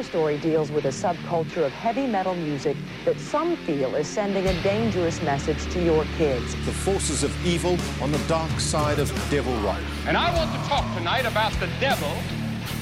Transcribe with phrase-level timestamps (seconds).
[0.00, 2.74] Her story deals with a subculture of heavy metal music
[3.04, 6.54] that some feel is sending a dangerous message to your kids.
[6.64, 9.84] The forces of evil on the dark side of devil right.
[10.06, 12.08] And I want to talk tonight about the devil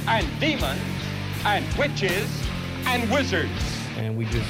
[0.07, 0.81] and demons
[1.45, 2.31] and witches
[2.87, 3.51] and wizards.
[3.97, 4.49] And we just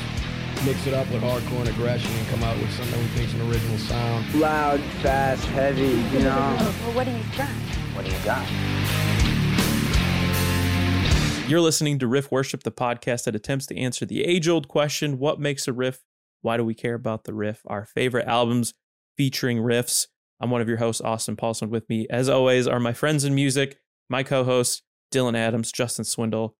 [0.66, 3.50] mix it up with hardcore and aggression and come out with something we think's an
[3.50, 4.34] original sound.
[4.34, 6.54] Loud, fast, heavy, you know.
[6.60, 7.48] well, what do you got?
[7.94, 8.46] What do you got?
[11.48, 15.18] You're listening to Riff Worship, the podcast that attempts to answer the age old question
[15.18, 16.00] what makes a riff?
[16.42, 17.62] Why do we care about the riff?
[17.66, 18.74] Our favorite albums
[19.16, 20.08] featuring riffs.
[20.42, 21.70] I'm one of your hosts, Austin Paulson.
[21.70, 23.78] With me, as always, are my friends in music,
[24.10, 26.54] my co hosts, Dylan Adams, Justin Swindle,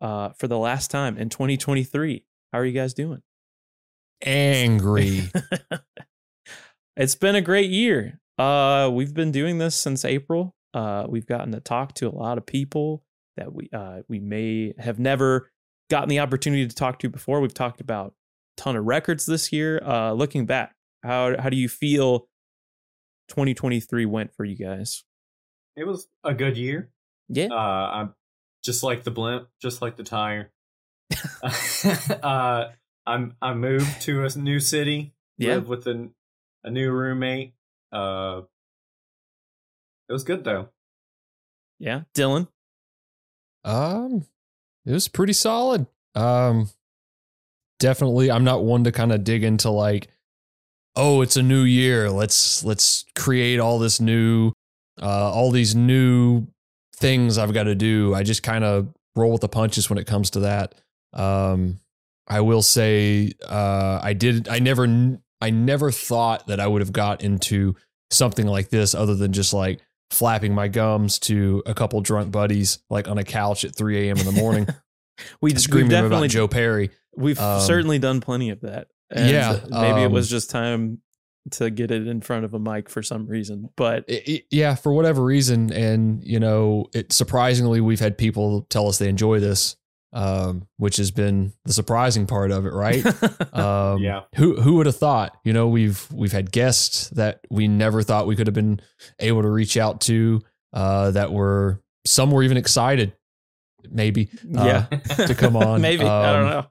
[0.00, 2.24] uh, for the last time in 2023.
[2.50, 3.20] How are you guys doing?
[4.24, 5.30] Angry.
[6.96, 8.18] it's been a great year.
[8.38, 10.54] Uh, we've been doing this since April.
[10.72, 13.04] Uh, we've gotten to talk to a lot of people
[13.40, 15.50] that we uh, we may have never
[15.88, 17.40] gotten the opportunity to talk to before.
[17.40, 18.14] We've talked about
[18.58, 19.82] a ton of records this year.
[19.84, 22.28] Uh, looking back, how how do you feel
[23.28, 25.04] 2023 went for you guys?
[25.76, 26.90] It was a good year.
[27.28, 27.48] Yeah.
[27.50, 28.14] Uh, I'm
[28.62, 30.52] just like the blimp, just like the tire.
[32.22, 32.66] uh,
[33.06, 35.14] I'm I moved to a new city.
[35.38, 35.54] Yeah.
[35.54, 36.10] Live with a,
[36.62, 37.54] a new roommate.
[37.90, 38.42] Uh,
[40.08, 40.68] it was good though.
[41.78, 42.48] Yeah, Dylan.
[43.64, 44.26] Um,
[44.86, 45.86] it was pretty solid.
[46.14, 46.70] Um,
[47.78, 50.08] definitely, I'm not one to kind of dig into like,
[50.96, 52.10] oh, it's a new year.
[52.10, 54.52] Let's let's create all this new,
[55.00, 56.46] uh, all these new
[56.96, 58.14] things I've got to do.
[58.14, 60.74] I just kind of roll with the punches when it comes to that.
[61.12, 61.80] Um,
[62.26, 64.48] I will say, uh, I did.
[64.48, 67.76] I never, I never thought that I would have got into
[68.10, 72.78] something like this, other than just like flapping my gums to a couple drunk buddies,
[72.90, 74.18] like on a couch at 3 a.m.
[74.18, 74.66] in the morning.
[75.40, 76.90] we screaming about Joe Perry.
[77.16, 78.88] We've um, certainly done plenty of that.
[79.10, 81.00] And yeah, maybe um, it was just time
[81.52, 84.74] to get it in front of a mic for some reason, but it, it, yeah,
[84.74, 89.40] for whatever reason, and you know, it surprisingly we've had people tell us they enjoy
[89.40, 89.76] this,
[90.12, 93.04] um, which has been the surprising part of it, right?
[93.54, 94.22] um, yeah.
[94.36, 95.36] Who who would have thought?
[95.44, 98.80] You know, we've we've had guests that we never thought we could have been
[99.18, 100.40] able to reach out to.
[100.72, 103.12] Uh, that were some were even excited,
[103.90, 104.28] maybe.
[104.56, 105.26] Uh, yeah.
[105.26, 105.80] to come on.
[105.80, 106.66] maybe um, I don't know.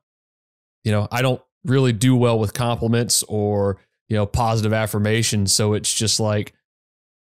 [0.85, 5.73] You know, I don't really do well with compliments or you know positive affirmation, so
[5.73, 6.53] it's just like,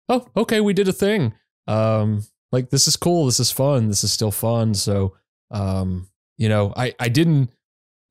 [0.09, 1.33] oh, okay, we did a thing.
[1.67, 3.25] Um, like this is cool.
[3.25, 3.87] This is fun.
[3.87, 4.73] This is still fun.
[4.73, 5.15] So
[5.53, 7.51] um, you know, I I didn't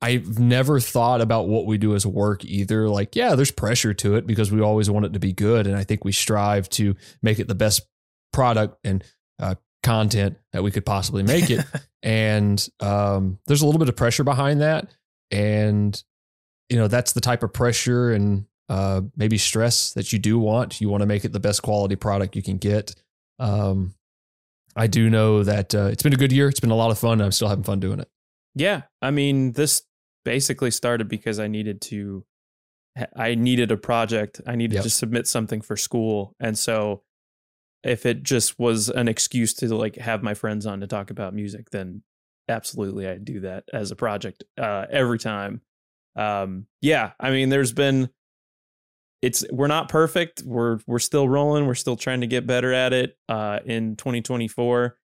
[0.03, 2.89] I've never thought about what we do as work either.
[2.89, 5.77] Like, yeah, there's pressure to it because we always want it to be good, and
[5.77, 7.87] I think we strive to make it the best
[8.33, 9.01] product and
[9.39, 11.63] uh, content that we could possibly make it.
[12.03, 14.93] and um, there's a little bit of pressure behind that,
[15.31, 16.03] and
[16.67, 20.81] you know that's the type of pressure and uh, maybe stress that you do want.
[20.81, 22.93] You want to make it the best quality product you can get.
[23.39, 23.95] Um,
[24.75, 26.47] I do know that uh, it's been a good year.
[26.49, 27.21] It's been a lot of fun.
[27.21, 28.09] I'm still having fun doing it.
[28.55, 29.83] Yeah, I mean, this
[30.25, 32.25] basically started because I needed to.
[33.15, 34.39] I needed a project.
[34.45, 34.83] I needed yep.
[34.83, 37.01] to submit something for school, and so
[37.83, 41.33] if it just was an excuse to like have my friends on to talk about
[41.33, 42.01] music, then
[42.47, 45.61] absolutely I'd do that as a project uh, every time.
[46.15, 48.09] Um, yeah, I mean, there's been
[49.23, 50.43] it's we're not perfect.
[50.45, 51.65] We're we're still rolling.
[51.65, 54.97] We're still trying to get better at it uh, in 2024.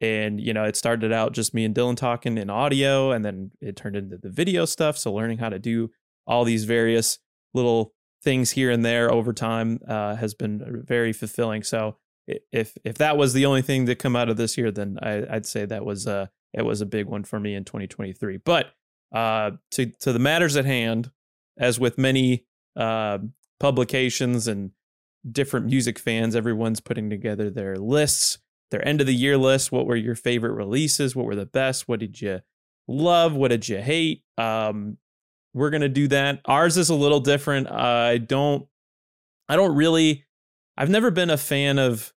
[0.00, 3.52] And you know, it started out just me and Dylan talking in audio, and then
[3.60, 4.98] it turned into the video stuff.
[4.98, 5.90] So learning how to do
[6.26, 7.20] all these various
[7.54, 7.94] little
[8.24, 11.62] things here and there over time uh, has been very fulfilling.
[11.62, 14.98] So if if that was the only thing to come out of this year, then
[15.00, 18.38] I, would say that was a it was a big one for me in 2023.
[18.38, 18.72] But
[19.14, 21.12] uh, to to the matters at hand,
[21.56, 23.18] as with many uh,
[23.64, 24.72] publications and
[25.32, 26.36] different music fans.
[26.36, 28.36] Everyone's putting together their lists,
[28.70, 29.72] their end of the year list.
[29.72, 31.16] What were your favorite releases?
[31.16, 31.88] What were the best?
[31.88, 32.40] What did you
[32.86, 33.32] love?
[33.32, 34.22] What did you hate?
[34.36, 34.98] Um,
[35.54, 36.40] we're gonna do that.
[36.44, 37.70] Ours is a little different.
[37.70, 38.66] I don't.
[39.48, 40.26] I don't really.
[40.76, 42.12] I've never been a fan of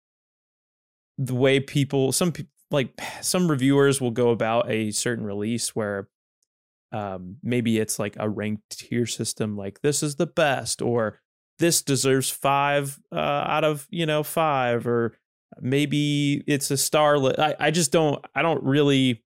[1.18, 2.12] the way people.
[2.12, 2.32] Some
[2.70, 6.08] like some reviewers will go about a certain release where
[6.90, 11.20] um, maybe it's like a ranked tier system, like this is the best, or
[11.58, 15.16] this deserves five uh, out of you know five or
[15.60, 19.22] maybe it's a star I, I just don't i don't really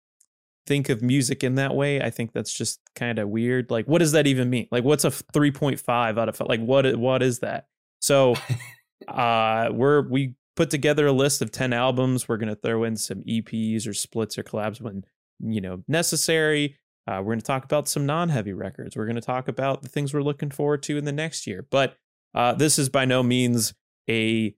[0.65, 3.99] think of music in that way i think that's just kind of weird like what
[3.99, 7.39] does that even mean like what's a 3.5 out of 5 like what what is
[7.39, 7.67] that
[8.01, 8.35] so
[9.07, 12.97] uh we're we put together a list of 10 albums we're going to throw in
[12.97, 15.03] some eps or splits or collabs when
[15.39, 16.77] you know necessary.
[17.07, 18.97] Uh, we're going to talk about some non-heavy records.
[18.97, 21.65] We're going to talk about the things we're looking forward to in the next year.
[21.69, 21.95] But
[22.37, 23.73] uh, this is by no means
[24.09, 24.53] a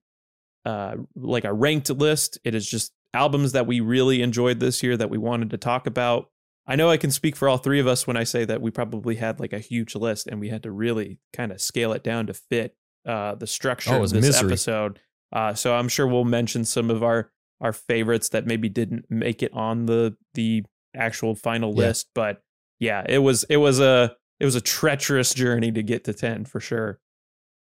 [0.65, 2.37] uh, like a ranked list.
[2.43, 5.87] It is just albums that we really enjoyed this year that we wanted to talk
[5.87, 6.29] about.
[6.67, 8.69] I know I can speak for all three of us when I say that we
[8.69, 12.03] probably had like a huge list and we had to really kind of scale it
[12.03, 12.75] down to fit
[13.07, 14.49] uh, the structure Oh, of this misery.
[14.49, 14.99] episode.
[15.33, 17.31] Uh, so I'm sure we'll mention some of our
[17.61, 20.63] our favorites that maybe didn't make it on the the
[20.95, 21.87] actual final Yeah.
[21.87, 22.09] list.
[22.13, 22.43] But
[22.79, 26.45] yeah, it was it was a it was a treacherous journey to get to ten
[26.45, 26.99] for sure.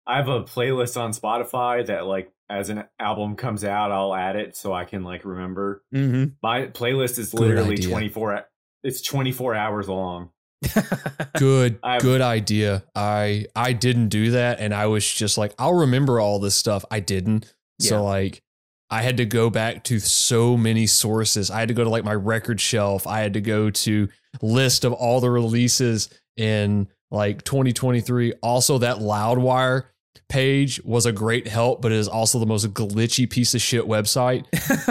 [0.09, 4.37] I have a playlist on Spotify that like as an album comes out, I'll add
[4.37, 5.85] it so I can like remember.
[5.95, 6.33] Mm-hmm.
[6.43, 8.47] My playlist is literally 24
[8.83, 10.31] it's 24 hours long.
[11.39, 12.85] Good, I've- good idea.
[12.95, 16.85] I I didn't do that, and I was just like, I'll remember all this stuff.
[16.91, 17.55] I didn't.
[17.79, 17.89] Yeah.
[17.91, 18.43] So like,
[18.91, 21.51] I had to go back to so many sources.
[21.51, 23.07] I had to go to like my record shelf.
[23.07, 24.09] I had to go to
[24.43, 28.33] list of all the releases in like 2023.
[28.43, 29.85] Also, that Loudwire
[30.29, 33.85] page was a great help, but it is also the most glitchy piece of shit
[33.85, 34.45] website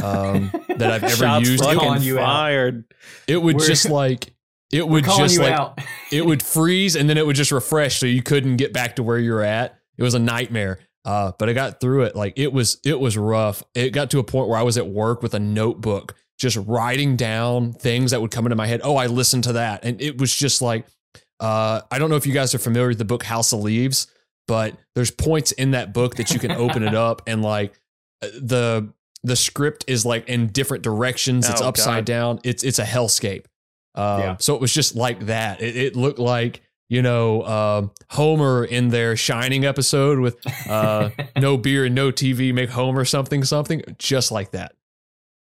[0.03, 1.63] um, that I've ever Shots used.
[1.63, 2.85] Calling fucking you fired.
[3.27, 4.33] It would We're- just like
[4.71, 5.79] it would just like
[6.11, 9.03] it would freeze and then it would just refresh so you couldn't get back to
[9.03, 9.79] where you were at.
[9.97, 10.79] It was a nightmare.
[11.05, 12.15] Uh, but I got through it.
[12.17, 13.63] Like it was it was rough.
[13.73, 17.15] It got to a point where I was at work with a notebook, just writing
[17.15, 18.81] down things that would come into my head.
[18.83, 19.85] Oh, I listened to that.
[19.85, 20.85] And it was just like
[21.39, 24.07] uh, I don't know if you guys are familiar with the book House of Leaves,
[24.47, 27.79] but there's points in that book that you can open it up and like
[28.21, 31.49] uh, the the script is like in different directions.
[31.49, 32.05] It's Oh, upside God.
[32.05, 32.39] down.
[32.43, 33.45] It's it's a hellscape.
[33.95, 34.35] Um, Yeah.
[34.39, 35.61] So it was just like that.
[35.61, 40.37] It, it looked like you know um, Homer in their Shining episode with
[40.69, 44.73] uh, no beer and no TV, make Homer something something, just like that.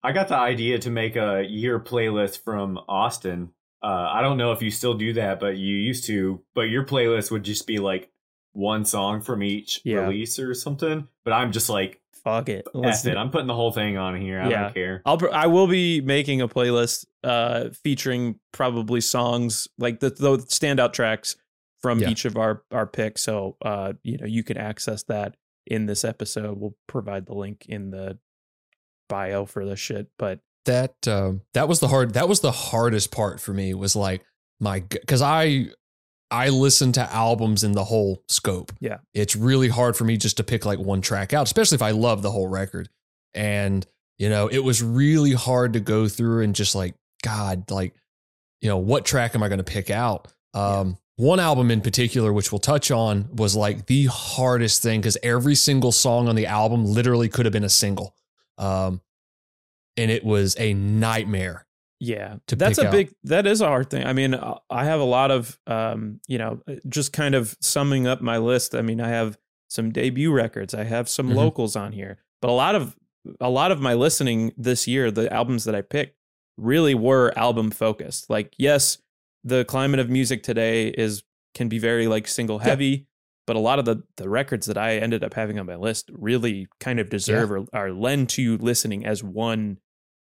[0.03, 3.50] I got the idea to make a year playlist from Austin.
[3.83, 6.41] Uh, I don't know if you still do that, but you used to.
[6.55, 8.11] But your playlist would just be like
[8.55, 10.06] one song from each Yeah.
[10.06, 11.06] release or something.
[11.25, 12.67] But I'm just like, Fuck it.
[12.75, 13.19] F it.
[13.19, 14.41] I'm putting the whole thing on here.
[14.41, 14.62] I Yeah.
[14.62, 15.03] don't care.
[15.05, 20.39] I'll pr- I will be making a playlist uh featuring probably songs like the, the
[20.39, 21.37] standout tracks
[21.83, 22.09] from Yeah.
[22.09, 23.21] each of our our picks.
[23.21, 25.37] So uh you know you can access that
[25.67, 26.59] in this episode.
[26.59, 28.19] We'll provide the link in the
[29.11, 30.09] bio for this shit.
[30.19, 33.95] But that um, that was the hard that was the hardest part for me was
[33.95, 34.25] like
[34.61, 35.67] my because I
[36.35, 38.73] I listen to albums in the whole scope.
[38.81, 38.99] Yeah.
[39.15, 41.93] it's really hard for me just to pick like one track out, especially if I
[41.93, 42.89] love the whole record.
[43.35, 43.87] And
[44.19, 47.95] you know, it was really hard to go through and just like God, like
[48.61, 50.29] you know, what track am I going to pick out?
[50.55, 55.19] Um, One album in particular, which we'll touch on, was like the hardest thing because
[55.23, 58.15] every single song on the album literally could have been a single.
[58.59, 59.01] Um,
[59.97, 61.67] and it was a nightmare.
[62.00, 62.93] Yeah, that's a out.
[62.93, 63.14] big.
[63.25, 64.05] That is a hard thing.
[64.05, 68.06] I mean, uh, I have a lot of, um, you know, just kind of summing
[68.06, 68.75] up my list.
[68.75, 69.38] I mean, I have
[69.69, 70.75] some debut records.
[70.75, 71.37] I have some Mhm.
[71.37, 72.96] locals on here, but a lot of
[73.41, 76.14] a lot of my listening this year, the albums that I picked,
[76.58, 78.29] really were album focused.
[78.29, 78.99] Like, yes,
[79.43, 81.23] the climate of music today is
[81.55, 83.06] can be very like single heavy,
[83.47, 86.11] but a lot of the the records that I ended up having on my list
[86.12, 89.79] really kind of deserve or are lend to listening as one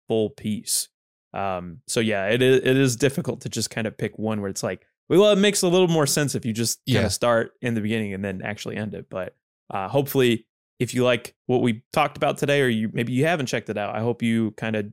[0.08, 0.88] full piece.
[1.34, 4.50] Um, so yeah, it is it is difficult to just kind of pick one where
[4.50, 7.06] it's like, well, it makes a little more sense if you just kind Yeah.
[7.06, 9.06] of start in the beginning and then actually end it.
[9.10, 9.34] But
[9.70, 10.46] uh, hopefully,
[10.78, 13.76] if you like what we talked about today, or you maybe you haven't checked it
[13.76, 14.86] out, I hope you kind of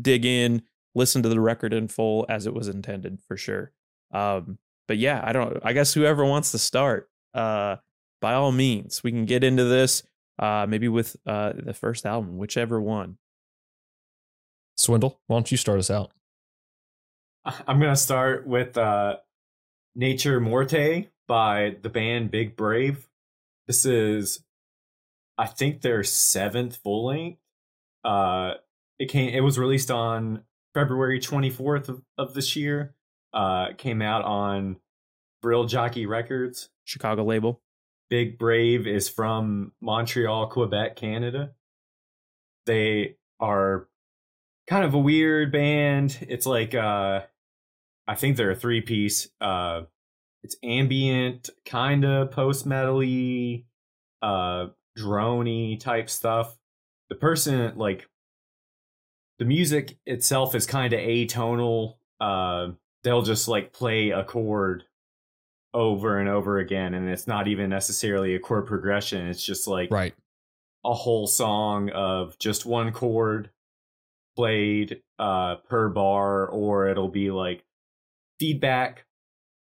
[0.00, 0.62] dig in,
[0.94, 3.72] listen to the record in full as it was intended for sure.
[4.12, 5.58] Um, but yeah, I don't.
[5.64, 7.76] I guess whoever wants to start, uh,
[8.20, 10.02] by all means, we can get into this.
[10.38, 13.16] Uh, maybe with uh the first album, whichever one.
[14.76, 16.12] Swindle, why don't you start us out?
[17.44, 19.16] I'm gonna start with uh,
[19.94, 23.08] "Nature Morte" by the band Big Brave.
[23.66, 24.44] This is,
[25.38, 27.40] I think, their seventh full length.
[28.04, 28.54] Uh,
[28.98, 29.34] it came.
[29.34, 30.42] It was released on
[30.74, 32.94] February 24th of, of this year.
[33.32, 34.76] Uh, it came out on
[35.42, 36.68] Thrill Jockey Records.
[36.84, 37.60] Chicago label.
[38.08, 41.52] Big Brave is from Montreal, Quebec, Canada.
[42.66, 43.88] They are
[44.68, 46.18] kind of a weird band.
[46.28, 47.22] It's like uh
[48.08, 49.28] I think they're a three piece.
[49.40, 49.82] Uh
[50.42, 53.64] it's ambient, kinda post metally,
[54.22, 54.68] uh
[54.98, 56.56] droney type stuff.
[57.10, 58.08] The person like
[59.38, 61.94] the music itself is kind of atonal.
[62.20, 62.68] Uh
[63.04, 64.84] they'll just like play a chord
[65.74, 69.90] over and over again and it's not even necessarily a chord progression it's just like
[69.90, 70.14] Right.
[70.86, 73.50] a whole song of just one chord
[74.36, 77.64] played uh, per bar, or it'll be like
[78.38, 79.06] feedback.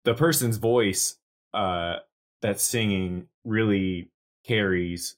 [0.04, 1.18] The person's voice
[1.54, 1.96] uh,
[2.42, 4.10] that's singing really
[4.46, 5.16] carries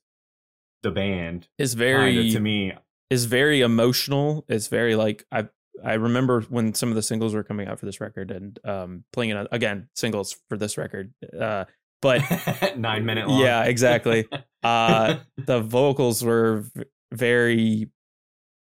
[0.83, 1.49] the band.
[1.59, 2.73] Is very kinda to me.
[3.11, 4.45] is very emotional.
[4.49, 5.49] It's very like I
[5.85, 9.05] I remember when some of the singles were coming out for this record and um
[9.13, 11.13] playing it again singles for this record.
[11.39, 11.65] Uh
[12.01, 12.23] but
[12.77, 13.41] Nine minute long.
[13.41, 14.27] yeah, exactly.
[14.65, 17.91] Uh the vocals were v- very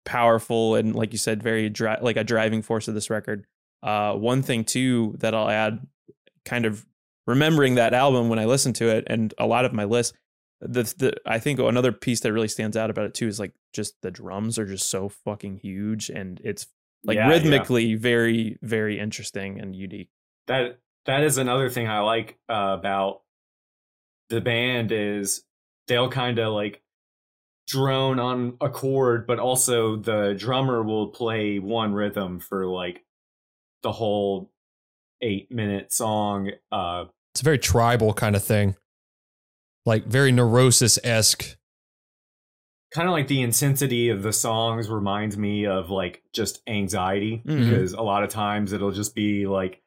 [0.08, 3.46] powerful and like you said very dri- like a driving force of this record.
[3.82, 5.86] Uh one thing too that I'll add
[6.44, 6.84] kind of
[7.26, 10.14] remembering that album when I listen to it and a lot of my list
[10.60, 13.52] the, the I think another piece that really stands out about it too is like
[13.72, 16.66] just the drums are just so fucking huge and it's
[17.04, 17.34] like Yeah, yeah.
[17.34, 20.08] rhythmically very very interesting and unique.
[20.46, 23.20] that that is another thing I like uh, about
[24.30, 25.44] the band is
[25.86, 26.82] they'll kind of like
[27.68, 33.04] drone on a chord, but also the drummer will play one rhythm for like
[33.82, 34.50] the whole
[35.20, 36.50] eight minute song.
[36.72, 38.74] Uh, It's a very tribal kind of thing.
[39.86, 41.56] Like very neurosis esque.
[42.90, 47.58] kind of like the intensity of the songs reminds me of like just anxiety Mhm.
[47.70, 49.82] because a lot of times it'll just be like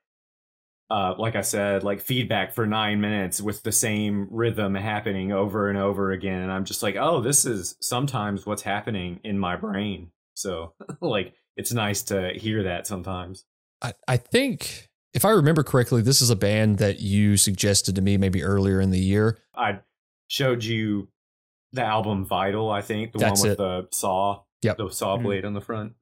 [0.92, 5.70] uh like I said like feedback for 9 minutes with the same rhythm happening over
[5.70, 9.56] and over again and I'm just like oh this is sometimes what's happening in my
[9.56, 13.46] brain so like it's nice to hear that sometimes
[13.82, 18.02] I, I think if I remember correctly, this is a band that you suggested to
[18.02, 19.40] me maybe earlier in the year.
[19.54, 19.80] I
[20.30, 21.10] showed you
[21.74, 23.62] the album Vital I think the That's one with it.
[23.62, 24.78] the saw Yep.
[24.78, 25.24] the saw Mhm.
[25.24, 25.94] blade on the front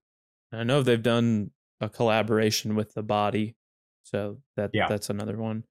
[0.52, 3.56] I know they've done a collaboration with the body,
[4.12, 4.88] so that Yeah.
[4.88, 5.64] that's another one.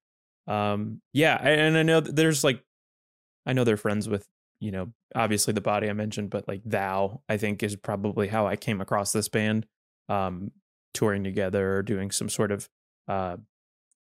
[0.47, 2.63] Um, yeah, and I know there's like,
[3.45, 4.27] I know they're friends with
[4.59, 8.47] you know obviously the body I mentioned, but like Thou I think is probably how
[8.47, 9.65] I came across this band,
[10.09, 10.51] um,
[10.93, 12.67] touring together or doing some sort of
[13.07, 13.37] uh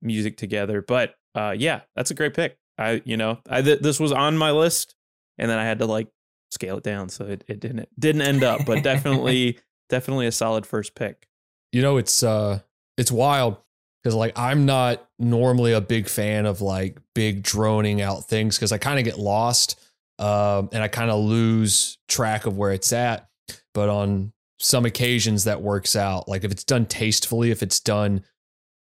[0.02, 0.82] music together.
[0.82, 2.58] But uh, yeah, that's a great pick.
[2.78, 4.96] I you know I th- this was on my list,
[5.38, 6.08] and then I had to like
[6.52, 9.58] scale it down, so it, it didn't didn't end up, but definitely
[9.90, 11.28] definitely a solid first pick.
[11.72, 12.60] You know, it's uh
[12.98, 13.58] it's wild
[14.06, 18.72] because like I'm not normally a big fan of like big droning out things because
[18.72, 19.82] I kind of get lost
[20.20, 23.28] um and I kind of lose track of where it's at.
[23.74, 26.28] But on some occasions that works out.
[26.28, 28.24] Like if it's done tastefully, if it's done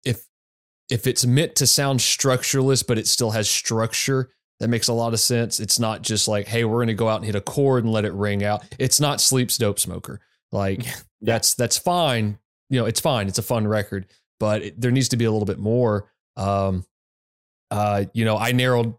[0.04, 0.26] if
[0.90, 5.14] if it's meant to sound structureless, but it still has structure, that makes a lot
[5.14, 5.62] of sense.
[5.62, 8.04] It's not just like, hey, we're gonna go out and hit a chord and let
[8.04, 8.66] it ring out.
[8.78, 10.20] It's not sleep's dope smoker.
[10.52, 10.86] Like
[11.22, 12.40] that's that's fine.
[12.70, 13.30] You know, it's fine.
[13.30, 14.08] It's a fun record,
[14.39, 16.12] but it, there needs to be a little bit more.
[16.36, 16.86] Um,
[17.72, 18.96] uh, you know, I narrowed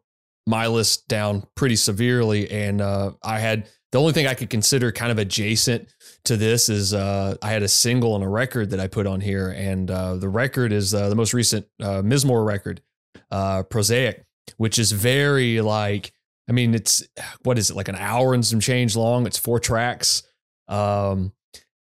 [0.46, 4.92] my list down pretty severely, and uh, I had the only thing I could consider
[4.92, 5.88] kind of adjacent
[6.24, 9.20] to this is uh, I had a single and a record that I put on
[9.20, 12.82] here, and uh, the record is uh, the most recent uh, Mizmor record,
[13.30, 14.24] uh, Prosaic,
[14.56, 16.12] which is very like.
[16.48, 17.06] I mean, it's
[17.42, 19.26] what is it like an hour and some change long?
[19.26, 20.22] It's four tracks.
[20.66, 21.32] Um,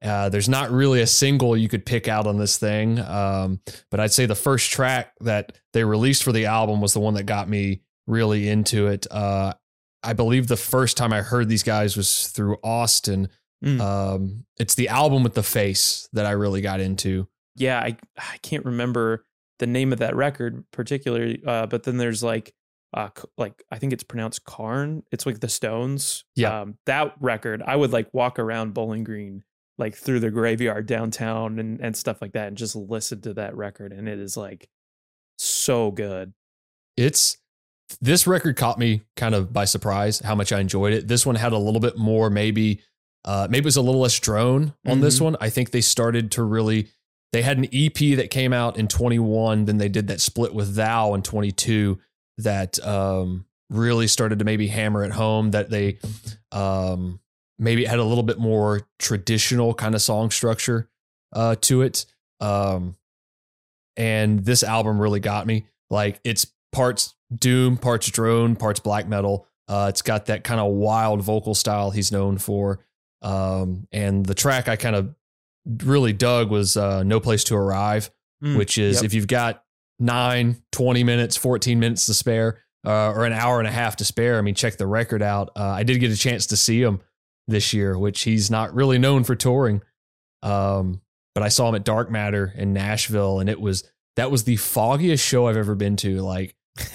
[0.06, 3.60] uh, there's not really a single you could pick out on this thing, um,
[3.90, 7.14] but I'd say the first track that they released for the album was the one
[7.14, 9.06] that got me really into it.
[9.10, 9.54] Uh,
[10.02, 13.28] I believe the first time I heard these guys was through Austin.
[13.64, 13.80] Mm.
[13.80, 17.26] Um, it's the album with the face that I really got into.
[17.56, 19.24] yeah, I I can't remember
[19.58, 22.54] the name of that record particularly, uh, but then there's like
[22.94, 25.02] uh like I think it's pronounced Carn.
[25.10, 26.24] It's like the Stones.
[26.36, 26.60] Yeah.
[26.60, 29.42] Um, that record, I would like walk around Bowling Green
[29.78, 33.54] like through the graveyard downtown and and stuff like that and just listen to that
[33.56, 34.68] record and it is like
[35.38, 36.32] so good.
[36.96, 37.36] It's
[38.00, 41.08] this record caught me kind of by surprise how much I enjoyed it.
[41.08, 42.80] This one had a little bit more, maybe,
[43.24, 45.22] uh, maybe it was a little less drone on this Mhm.
[45.22, 45.36] one.
[45.40, 46.88] I think they started to really.
[47.32, 50.74] They had an EP that came out in 21, then they did that split with
[50.74, 51.98] Thou in 22
[52.38, 55.98] that um, really started to maybe hammer it home that they
[56.52, 57.20] um,
[57.58, 60.88] maybe it had a little bit more traditional kind of song structure
[61.32, 62.06] uh, to it.
[62.40, 62.96] Um,
[63.96, 65.66] and this album really got me.
[65.90, 69.46] Like it's parts doom, parts drone, parts black metal.
[69.68, 72.80] Uh, it's got that kind of wild vocal style he's known for.
[73.22, 75.14] Um, and the track I kind of
[75.84, 78.10] really dug was uh, No Place to Arrive,
[78.44, 79.04] Mm, which is yep.
[79.04, 79.64] if you've got
[79.98, 84.04] nine, 20 minutes, 14 minutes to spare, uh, or an hour and a half to
[84.04, 85.52] spare, I mean, check the record out.
[85.56, 87.00] Uh, I did get a chance to see him
[87.48, 89.82] this year, which he's not really known for touring.
[90.42, 91.00] Um,
[91.34, 93.84] but I saw him at Dark Matter in Nashville, and it was
[94.16, 96.20] that was the foggiest show I've ever been to.
[96.22, 96.54] Like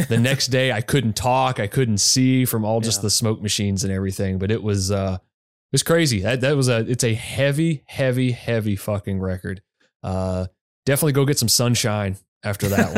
[0.10, 3.04] the next day, I couldn't talk, I couldn't see from all just Yeah.
[3.04, 4.40] the smoke machines and everything.
[4.40, 6.22] But it was uh, it was crazy.
[6.22, 9.62] That that was a it's a heavy, heavy, heavy fucking record.
[10.04, 10.48] Uh,
[10.86, 12.96] definitely go get some sunshine after that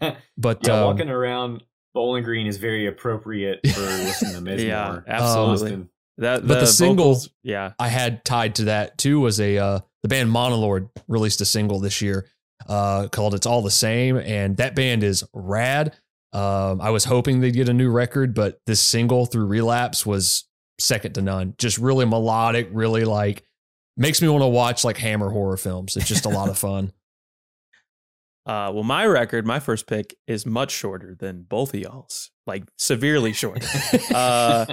[0.00, 0.16] one.
[0.38, 4.66] but yeah, um, walking around Bowling Green is very appropriate for listening to Mizmor.
[4.68, 5.52] Yeah, absolutely.
[5.72, 5.88] Austin.
[6.18, 9.80] That But the single- vocals- yeah, I had tied to that too was a uh,
[10.02, 12.26] the band Monolord released a single this year
[12.68, 15.94] uh, called "It's All the Same," and that band is rad.
[16.32, 20.44] Um, I was hoping they'd get a new record, but this single through Relapse was
[20.78, 21.54] second to none.
[21.58, 23.44] Just really melodic, really like
[23.98, 25.96] makes me want to watch like Hammer horror films.
[25.96, 26.92] It's just a lot of fun.
[28.46, 32.62] Uh, well, my record, my first pick, is much shorter than both of y'all's, like
[32.78, 33.66] severely shorter.
[34.14, 34.66] Uh,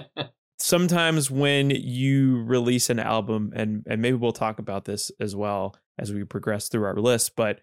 [0.63, 5.75] sometimes when you release an album, and and maybe we'll talk about this as well
[5.99, 7.59] as we progress through our list, but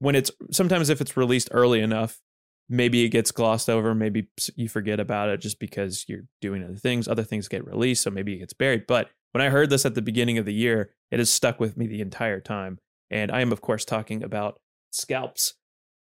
[0.00, 2.20] when it's sometimes if it's released early enough,
[2.68, 6.76] maybe it gets glossed over, maybe you forget about it just because you're doing other
[6.76, 7.08] things.
[7.08, 8.86] Other things get released, so maybe it gets buried.
[8.86, 11.76] But when I heard this at the beginning of the year, it has stuck with
[11.76, 12.78] me the entire time.
[13.10, 15.54] And I am, of course, talking about Scalps.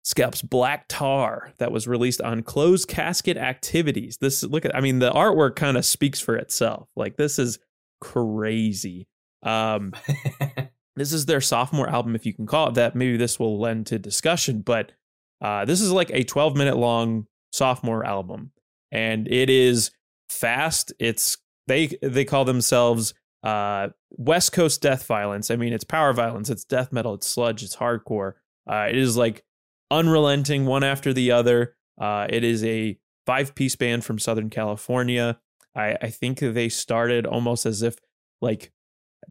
[0.06, 4.18] Scalps Black Tar that was released on Closed Casket Activities.
[4.18, 6.88] This look at I mean the artwork kind of speaks for itself.
[6.94, 7.58] Like this is
[8.00, 9.08] crazy.
[9.42, 9.94] Um
[10.96, 12.94] this is their sophomore album if you can call it that.
[12.94, 14.92] Maybe this will lend to discussion, but
[15.40, 18.52] uh this is like a 12 minute long sophomore album
[18.92, 19.90] and it is
[20.28, 20.92] fast.
[21.00, 21.36] It's
[21.66, 25.50] they they call themselves uh West Coast death violence.
[25.50, 28.34] I mean, it's power violence, it's death metal, it's sludge, it's hardcore.
[28.68, 29.44] Uh, it is like
[29.90, 31.74] unrelenting one after the other.
[32.00, 35.38] Uh, it is a five piece band from Southern California.
[35.74, 37.96] I, I think they started almost as if
[38.40, 38.72] like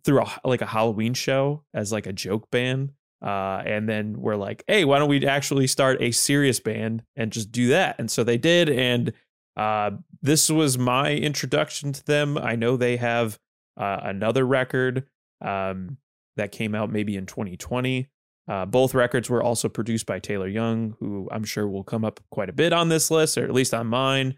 [0.03, 2.91] through a like a Halloween show as like a joke band.
[3.21, 7.31] Uh, and then we're like, hey, why don't we actually start a serious band and
[7.31, 7.95] just do that?
[7.97, 8.69] And so they did.
[8.69, 9.13] And
[9.57, 12.37] uh, this was my introduction to them.
[12.37, 13.39] I know they have
[13.77, 15.07] uh, another record
[15.41, 15.97] um,
[16.35, 18.09] that came out maybe in 2020
[18.47, 22.19] uh, both records were also produced by Taylor Young, who I'm sure will come up
[22.29, 24.35] quite a bit on this list, or at least on mine.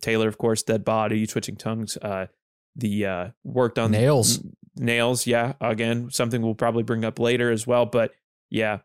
[0.00, 2.26] Taylor, of course, Dead Body, Twitching Tongues, uh,
[2.76, 4.38] the uh, worked on Nails.
[4.38, 5.26] n- nails.
[5.26, 7.86] Yeah, again, something we'll probably bring up later as well.
[7.86, 8.12] But
[8.50, 8.78] yeah,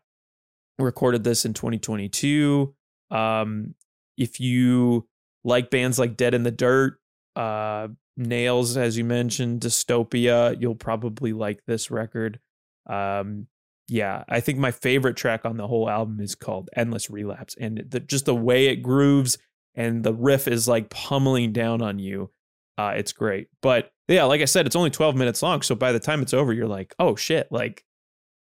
[0.78, 2.74] recorded this in 2022.
[3.10, 3.74] Um,
[4.16, 5.06] if you
[5.44, 6.98] like bands like Dead in the Dirt,
[7.36, 12.40] uh, Nails, as you mentioned, Dystopia, you'll probably like this record.
[12.86, 13.46] Um,
[13.88, 17.54] yeah, I think my favorite track on the whole album is called Endless Relapse.
[17.60, 19.38] And the, just the way it grooves
[19.74, 22.30] and the riff is like pummeling down on you.
[22.78, 23.48] Uh, it's great.
[23.60, 25.62] But yeah, like I said, it's only 12 minutes long.
[25.62, 27.84] So by the time it's over, you're like, oh shit, like,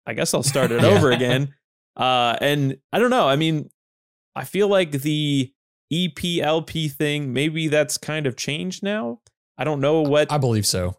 [0.07, 0.89] I guess I'll start it Yeah.
[0.89, 1.55] over again.
[1.97, 3.29] Uh, and I don't know.
[3.29, 3.69] I mean,
[4.35, 5.53] I feel like the
[5.93, 9.21] EPLP thing, maybe that's kind of changed now.
[9.57, 10.97] I don't know what I believe so.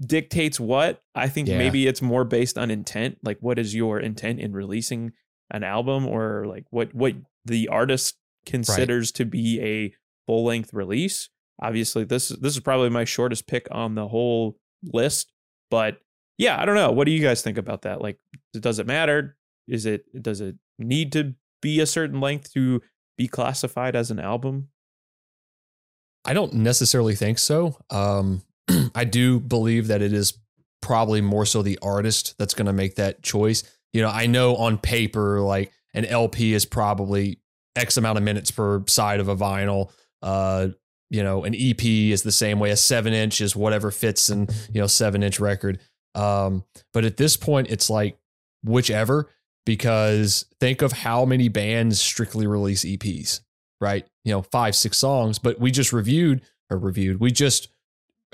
[0.00, 1.02] Dictates what.
[1.14, 1.58] I think Yeah.
[1.58, 3.18] maybe it's more based on intent.
[3.22, 5.12] Like, what is your intent in releasing
[5.50, 9.94] an album, or like what what the artist considers to be a
[10.26, 11.28] full length release?
[11.62, 15.32] Obviously, this this is probably my shortest pick on the whole list,
[15.70, 15.98] but
[16.38, 16.90] yeah, I don't know.
[16.90, 18.00] What do you guys think about that?
[18.00, 18.18] Like,
[18.52, 19.36] does it matter?
[19.68, 22.82] Is it does it need to be a certain length to
[23.16, 24.68] be classified as an album?
[26.24, 27.78] I don't necessarily think so.
[27.90, 28.42] Um,
[28.94, 30.38] I do believe that it is
[30.80, 33.62] probably more so the artist that's going to make that choice.
[33.92, 37.38] You know, I know on paper, like an LP is probably
[37.76, 39.90] X amount of minutes per side of a vinyl.
[40.22, 40.68] Uh,
[41.10, 42.70] you know, an EP is the same way.
[42.70, 45.80] A seven inch is whatever fits in, you know, seven inch record.
[46.14, 48.18] Um, but at this point, it's like
[48.62, 49.30] whichever,
[49.66, 53.40] because think of how many bands strictly release EPs,
[53.80, 54.06] right?
[54.24, 55.38] You know, five, six songs.
[55.38, 57.68] But we just reviewed or reviewed, we just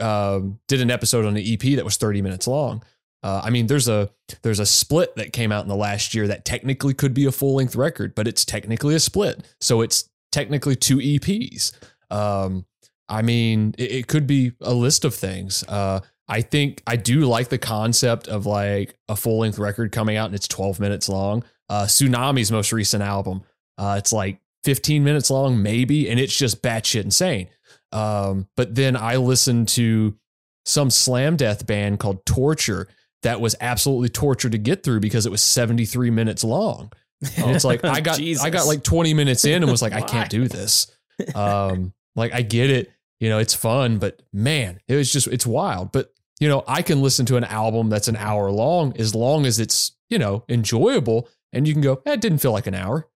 [0.01, 2.83] um, did an episode on an EP that was 30 minutes long.
[3.23, 4.11] Uh, I mean, there's a
[4.43, 7.33] there's a split that came out in the last year that technically could be a
[7.33, 11.73] full length record, but it's technically a split, so it's technically two EPs.
[12.11, 12.65] Um,
[13.09, 15.65] I mean, it, it could be a list of things.
[15.69, 20.17] Uh, I think I do like the concept of like a full length record coming
[20.17, 21.43] out and it's 12 minutes long.
[21.69, 23.43] Uh, Sunami's most recent album,
[23.77, 27.49] uh, it's like 15 minutes long, maybe, and it's just batshit insane.
[27.93, 30.17] Um, but then I listened to
[30.65, 32.89] some slam death band called Torture
[33.23, 36.93] that was absolutely torture to get through because it was 73 minutes long.
[37.37, 40.01] And it's like I got I got like 20 minutes in and was like, I
[40.01, 40.91] can't do this.
[41.35, 45.47] Um, like I get it, you know, it's fun, but man, it was just it's
[45.47, 45.93] wild.
[45.93, 49.45] But you know, I can listen to an album that's an hour long as long
[49.45, 52.75] as it's, you know, enjoyable and you can go, eh, it didn't feel like an
[52.75, 53.07] hour.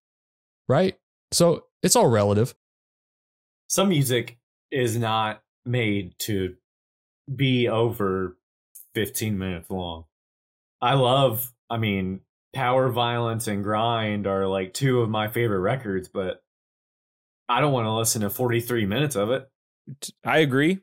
[0.67, 0.97] Right?
[1.31, 2.53] So it's all relative.
[3.67, 4.37] Some music
[4.75, 6.53] is not made to
[7.33, 8.37] be over
[8.93, 10.03] 15 minutes long.
[10.81, 12.19] I love, I mean,
[12.53, 16.43] Power Violence and Grind are like two of my favorite records, but
[17.47, 19.49] I don't want to listen to 43 minutes of it.
[20.25, 20.79] I agree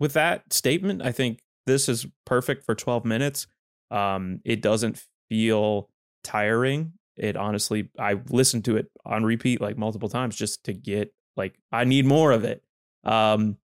[0.00, 1.00] with that statement.
[1.02, 3.46] I think this is perfect for 12 minutes.
[3.92, 5.88] Um, it doesn't feel
[6.24, 6.94] tiring.
[7.16, 11.54] It honestly, I listened to it on repeat like multiple times just to get like
[11.70, 12.64] I need more of it.
[13.06, 13.56] Um,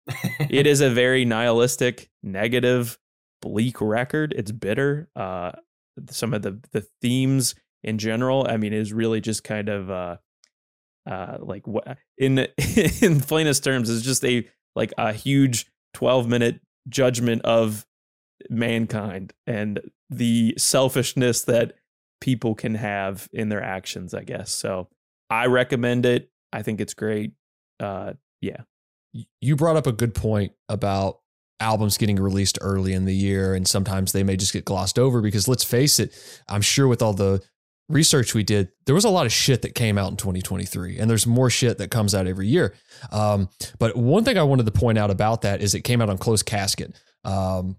[0.48, 2.98] it is a very nihilistic, negative,
[3.42, 4.33] bleak record.
[4.37, 5.11] It's bitter.
[5.14, 5.52] Uh,
[6.09, 10.16] some of the the themes in general, I mean, is really just kind of uh,
[11.07, 12.38] uh, like what in
[13.02, 17.87] in plainest terms is just a like a huge 12 minute judgment of
[18.48, 21.74] mankind and the selfishness that
[22.20, 24.52] people can have in their actions, I guess.
[24.52, 24.88] So
[25.28, 26.31] I recommend it.
[26.52, 27.33] I think it's great.
[27.81, 28.62] Uh, yeah.
[29.40, 31.18] You brought up a good point about
[31.61, 35.20] albums getting released early in the year and sometimes they may just get glossed over
[35.20, 36.12] because let's face it,
[36.48, 37.42] I'm sure with all the
[37.88, 41.09] research we did, there was a lot of shit that came out in 2023, and
[41.09, 42.75] there's more shit that comes out every year.
[43.11, 43.48] Um,
[43.79, 46.18] but one thing I wanted to point out about that is it came out on
[46.18, 46.98] closed casket.
[47.25, 47.77] Um,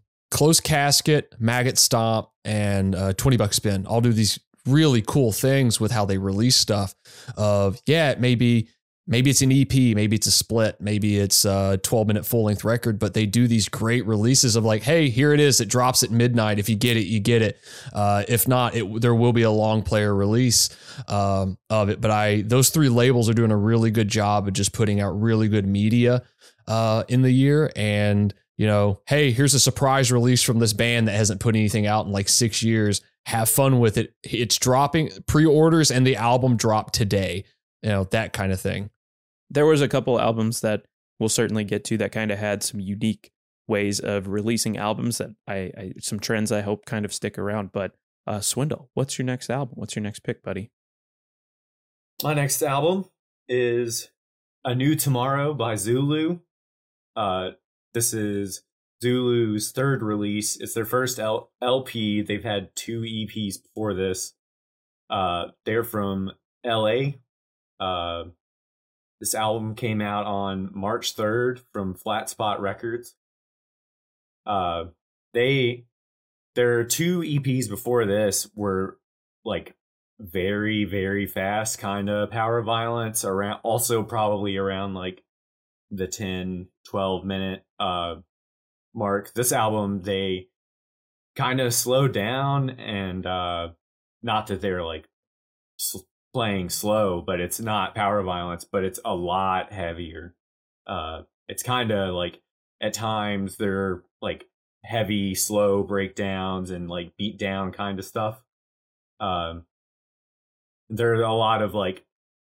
[0.64, 5.92] casket, maggot stomp, and uh, 20 buck spin all do these really cool things with
[5.92, 6.96] how they release stuff.
[7.38, 8.70] Of yeah, it may be
[9.06, 12.64] maybe it's an EP, maybe it's a split, maybe it's a 12 minute full length
[12.64, 15.60] record, but they do these great releases of like, hey, here it is.
[15.60, 16.60] It drops at midnight.
[16.60, 17.58] If you get it, you get it.
[17.92, 20.70] Uh, if not, it, there will be a long player release
[21.08, 22.00] um, of it.
[22.00, 25.20] But I, those three labels are doing a really good job of just putting out
[25.20, 26.24] really good media
[26.68, 27.72] uh, in the year.
[27.76, 31.88] And, you know, hey, here's a surprise release from this band that hasn't put anything
[31.88, 33.02] out in like six years.
[33.26, 34.14] Have fun with it.
[34.24, 37.46] It's dropping pre orders and the album dropped today
[37.84, 38.90] you know that kind of thing
[39.54, 40.84] there was a couple albums that
[41.20, 43.32] we'll certainly get to that kind of had some unique
[43.68, 47.72] ways of releasing albums that I, I some trends I hope kind of stick around.
[47.72, 47.94] But
[48.28, 49.76] uh, Swindle, what's your next album?
[49.76, 50.72] What's your next pick, buddy?
[52.22, 53.06] My next album
[53.48, 54.10] is
[54.66, 56.40] A New Tomorrow by Zulu.
[57.16, 57.52] Uh,
[57.94, 58.64] this is
[59.02, 60.56] Zulu's third release.
[60.56, 62.22] It's their first L- LP.
[62.22, 64.34] They've had two EPs before this.
[65.10, 66.32] Uh, they're from
[66.66, 67.14] LA.
[67.80, 68.26] Uh,
[69.24, 73.16] this album came out on March 3rd from Flat Spot Records.
[74.46, 74.88] Uh,
[75.34, 75.86] they
[76.56, 79.00] their two EPs before this were
[79.46, 79.78] like
[80.20, 85.24] very very fast kind of power violence around also probably around like
[85.90, 88.16] the 10 12 minute uh
[88.94, 90.48] mark this album they
[91.36, 93.70] kind of slowed down and uh
[94.22, 95.08] not that they're like
[96.34, 100.36] playing slow, but it's not power violence, but it's a lot heavier.
[100.88, 102.42] Uh, it's kind of like
[102.82, 104.46] at times they're like
[104.84, 108.44] heavy, slow breakdowns and like beat down kind of stuff.
[109.20, 109.66] Um,
[110.90, 112.06] there are a lot of like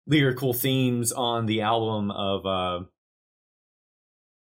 [0.07, 2.85] lyrical themes on the album of uh,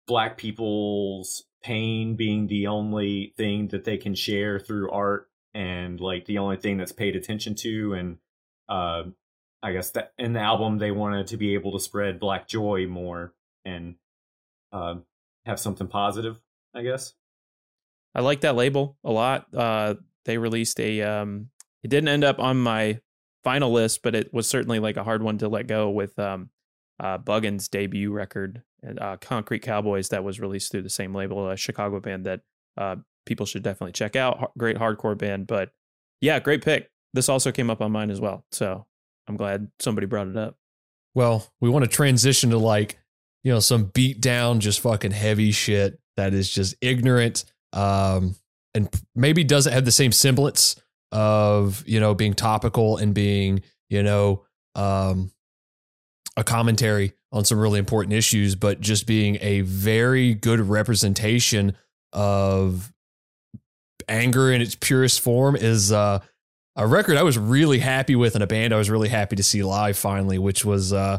[0.07, 6.25] black people's pain being the only thing that they can share through art and like
[6.27, 8.19] the only thing that's paid attention to and
[8.69, 9.05] uh,
[9.63, 12.87] I guess that in the album they wanted to be able to spread black joy
[12.87, 13.33] more
[13.65, 13.97] and
[14.73, 14.97] uh,
[15.47, 16.41] have something positive.
[16.75, 17.15] I guess.
[18.15, 19.47] I like that label a lot.
[19.55, 21.03] Uh, they released a.
[21.03, 21.51] Um,
[21.83, 23.01] it didn't end up on my
[23.45, 26.51] final list, but it was certainly like a hard one to let go with um,
[27.01, 28.63] uh, Buggin's debut record,
[29.01, 32.41] uh, Concrete Cowboys, that was released through the same label, a Chicago band that
[32.77, 34.53] uh, people should definitely check out.
[34.59, 35.71] Great hardcore band, but
[36.21, 36.91] yeah, great pick.
[37.15, 38.45] This also came up on mine as well.
[38.53, 38.87] So
[39.27, 40.57] I'm glad somebody brought it up.
[41.15, 42.99] Well, we want to transition to like,
[43.43, 48.35] you know, some beat down, just fucking heavy shit that is just ignorant um,
[48.75, 50.77] and maybe doesn't have the same semblance
[51.13, 54.45] of, you know, being topical and being, you know,
[54.75, 55.31] um,
[56.37, 61.77] a commentary on some really important issues, but just being a very good representation
[62.13, 62.93] of
[64.09, 66.21] anger in its purest form is uh
[66.79, 69.43] a record I was really happy with and a band I was really happy to
[69.43, 71.19] see live finally, which was uh,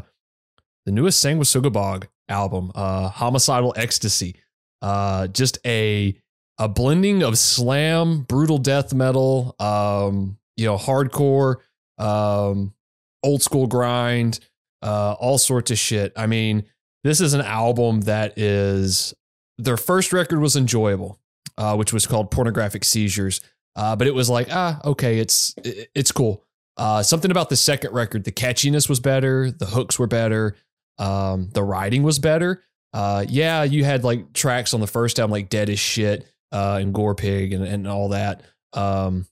[0.86, 4.36] the newest Sanguisugabogg album, uh, Homicidal Ecstasy.
[4.80, 6.16] Uh, just a
[6.58, 11.56] a blending of slam, brutal death metal, um, you know, hardcore,
[11.98, 12.74] um,
[13.22, 14.40] old school grind,
[14.82, 16.12] uh, all sorts of shit.
[16.16, 16.64] I mean,
[17.04, 19.14] this is an album that is
[19.58, 21.18] their first record was enjoyable,
[21.58, 23.42] uh, which was called Pornographic Seizures.
[23.76, 25.54] Uh, but it was like, ah, okay, it's
[25.94, 26.44] it's cool.
[26.76, 30.56] Uh, something about the second record, the catchiness was better, the hooks were better,
[30.98, 32.62] um, the writing was better.
[32.92, 36.78] uh, yeah, you had like tracks on the first album like Dead as Shit uh,
[36.80, 38.42] and Gore Pig and, and all that.
[38.72, 39.26] Um,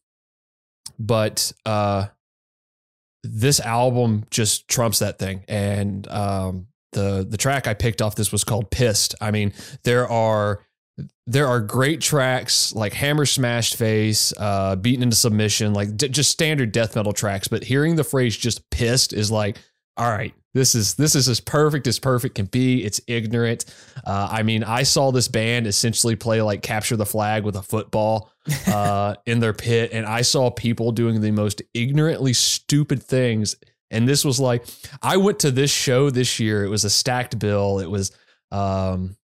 [0.98, 2.06] but uh,
[3.24, 5.44] this album just trumps that thing.
[5.48, 9.14] And um, the the track I picked off this was called Pissed.
[9.20, 10.64] I mean, there are
[11.26, 16.30] there are great tracks like Hammer Smashed Face, uh, Beaten into Submission, like d- just
[16.30, 17.48] standard death metal tracks.
[17.48, 19.58] But hearing the phrase just pissed is like,
[19.96, 22.82] all right, this is this is as perfect as perfect can be.
[22.82, 23.64] It's ignorant.
[24.06, 27.62] Uh, I mean, I saw this band essentially play like capture the flag with a
[27.62, 28.32] football
[28.66, 33.56] uh, in their pit, and I saw people doing the most ignorantly stupid things.
[33.90, 34.66] And this was like,
[35.02, 36.64] I went to this show this year.
[36.64, 37.78] It was a stacked bill.
[37.78, 38.12] It was
[38.50, 39.16] um,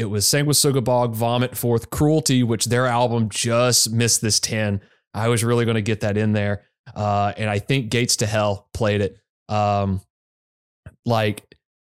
[0.00, 4.80] it was Sanguisugabogg, Vomit Forth, Cruelty, which their album just missed this 10.
[5.12, 6.64] I was really going to get that in there.
[6.94, 9.18] Uh, and I think Gates to Hell played it.
[9.50, 10.00] Um,
[11.04, 11.44] like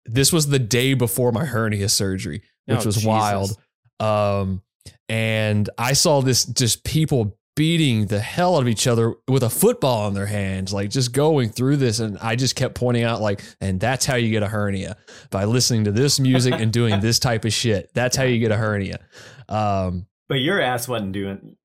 [0.07, 3.07] this was the day before my hernia surgery, which oh, was Jesus.
[3.07, 3.57] wild.
[4.01, 4.63] Um,
[5.09, 9.51] and I saw this just people beating the hell out of each other with a
[9.51, 11.99] football in their hands, like just going through this.
[11.99, 14.97] And I just kept pointing out, like, and that's how you get a hernia
[15.31, 17.91] by listening to this music and doing this type of shit.
[17.95, 19.01] That's how you get a hernia.
[19.49, 21.57] Um, but your ass wasn't doing.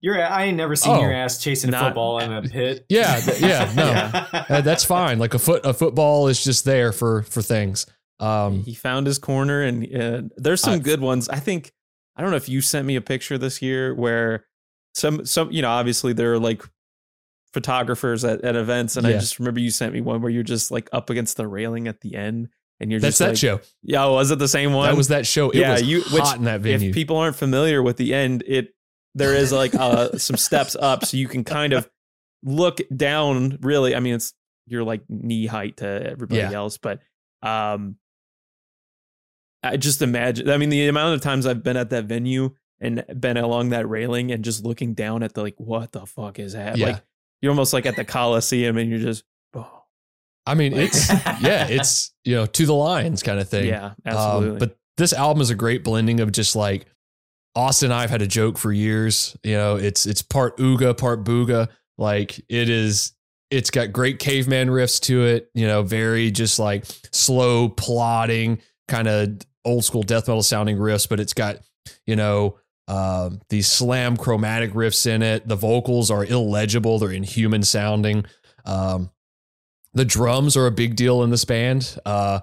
[0.00, 2.84] Your I ain't never seen oh, your ass chasing not, football in a pit.
[2.90, 4.44] Yeah, yeah, no, yeah.
[4.48, 5.18] Uh, that's fine.
[5.18, 7.86] Like a foot, a football is just there for for things.
[8.20, 11.28] Um, he found his corner, and uh, there's some I, good ones.
[11.28, 11.72] I think
[12.16, 14.44] I don't know if you sent me a picture this year where
[14.94, 16.62] some some you know obviously there are like
[17.52, 19.14] photographers at, at events and yeah.
[19.14, 21.86] i just remember you sent me one where you're just like up against the railing
[21.86, 22.48] at the end
[22.80, 23.60] and you're that's just that like, show.
[23.82, 24.88] Yeah was it the same one?
[24.88, 25.50] that was that show.
[25.50, 26.88] It yeah you hot which, in that venue.
[26.88, 28.74] if people aren't familiar with the end it
[29.14, 31.88] there is like uh some steps up so you can kind of
[32.42, 33.94] look down really.
[33.94, 34.34] I mean it's
[34.66, 36.52] you're like knee height to everybody yeah.
[36.52, 37.00] else but
[37.42, 37.96] um
[39.62, 43.04] i just imagine i mean the amount of times i've been at that venue and
[43.18, 46.52] been along that railing and just looking down at the like, what the fuck is
[46.52, 46.76] that?
[46.76, 46.86] Yeah.
[46.86, 47.02] Like
[47.40, 49.84] you're almost like at the Coliseum and you're just, oh.
[50.46, 51.08] I mean, it's
[51.40, 53.66] yeah, it's you know to the lines kind of thing.
[53.66, 54.50] Yeah, um, absolutely.
[54.50, 56.86] Um, but this album is a great blending of just like
[57.56, 59.36] Austin and I've had a joke for years.
[59.42, 61.68] You know, it's it's part Ooga, part Booga.
[61.96, 63.14] Like it is
[63.50, 69.06] it's got great caveman riffs to it, you know, very just like slow plodding, kind
[69.06, 71.58] of old school death metal sounding riffs, but it's got,
[72.06, 75.46] you know, uh, these slam chromatic riffs in it.
[75.48, 78.26] The vocals are illegible; they're inhuman sounding.
[78.64, 79.10] Um,
[79.94, 81.96] the drums are a big deal in this band.
[82.04, 82.40] Uh,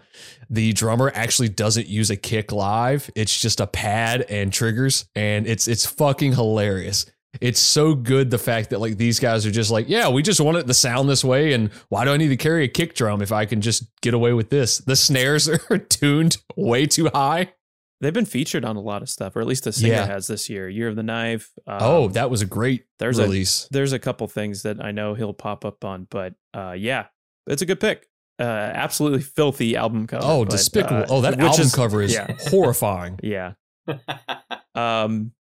[0.50, 5.46] the drummer actually doesn't use a kick live; it's just a pad and triggers, and
[5.48, 7.06] it's it's fucking hilarious.
[7.40, 10.42] It's so good the fact that like these guys are just like, yeah, we just
[10.42, 12.94] want it to sound this way, and why do I need to carry a kick
[12.94, 14.80] drum if I can just get away with this?
[14.80, 17.54] The snares are tuned way too high.
[18.02, 20.06] They've been featured on a lot of stuff, or at least the singer yeah.
[20.08, 20.68] has this year.
[20.68, 21.52] Year of the Knife.
[21.68, 23.66] Um, oh, that was a great there's release.
[23.66, 27.06] A, there's a couple things that I know he'll pop up on, but uh, yeah,
[27.46, 28.08] it's a good pick.
[28.40, 30.26] Uh, absolutely filthy album cover.
[30.26, 31.04] Oh, but, despicable!
[31.04, 32.36] Uh, oh, that album is, cover is yeah.
[32.48, 33.20] horrifying.
[33.22, 33.54] Yeah.
[34.76, 35.34] um,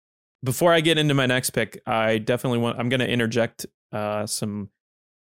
[0.44, 2.78] before I get into my next pick, I definitely want.
[2.78, 4.68] I'm going to interject uh, some.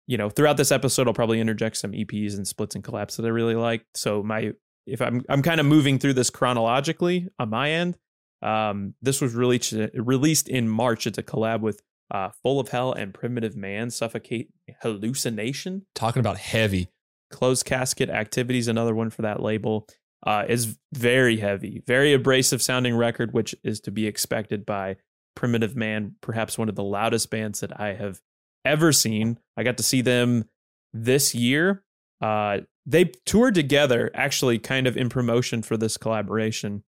[0.08, 3.26] You know, throughout this episode, I'll probably interject some EPs and splits and collapse that
[3.26, 3.84] I really like.
[3.94, 4.54] So my
[4.86, 7.98] if I'm I'm kind of moving through this chronologically on my end.
[8.42, 11.08] Um, this was released released in March.
[11.08, 13.90] It's a collab with uh, Full of Hell and Primitive Man.
[13.90, 15.86] Suffocating Hallucination.
[15.96, 16.90] Talking about heavy.
[17.32, 18.68] Closed Casket Activities.
[18.68, 19.88] Another one for that label.
[20.26, 24.96] Uh, is very heavy, very abrasive sounding record, which is to be expected by
[25.36, 28.22] Primitive Man, perhaps one of the loudest bands that I have
[28.64, 29.38] ever seen.
[29.56, 30.46] I got to see them
[30.94, 31.84] this year.
[32.22, 36.84] Uh, they toured together actually kind of in promotion for this collaboration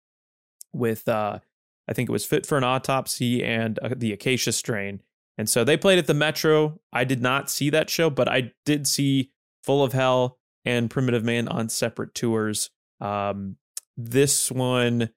[0.74, 1.40] with uh
[1.88, 5.02] I think it was Fit for an Autopsy and uh, the Acacia Strain.
[5.38, 6.80] And so they played at the Metro.
[6.92, 9.32] I did not see that show, but I did see
[9.64, 12.70] Full of Hell and Primitive Man on separate tours.
[13.02, 13.58] Um,
[13.98, 15.10] this one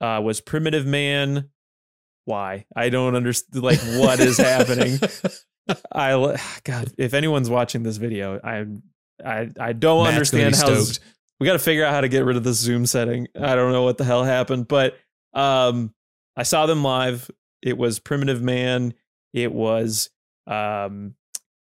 [0.00, 1.50] uh, was Primitive Man.
[2.24, 2.66] Why?
[2.74, 3.62] I don't understand.
[3.62, 4.98] Like, what is happening?
[5.92, 8.82] I God, if anyone's watching this video, I'm
[9.24, 10.84] I I don't Matt's understand how
[11.40, 13.28] we got to figure out how to get rid of the zoom setting.
[13.38, 14.98] I don't know what the hell happened, but
[15.34, 15.94] um,
[16.36, 17.30] I saw them live.
[17.62, 18.94] It was Primitive Man.
[19.32, 20.10] It was
[20.46, 21.14] um,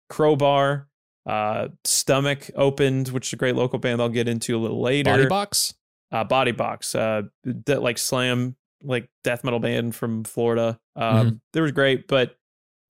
[0.08, 0.88] Crowbar.
[1.26, 4.00] Uh, Stomach opened, which is a great local band.
[4.00, 5.10] I'll get into a little later.
[5.10, 5.74] Body Box.
[6.12, 6.94] Uh, Body Box.
[6.94, 10.78] Uh, that like slam like death metal band from Florida.
[10.94, 11.36] Um, mm-hmm.
[11.52, 12.36] they were great, but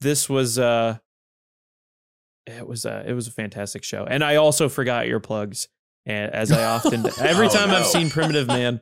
[0.00, 0.98] this was uh
[2.46, 4.04] it was a it was a fantastic show.
[4.04, 5.68] And I also forgot your plugs,
[6.06, 7.76] And as I often every oh, time no.
[7.76, 8.80] I've seen Primitive Man,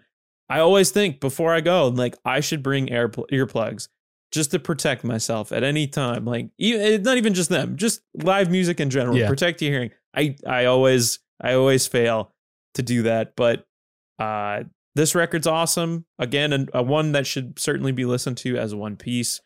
[0.48, 3.88] I always think before I go, like I should bring air earplugs
[4.32, 6.24] just to protect myself at any time.
[6.24, 9.16] Like even, not even just them, just live music in general.
[9.16, 9.28] Yeah.
[9.28, 9.90] Protect your hearing.
[10.14, 12.32] I I always I always fail
[12.74, 13.66] to do that, but
[14.18, 16.04] uh, this record's awesome.
[16.18, 19.40] Again, a, a one that should certainly be listened to as one piece.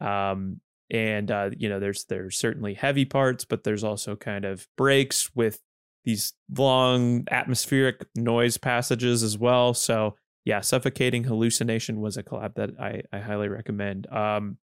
[0.00, 4.66] Um, and uh, you know, there's there's certainly heavy parts, but there's also kind of
[4.76, 5.60] breaks with
[6.04, 9.74] these long atmospheric noise passages as well.
[9.74, 14.06] So yeah, suffocating hallucination was a collab that I, I highly recommend.
[14.12, 14.58] Um,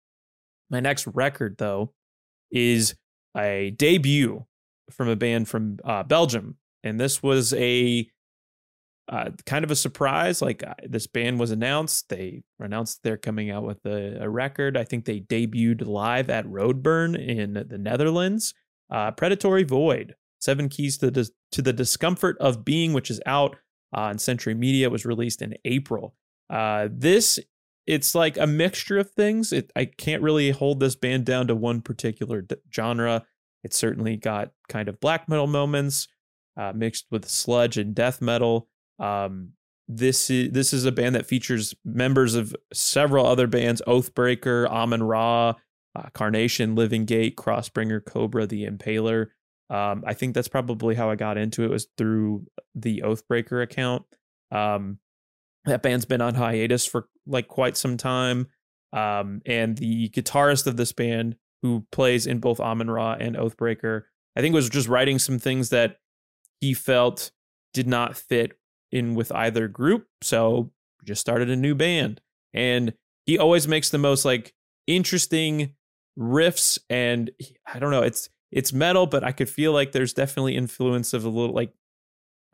[0.69, 1.95] my next record though
[2.51, 2.95] is
[3.37, 4.45] a debut
[4.91, 8.07] from a band from uh, Belgium, and this was a
[9.11, 10.41] uh, kind of a surprise.
[10.41, 14.77] Like uh, this band was announced, they announced they're coming out with a, a record.
[14.77, 18.55] I think they debuted live at Roadburn in the Netherlands.
[18.89, 23.57] Uh, Predatory Void, Seven Keys to the to the Discomfort of Being, which is out
[23.93, 24.89] uh, on Century Media.
[24.89, 26.15] Was released in April.
[26.49, 27.41] Uh, this
[27.89, 29.53] it's like a mixture of things.
[29.53, 33.25] It, I can't really hold this band down to one particular d- genre.
[33.65, 36.07] It certainly got kind of black metal moments
[36.75, 38.69] mixed with sludge and death metal.
[39.01, 39.53] Um,
[39.89, 45.57] this is this is a band that features members of several other bands: Oathbreaker, Amenra,
[45.97, 49.29] uh, Carnation, Living Gate, Crossbringer, Cobra, The Impaler.
[49.69, 54.05] Um, I think that's probably how I got into it was through the Oathbreaker account.
[54.53, 54.99] Um,
[55.65, 58.49] that band's been on hiatus for like quite some time.
[58.93, 64.03] Um, and the guitarist of this band, who plays in both Amenra and Oathbreaker,
[64.37, 65.99] I think was just writing some things that
[66.61, 67.31] he felt
[67.73, 68.53] did not fit
[68.93, 70.07] in with either group.
[70.23, 70.71] So
[71.05, 72.21] just started a new band.
[72.53, 72.95] And
[73.27, 74.55] he always makes the most like
[74.87, 75.75] interesting
[76.19, 77.31] riffs and
[77.73, 81.25] I don't know, it's it's metal, but I could feel like there's definitely influence of
[81.25, 81.73] a little like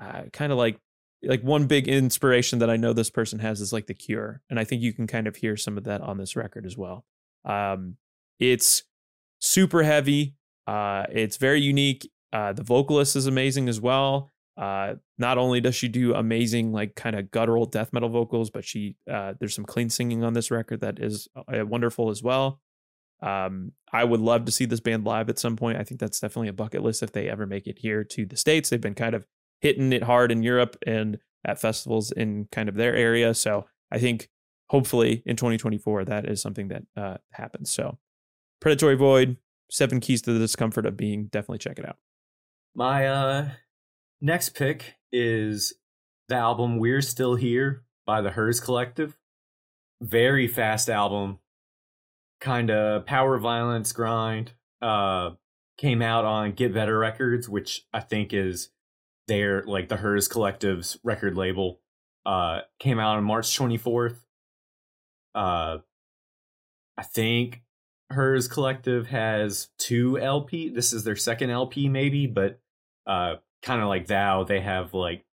[0.01, 0.79] uh, kind of like
[1.23, 4.61] like one big inspiration that I know this person has is like The Cure, and
[4.61, 7.05] I think you can kind of hear some of that on this record as well.
[7.45, 7.97] Um,
[8.39, 8.83] it's
[9.41, 10.35] super heavy.
[10.67, 12.11] Uh, it's very unique.
[12.33, 14.33] Uh, the vocalist is amazing as well.
[14.57, 18.65] Uh, not only does she do amazing like kind of guttural death metal vocals, but
[18.65, 22.61] she uh, there's some clean singing on this record that is uh, wonderful as well.
[23.23, 25.79] Um, I would love to see this band live at some point.
[25.79, 28.37] I think that's definitely a bucket list if they ever make it here to the
[28.37, 28.69] States.
[28.69, 29.27] They've been kind of
[29.61, 33.33] hitting it hard in Europe and at festivals in kind of their area.
[33.35, 34.29] So I think
[34.69, 37.71] hopefully in 2024 that is something that uh, happens.
[37.71, 37.99] So
[38.61, 39.37] Predatory Void,
[39.71, 41.97] Seven Keys to the Discomfort of Being, definitely check it out.
[42.75, 43.49] My uh,
[44.21, 45.75] next pick is
[46.29, 49.17] the album We're Still Here by the HIRS Collective.
[50.03, 51.39] Very fast album
[52.41, 54.53] kind of power violence grind
[54.83, 55.31] uh
[55.79, 58.71] came out on Get Better Records, which I think is
[59.27, 61.81] their like the HIRS Collective's record label.
[62.25, 64.17] Uh came out on March 24th.
[65.35, 65.79] Uh
[66.99, 67.63] I think
[68.13, 70.69] HIRS Collective has two LP.
[70.69, 72.61] This is their second LP maybe, but
[73.07, 75.25] uh kind of like Thou, they have like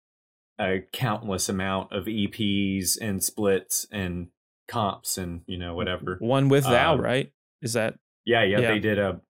[0.59, 4.27] a countless amount of EPs and splits and
[4.67, 6.17] comps and you know whatever.
[6.19, 7.31] One with Thou, um, right?
[7.61, 7.95] Is that?
[8.25, 9.21] Yeah, yeah, yeah, They did a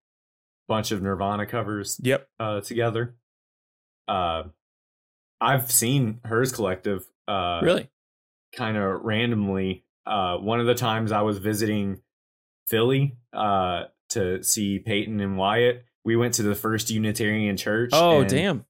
[0.68, 2.00] bunch of Nirvana covers.
[2.04, 2.28] Yep.
[2.40, 3.16] Uh, together.
[4.08, 4.44] Uh,
[5.42, 7.06] I've seen HIRS Collective.
[7.28, 7.90] Uh, really?
[8.56, 9.84] Kind of randomly.
[10.06, 12.02] Uh, one of the times I was visiting
[12.68, 17.92] Philly uh, to see Peyton and Wyatt, we went to the First Unitarian Church.
[17.94, 18.66] Oh, damn.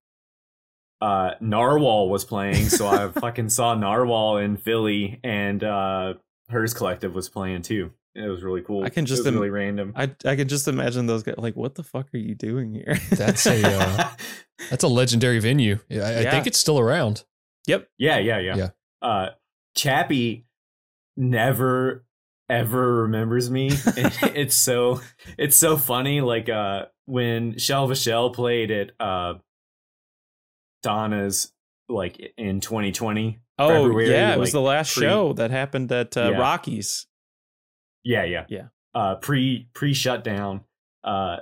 [1.04, 6.13] Uh, Narwhal was playing, so I fucking saw Narwhal in Philly, and uh,
[6.50, 7.92] HIRS Collective was playing too.
[8.16, 8.86] It was really cool.
[8.86, 9.92] I can just Im- really random.
[9.98, 12.98] I I can just imagine those guys like, what the fuck are you doing here?
[13.10, 14.12] that's a uh,
[14.70, 15.80] that's a legendary venue.
[15.92, 16.20] I, yeah.
[16.20, 17.26] I, think it's still around.
[17.68, 17.86] Yep.
[17.98, 18.56] Yeah, yeah, yeah.
[18.56, 18.70] Yeah.
[19.02, 19.30] Uh,
[19.76, 20.46] Chappie
[21.18, 22.06] never
[22.48, 23.72] ever remembers me.
[23.88, 25.02] it's so
[25.38, 26.22] it's so funny.
[26.22, 29.34] Like uh, when Shell Vachelle played at uh,
[30.84, 31.52] Donna's
[31.89, 36.17] like in 2020 Oh February, yeah, it was the last pre- show that happened at
[36.17, 36.38] uh, yeah.
[36.38, 37.05] Rockies.
[38.03, 38.68] Yeah, yeah, yeah.
[38.95, 40.62] Uh, pre pre shutdown.
[41.03, 41.38] Uh,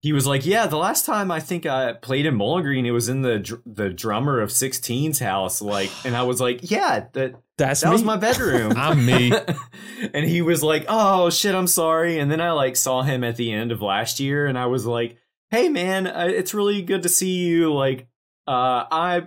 [0.00, 2.92] he was like, "Yeah, the last time I think I played in Bowling Green, it
[2.92, 7.06] was in the dr- the drummer of 16's house." Like, and I was like, "Yeah,
[7.12, 7.92] that That's that me.
[7.92, 8.72] was my bedroom.
[8.76, 9.32] I'm me."
[10.14, 13.36] and he was like, "Oh shit, I'm sorry." And then I like saw him at
[13.36, 15.18] the end of last year, and I was like,
[15.50, 17.74] "Hey man, it's really good to see you.
[17.74, 18.06] Like,
[18.46, 19.26] uh, I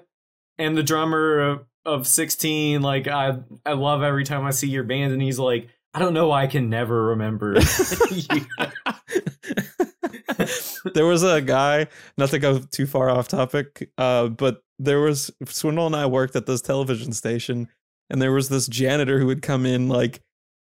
[0.57, 4.83] am the drummer of of 16 like i i love every time i see your
[4.83, 7.53] band and he's like i don't know why i can never remember
[10.93, 15.31] there was a guy not to go too far off topic uh but there was
[15.45, 17.69] swindle and i worked at this television station
[18.09, 20.21] and there was this janitor who would come in like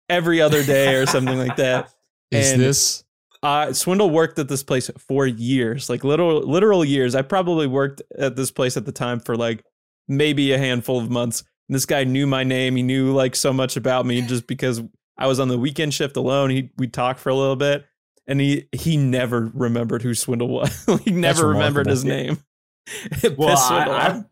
[0.09, 1.91] every other day or something like that.
[2.31, 3.05] Is And- this
[3.43, 7.15] Uh, Swindle worked at this place for years, like literal literal years.
[7.15, 9.63] I probably worked at this place at the time for like
[10.09, 11.45] maybe a handful of months.
[11.69, 12.77] And this guy knew my name.
[12.77, 14.83] He knew like so much about me just because
[15.19, 16.51] I was on the weekend shift alone.
[16.51, 17.85] He we talked for a little bit,
[18.27, 20.87] and he he never remembered who Swindle was.
[21.05, 22.39] he never remembered his name.
[23.25, 23.59] It Well.
[23.59, 24.23] I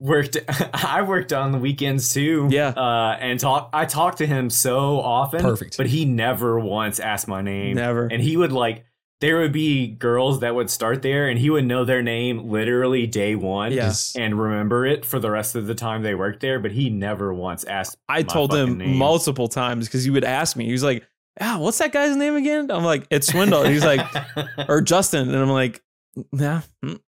[0.00, 0.36] worked.
[0.74, 2.48] I worked on the weekends too.
[2.50, 2.68] Yeah.
[2.68, 3.70] uh, and talk.
[3.72, 5.40] I talked to him so often.
[5.42, 5.76] Perfect.
[5.76, 7.76] but he never once asked my name.
[7.76, 8.06] Never.
[8.06, 8.84] and he would like.
[9.20, 13.04] There would be girls that would start there, and he would know their name literally
[13.08, 13.72] day one.
[13.72, 14.14] yes.
[14.14, 16.60] and remember it for the rest of the time they worked there.
[16.60, 17.96] But he never once asked.
[18.08, 18.96] I my told him name.
[18.96, 20.66] multiple times because he would ask me.
[20.66, 21.04] He was like,
[21.40, 24.06] "Ah, what's that guy's name again?" I'm like, "It's Swindle." And he's like,
[24.68, 25.82] "Or Justin," and I'm like,
[26.30, 27.00] "Nah, mm,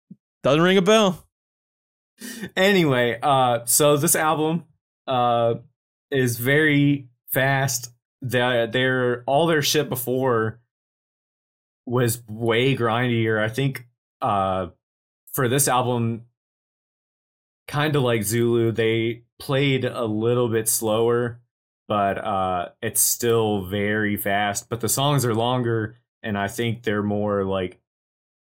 [0.41, 1.23] doesn't ring a bell."
[2.55, 4.65] Anyway, uh, so this album
[5.07, 5.55] uh
[6.11, 7.91] is very fast.
[8.21, 10.61] Their their all their shit before
[11.85, 13.41] was way grindier.
[13.41, 13.87] I think
[14.21, 14.67] uh
[15.33, 16.25] for this album,
[17.67, 21.41] kind of like Zulu, they played a little bit slower,
[21.87, 24.69] but uh it's still very fast.
[24.69, 27.79] But the songs are longer, and I think they're more like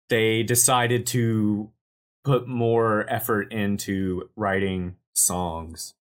[0.09, 1.71] they decided to
[2.23, 5.93] put more effort into writing songs.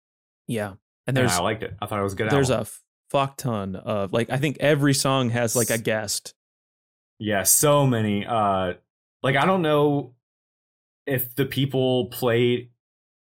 [0.47, 1.75] Yeah, and And there's I liked it.
[1.81, 2.31] I thought it was good.
[2.31, 2.67] there's album.
[2.67, 6.35] a fuck ton of like I think every song has like a guest.
[7.19, 8.25] yeah, so many.
[8.27, 8.75] Uh,
[9.23, 10.15] like I don't know
[11.07, 12.71] if the people played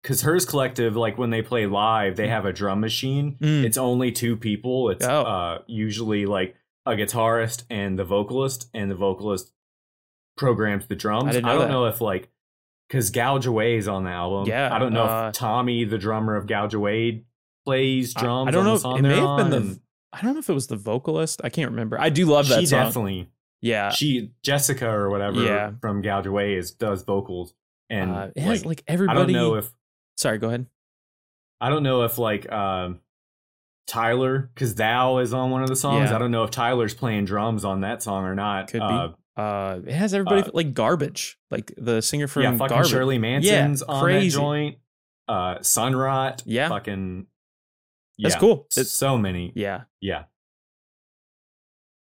[0.03, 3.37] because HIRS Collective, like when they play live, they have a drum machine.
[3.41, 3.65] Mm.
[3.65, 4.91] It's only two people.
[4.91, 5.23] It's Oh.
[5.23, 9.53] uh usually like a guitarist and the vocalist, and the vocalist
[10.37, 11.29] programs the drums.
[11.29, 11.69] I didn't don't that.
[11.69, 12.31] know if like
[12.91, 14.49] because Gouge Away is on the album.
[14.49, 17.25] Yeah, I don't know uh, if Tommy, the drummer of Gouge Away,
[17.65, 18.49] plays drums.
[18.49, 18.71] I, don't on know.
[18.73, 19.81] the If, song it may have been the.
[20.13, 21.41] I don't know if it was the vocalist.
[21.45, 22.01] I can't remember.
[22.01, 22.85] I do love that she song.
[22.87, 23.29] definitely
[23.63, 25.73] yeah, she Jessica or whatever Yeah.
[25.81, 27.55] from Gouge Away is does vocals
[27.89, 29.33] and uh, it has like, like I everybody.
[29.33, 29.71] don't know if
[30.17, 30.67] Sorry, go ahead.
[31.61, 33.01] I don't know if like um
[33.87, 36.11] Tyler because Thou is on one of the songs.
[36.11, 36.17] Yeah.
[36.17, 38.69] I don't know if Tyler's playing drums on that song or not.
[38.69, 39.15] Could be.
[39.37, 42.91] Uh, Uh, it has everybody uh, like garbage, like the singer from yeah, fucking Garbage.
[42.91, 44.29] Shirley Manson's on crazy.
[44.31, 44.79] that joint.
[45.29, 46.43] Uh, Sunrot.
[46.45, 46.69] Yeah.
[46.69, 47.27] fucking.
[48.19, 48.67] That's cool.
[48.73, 49.51] It's- so many.
[49.55, 50.25] Yeah, Yeah,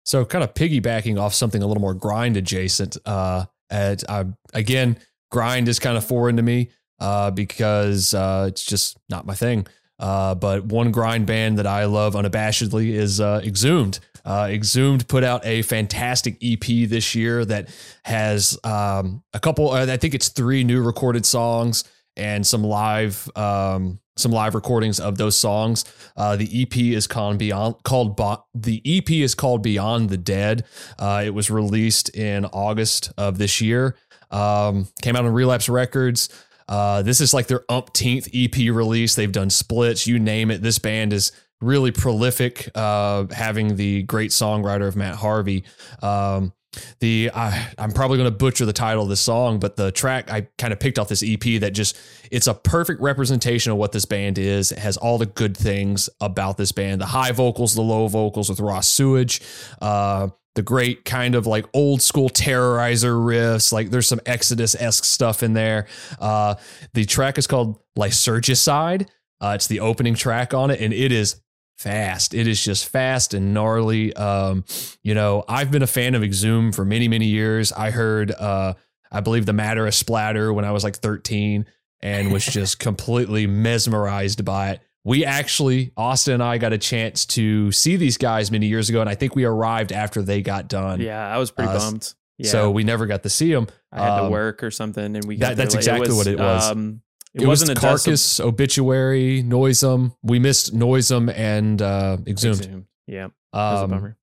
[0.03, 2.97] So, kind of piggybacking off something a little more grind adjacent.
[3.05, 4.97] Uh, at I, again,
[5.31, 9.67] grind is kind of foreign to me uh, because uh, it's just not my thing.
[9.99, 13.99] Uh, but one grind band that I love unabashedly is uh, Exhumed.
[14.29, 17.69] Uh, Exhumed put out a fantastic EP this year that
[18.05, 19.71] has um, a couple.
[19.71, 21.83] uh, I think it's three new recorded songs
[22.15, 25.83] and some live um, some live recordings of those songs.
[26.15, 27.77] Uh, the EP is called Beyond.
[27.83, 30.65] Called Bo- the EP is called Beyond the Dead.
[30.99, 33.95] Uh, it was released in August of this year.
[34.29, 36.29] Um, came out on Relapse Records.
[36.67, 39.15] Uh, this is like their umpteenth EP release.
[39.15, 40.61] They've done splits, you name it.
[40.61, 41.31] This band is
[41.61, 45.63] really prolific, uh, having the great songwriter of Matt Harvey.
[46.01, 46.53] Um,
[46.99, 50.31] the I, I'm probably going to butcher the title of the song, but the track
[50.31, 51.97] I kind of picked off this EP that just
[52.31, 54.71] it's a perfect representation of what this band is.
[54.71, 58.49] It has all the good things about this band: the high vocals, the low vocals
[58.49, 59.41] with Raw Sewage,
[59.81, 63.73] uh, the great kind of like old school terrorizer riffs.
[63.73, 65.87] Like there's some Exodus esque stuff in there.
[66.19, 66.55] Uh,
[66.93, 69.07] the track is called Lysergicide.
[69.41, 71.41] Uh, it's the opening track on it, and it is
[71.83, 72.33] fast.
[72.33, 74.13] It is just fast and gnarly.
[74.15, 74.65] Um,
[75.01, 77.71] you know, I've been a fan of Exhume for many, many years.
[77.71, 78.73] I heard, uh,
[79.11, 81.65] I believe, the Matter of Splatter when I was like 13
[82.01, 84.81] and was just completely mesmerized by it.
[85.05, 88.99] We actually, Austin and I got a chance to see these guys many years ago,
[88.99, 90.99] and I think we arrived after they got done.
[90.99, 91.25] yeah.
[91.33, 92.13] I was pretty Uh, bummed.
[92.37, 92.51] Yeah.
[92.51, 93.67] So we never got to see them.
[93.91, 95.79] I had to um, work or something, and we that- that's late.
[95.79, 96.69] exactly what it was.
[96.71, 97.01] Um,
[97.33, 100.15] it, It, was wasn't a Carcass, Obituary, Noisem.
[100.23, 102.59] We missed Noisem and uh, Exhumed.
[102.59, 102.85] Exhumed.
[103.07, 104.17] Yeah, that was Um, bummer.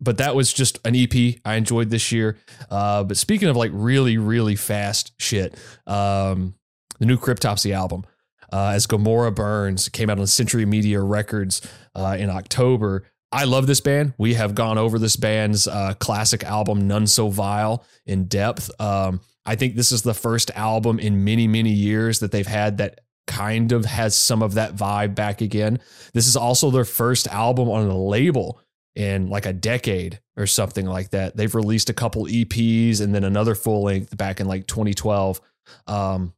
[0.00, 2.36] but that was just an EP I enjoyed this year.
[2.70, 5.54] Uh, but speaking of like really, really fast shit,
[5.86, 6.54] um,
[6.98, 8.04] the new Cryptopsy album,
[8.52, 11.60] uh, as Gomorrah Burns came out on Century Media Records
[11.94, 13.04] uh, in October.
[13.30, 14.14] I love this band.
[14.16, 18.70] We have gone over this band's uh, classic album, None So Vile, in depth.
[18.80, 22.76] Um, I think this is the first album in many, many years that they've had
[22.78, 25.78] that kind of has some of that vibe back again.
[26.12, 28.60] This is also their first album on a label
[28.94, 31.34] in like a decade or something like that.
[31.34, 35.40] They've released a couple EPs and then another full length back in like 2012.
[35.86, 36.34] Um,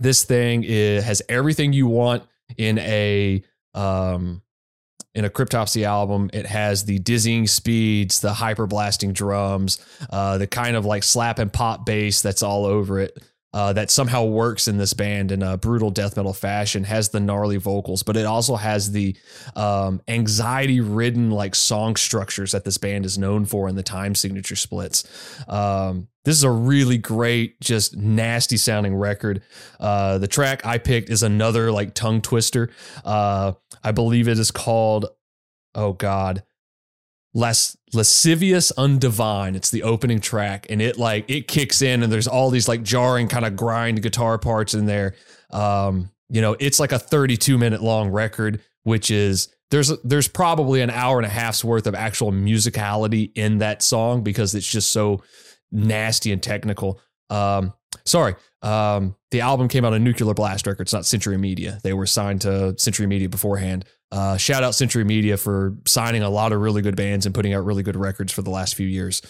[0.00, 2.22] this thing is, has everything you want
[2.56, 4.40] in a um
[5.14, 10.46] in a cryptopsy album it has the dizzying speeds the hyper blasting drums uh the
[10.46, 13.22] kind of like slap and pop bass that's all over it
[13.54, 17.20] uh, that somehow works in this band in a brutal death metal fashion has the
[17.20, 19.16] gnarly vocals but it also has the
[19.56, 24.14] um, anxiety ridden like song structures that this band is known for in the time
[24.14, 25.04] signature splits.
[25.48, 29.42] Um, this is a really great just nasty sounding record.
[29.80, 32.70] Uh, the track i picked is another like tongue twister.
[33.04, 35.06] Uh, i believe it is called
[35.74, 36.42] oh god
[37.34, 39.54] less lascivious undivine.
[39.54, 42.82] It's the opening track and it like it kicks in and there's all these like
[42.82, 45.14] jarring kind of grind guitar parts in there.
[45.50, 50.80] Um you know it's like a 32 minute long record which is there's there's probably
[50.80, 54.92] an hour and a half's worth of actual musicality in that song because it's just
[54.92, 55.22] so
[55.70, 57.00] nasty and technical.
[57.28, 57.74] Um
[58.06, 61.78] sorry um the album came out on nuclear blast records not century media.
[61.82, 66.28] They were signed to century media beforehand uh, shout out Century Media for signing a
[66.28, 68.86] lot of really good bands and putting out really good records for the last few
[68.86, 69.22] years.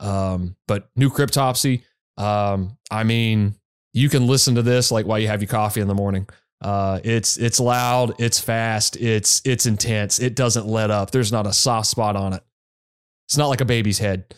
[0.00, 1.82] Um, but new Cryptopsy,
[2.16, 3.54] um, I mean,
[3.92, 6.26] you can listen to this like while you have your coffee in the morning.
[6.62, 10.18] Uh, it's it's loud, it's fast, it's it's intense.
[10.18, 11.10] It doesn't let up.
[11.10, 12.42] There's not a soft spot on it.
[13.28, 14.34] It's not like a baby's head.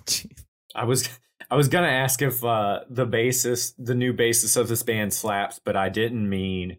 [0.74, 1.08] I was
[1.50, 5.60] I was gonna ask if uh, the basis, the new basis of this band slaps,
[5.62, 6.78] but I didn't mean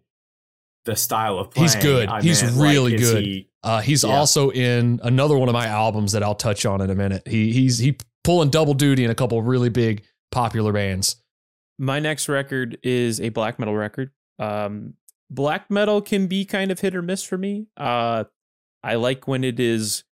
[0.85, 1.69] the style of playing.
[1.69, 2.09] He's good.
[2.09, 3.23] I he's meant, really like, good.
[3.23, 4.11] he- uh, he's Yeah.
[4.15, 7.27] also in another one of my albums that I'll touch on in a minute.
[7.27, 11.15] He he's he pulling double duty in a couple of really big popular bands.
[11.79, 14.11] My next record is a black metal record.
[14.39, 14.93] Um,
[15.31, 17.67] black metal can be kind of hit or miss for me.
[17.75, 18.25] Uh,
[18.83, 20.03] I like when it is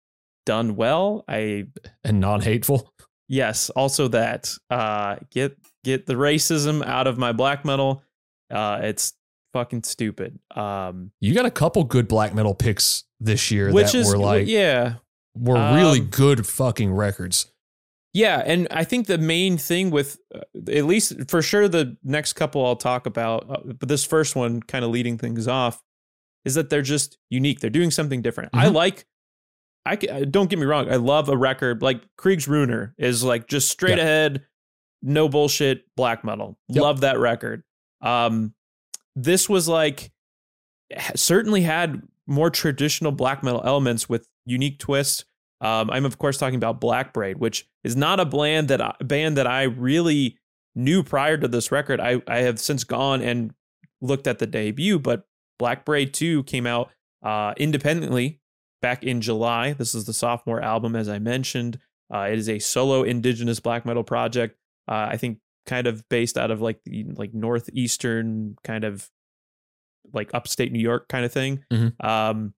[0.47, 1.25] done well.
[1.29, 1.67] I
[2.05, 2.91] and non-hateful.
[3.29, 8.03] yes, also that uh, get get the racism out of my black metal.
[8.51, 9.13] Uh, it's
[9.53, 10.39] fucking stupid.
[10.55, 14.19] Um, You got a couple good black metal picks this year which that is were
[14.19, 14.95] like yeah,
[15.37, 17.47] were really Um, good fucking records.
[18.15, 20.41] Yeah, and I think the main thing with uh,
[20.71, 24.61] at least for sure the next couple I'll talk about, uh, but this first one
[24.63, 25.83] kind of leading things off
[26.45, 27.61] is that they're just unique.
[27.61, 28.51] They're doing something different.
[28.53, 28.75] I Mhm.
[28.75, 29.07] like.
[29.85, 30.89] I uh, don't get me wrong.
[30.91, 33.99] I love a record like Krieg's Ruiner is like just straight Yep.
[33.99, 34.47] ahead,
[35.03, 36.57] no bullshit black metal.
[36.69, 36.83] Yep.
[36.83, 37.65] Love that record.
[38.01, 38.55] Um,
[39.15, 40.11] this was like
[41.15, 45.25] certainly had more traditional black metal elements with unique twists.
[45.61, 48.95] Um, I'm of course talking about Black Braid, which is not a band that I,
[49.01, 50.39] band that I really
[50.75, 52.01] knew prior to this record.
[52.01, 53.53] I I have since gone and
[54.01, 55.25] looked at the debut, but
[55.59, 56.91] Black Braid 2 came out
[57.23, 58.41] uh, independently
[58.81, 59.73] back in July.
[59.73, 61.79] This is the sophomore album, as I mentioned.
[62.13, 64.59] Uh, it is a solo indigenous black metal project.
[64.89, 69.09] Uh, I think kind of based out of like the like northeastern kind of
[70.13, 71.65] like upstate New York kind of thing.
[71.73, 72.05] Mhm.
[72.05, 72.55] Um,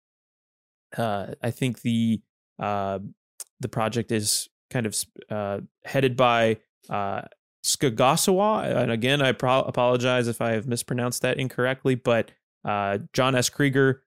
[0.96, 2.20] uh, I think the
[2.58, 3.00] uh,
[3.60, 4.96] the project is kind of
[5.30, 7.22] uh, headed by uh,
[7.64, 12.30] Sgah'gahsowáh, and again, I pro- apologize if I have mispronounced that incorrectly, but
[12.64, 13.48] uh, John S.
[13.48, 14.02] Krieger,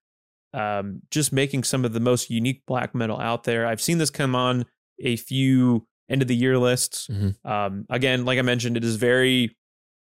[0.54, 3.66] um, just making some of the most unique black metal out there.
[3.66, 4.66] I've seen this come on
[5.00, 7.08] a few end of the year lists.
[7.08, 7.36] Mhm.
[7.46, 9.56] Um, again, like I mentioned, it is very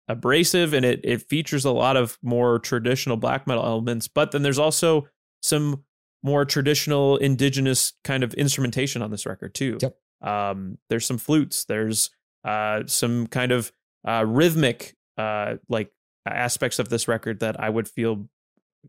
[0.08, 4.42] abrasive and it it features a lot of more traditional black metal elements, but then
[4.42, 5.08] there's also
[5.42, 5.84] some
[6.22, 9.78] more traditional indigenous kind of instrumentation on this record too.
[9.80, 9.96] Yep.
[10.22, 11.64] Um, there's some flutes.
[11.64, 12.10] There's
[12.44, 13.72] uh, some kind of
[14.06, 15.92] uh, rhythmic uh, like
[16.26, 18.28] aspects of this record that I would feel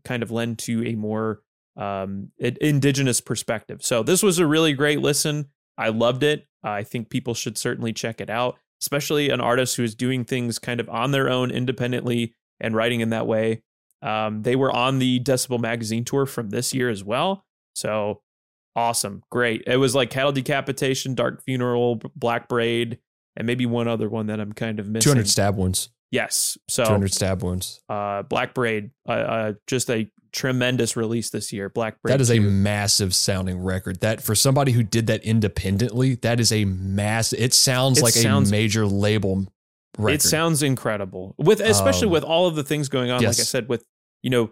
[0.04, 1.42] kind of lend to a more
[1.76, 3.84] um, indigenous perspective.
[3.84, 5.50] So this was a really great listen.
[5.76, 6.46] I loved it.
[6.70, 10.58] I think people should certainly check it out, especially an artist who is doing things
[10.58, 13.62] kind of on their own independently and writing in that way.
[14.02, 17.44] Um, they were on the Decibel magazine tour from this year as well.
[17.74, 18.20] So
[18.74, 19.22] awesome.
[19.30, 19.62] Great.
[19.66, 22.98] It was like Cattle Decapitation, Dark Funeral, Black Braid,
[23.36, 25.10] and maybe one other one that I'm kind of missing.
[25.10, 25.90] 200 stab wounds.
[26.10, 26.56] Yes.
[26.68, 27.80] So 200 stab wounds.
[27.88, 31.68] uh, Black Braid, uh, uh, just a tremendous release this year.
[31.68, 32.12] Black Braid.
[32.14, 34.00] That is a massive sounding record.
[34.00, 37.32] That for somebody who did that independently, that is a mass.
[37.32, 39.46] It sounds It like sounds- a major label
[39.98, 40.14] record.
[40.14, 43.20] It sounds incredible with especially Um, with all of the things going on.
[43.20, 43.82] Like I said, with
[44.22, 44.50] you know,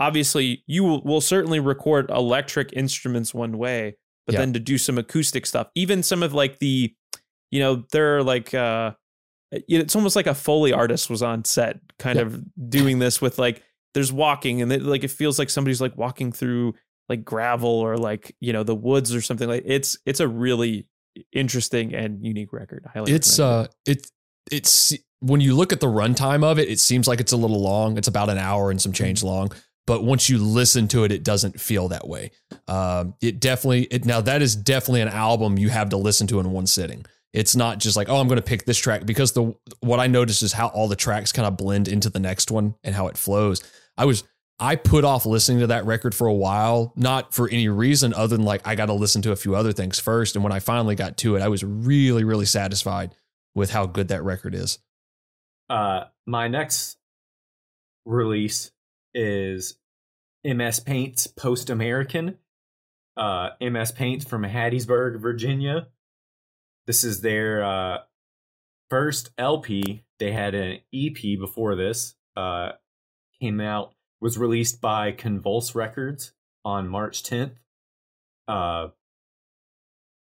[0.00, 3.96] obviously you will, will certainly record electric instruments one way,
[4.26, 4.40] but Yeah.
[4.40, 6.94] then to do some acoustic stuff, even some of like the,
[7.50, 8.92] you know, they're like uh,
[9.52, 12.26] it's almost like a foley artist was on set, kind Yeah.
[12.26, 13.62] of doing this with like
[13.94, 16.74] there's walking and it, like it feels like somebody's like walking through
[17.08, 20.86] like gravel or like you know the woods or something like it's it's a really
[21.32, 22.84] interesting and unique record.
[22.86, 24.10] I highly it's recommend uh it
[24.50, 27.60] it's when you look at the runtime of it, it seems like it's a little
[27.60, 27.96] long.
[27.96, 29.50] It's about an hour and some change long.
[29.86, 32.32] but once you listen to it, it doesn't feel that way.
[32.68, 36.40] Um, it definitely it now that is definitely an album you have to listen to
[36.40, 37.06] in one sitting.
[37.32, 40.06] It's not just like, oh, I'm going to pick this track because the what I
[40.06, 43.08] noticed is how all the tracks kind of blend into the next one and how
[43.08, 43.62] it flows.
[43.96, 44.24] I was
[44.58, 48.36] I put off listening to that record for a while, not for any reason other
[48.36, 50.34] than like I got to listen to a few other things first.
[50.34, 53.14] And when I finally got to it, I was really, really satisfied
[53.54, 54.78] with how good that record is.
[55.68, 56.96] Uh, my next
[58.06, 58.70] release
[59.12, 59.76] is
[60.44, 62.38] MS Paint's Post American.
[63.16, 65.88] Uh, MS Paint from Hattiesburg, Virginia.
[66.86, 67.98] This is their uh,
[68.88, 70.04] first LP.
[70.18, 72.14] They had an EP before this.
[72.36, 72.72] Uh,
[73.40, 76.32] came out was released by Convulse Records
[76.64, 77.52] on March 10th.
[78.48, 78.88] Uh,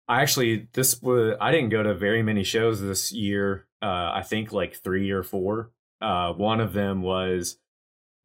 [0.08, 3.68] I actually this was I didn't go to very many shows this year.
[3.82, 5.72] Uh, I think like three or four.
[6.02, 7.58] Uh, one of them was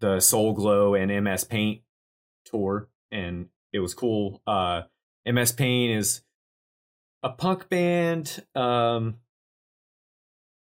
[0.01, 1.83] the Soul Glo and MS Paint
[2.45, 4.43] tour, and it was cool.
[4.47, 4.83] Uh,
[5.27, 6.23] MS Paint is
[7.23, 9.17] a punk band, um,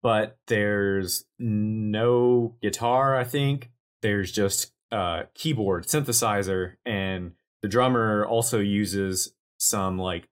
[0.01, 3.17] but there's no guitar.
[3.17, 10.29] I think there's just uh, keyboard synthesizer, and the drummer also uses some like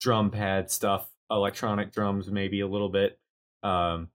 [0.00, 3.18] drum pad stuff, electronic drums, maybe a little bit.
[3.62, 4.08] Um,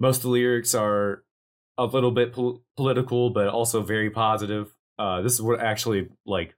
[0.00, 1.24] most of the lyrics are
[1.76, 4.72] a little bit pol- political, but also very positive.
[4.98, 6.54] Uh, this is what actually like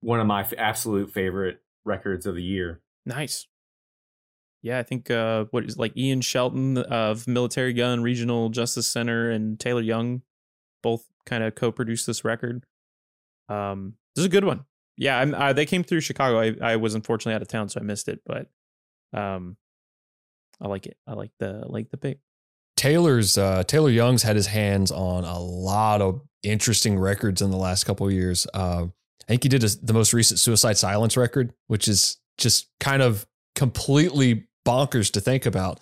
[0.00, 2.80] one of my f- absolute favorite records of the year.
[3.06, 3.46] Nice.
[4.62, 9.30] Yeah, I think uh, what is like Ian Shelton of Militarie Gun Regional Justice Center
[9.30, 10.22] and Taylor Young
[10.82, 12.64] both kind of co-produced this record.
[13.48, 14.64] Um, this is a good one.
[14.96, 16.40] Yeah, I'm, uh, they came through Chicago.
[16.40, 18.22] I, I was unfortunately out of town, so I missed it.
[18.26, 18.48] But
[19.12, 19.56] um,
[20.60, 20.96] I like it.
[21.06, 22.18] I like the like the pick.
[22.76, 27.56] Taylor's uh, Taylor Young's had his hands on a lot of interesting records in the
[27.56, 28.46] last couple of years.
[28.52, 28.86] Uh,
[29.24, 33.02] I think he did a, the most recent Suicide Silence record, which is just kind
[33.02, 35.80] of completely bonkers to think about.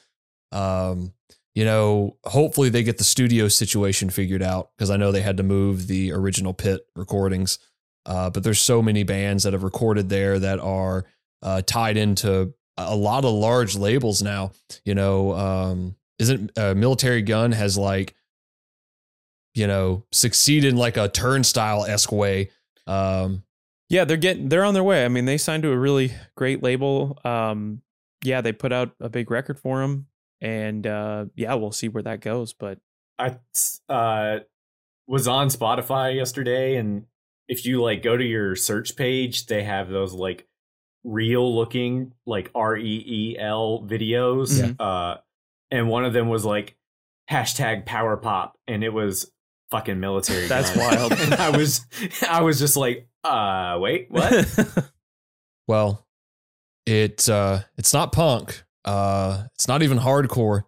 [0.53, 1.13] Um,
[1.55, 5.37] you know, hopefully they get the studio situation figured out because I know they had
[5.37, 7.59] to move the original pit recordings.
[8.07, 11.07] Uh, but there's so many bands that have recorded there that are
[11.43, 14.51] uh, tied into a lot of large labels now.
[14.85, 18.15] You know, um, isn't uh, Militarie Gun has like,
[19.55, 22.51] you know, succeeded in like a turnstile esque way.
[22.87, 23.44] Um,
[23.95, 25.05] yeah, they're getting they're on their way.
[25.05, 27.19] I mean, they signed to a really great label.
[27.25, 27.83] Um,
[28.23, 30.07] yeah, they put out a big record for them
[30.45, 32.53] and uh, yeah, we'll see where that goes.
[32.53, 32.79] But
[33.19, 33.39] I
[33.89, 34.41] uh,
[35.07, 37.07] was on Spotify yesterday, and
[37.49, 40.47] if you like go to your search page, they have those like
[41.03, 44.59] real looking like R E E L videos.
[44.59, 44.85] Yeah.
[44.85, 45.17] Uh,
[45.71, 46.77] and one of them was like
[47.31, 49.33] hashtag power pop, and it was
[49.75, 50.47] fucking military.
[50.47, 51.13] That's wild.
[51.19, 51.85] and I was,
[52.29, 54.93] I was just like, uh, wait, what?
[55.67, 56.07] well,
[56.87, 60.63] it uh, it's not punk, uh, it's not even hardcore,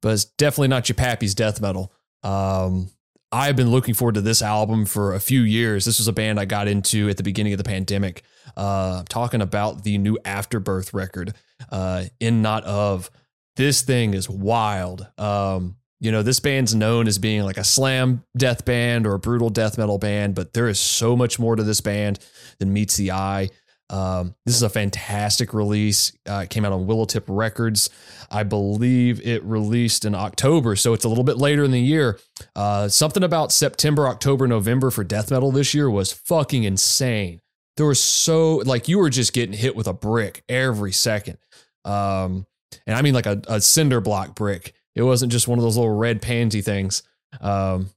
[0.00, 1.92] but it's definitely not your pappy's death metal.
[2.24, 2.90] Um,
[3.30, 5.84] I've been looking forward to this album for a few years.
[5.84, 8.24] This was a band I got into at the beginning of the pandemic.
[8.56, 11.34] Uh, I'm talking about the new Afterbirth record,
[11.70, 13.10] uh, In Not Of.
[13.56, 15.06] This thing is wild.
[15.18, 19.20] Um, you know, this band's known as being like a slam death band or a
[19.20, 22.18] brutal death metal band, but there is so much more to this band
[22.58, 23.48] than meets the eye.
[23.88, 26.10] Um, this is a fantastic release.
[26.28, 27.88] Uh, it came out on Willowtip Records.
[28.32, 32.18] I believe it released in October, so it's a little bit later in the year.
[32.56, 37.40] Uh, something about September, October, November for death metal this year was fucking insane.
[37.76, 41.38] There was so like you were just getting hit with a brick every second,
[41.84, 42.44] um,
[42.88, 44.74] and I mean like a, a cinder block brick.
[44.94, 47.02] It wasn't just one of those little red pansy things.
[47.40, 47.90] Um,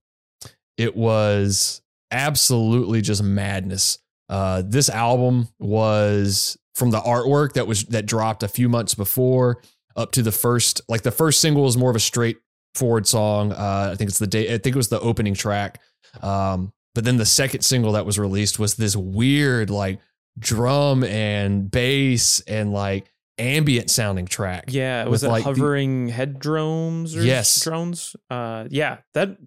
[0.78, 1.82] it was
[2.12, 4.00] absolutely just madness.
[4.30, 9.62] Uh, this album was from the artwork that was that dropped a few months before
[9.96, 13.52] up to the first like the first single was more of a straightforward song.
[13.52, 14.54] Uh, I think it's the day.
[14.54, 15.82] I think it was the opening track.
[16.22, 20.00] Um, but then the second single that was released was this weird like
[20.39, 24.66] drum and bass and like ambient sounding track.
[24.68, 27.64] Yeah, it was like hovering the, head drones or yes.
[27.64, 28.16] drones?
[28.30, 29.38] Uh yeah, that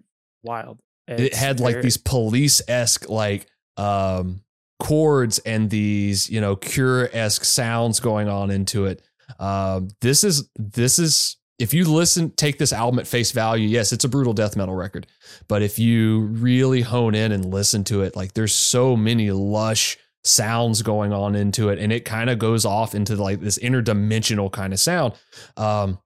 [0.43, 0.79] wild.
[1.07, 4.41] It's it had like these police esque like um
[4.79, 9.01] chords and these you know cure esque sounds going on into it.
[9.37, 13.67] Uh, this is this is if you listen, take this album at face value.
[13.67, 15.05] Yes, it's a brutal death metal record,
[15.47, 19.97] but if you really hone in and listen to it, like there's so many lush
[20.23, 24.51] sounds going on into it, and it kind of goes off into like this interdimensional
[24.51, 25.13] kind of sound.
[25.57, 25.99] Um,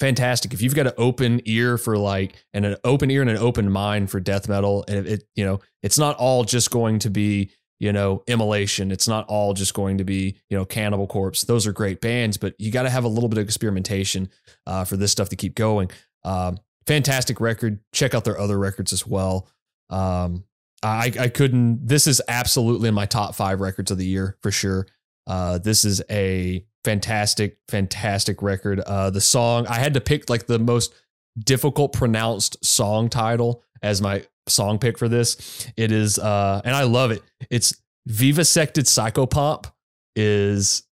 [0.00, 0.52] fantastic.
[0.52, 3.70] If you've got an open ear for like and an open ear and an open
[3.70, 7.50] mind for death metal, and it, you know, it's not all just going to be
[7.78, 8.90] you know immolation.
[8.90, 11.42] It's not all just going to be you know Cannibal Corpse.
[11.42, 14.28] Those are great bands, but you got to have a little bit of experimentation
[14.66, 15.90] uh, for this stuff to keep going.
[16.24, 17.80] Um, fantastic record.
[17.92, 19.48] Check out their other records as well.
[19.90, 20.44] Um,
[20.82, 21.86] I, I couldn't.
[21.86, 24.86] This is absolutely in my top five records of the year for sure.
[25.26, 28.80] Uh, this is a fantastic, fantastic record.
[28.80, 30.94] Uh, the song I had to pick like the most
[31.38, 35.66] difficult pronounced song title as my song pick for this.
[35.76, 37.22] It is, uh, and I love it.
[37.50, 37.74] It's
[38.08, 39.70] Vivisected Psychopomp.
[40.16, 40.82] Is,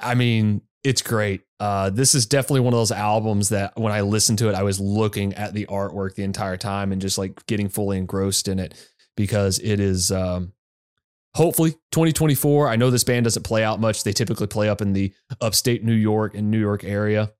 [0.00, 1.42] I mean, it's great.
[1.58, 4.62] Uh, this is definitely one of those albums that when I listened to it, I
[4.62, 8.58] was looking at the artwork the entire time and just like getting fully engrossed in
[8.58, 8.74] it
[9.20, 10.52] because it is um,
[11.34, 12.68] hopefully 2024.
[12.68, 14.02] I know this band doesn't play out much.
[14.02, 15.12] They typically play up in the
[15.42, 17.32] upstate New York and New York area.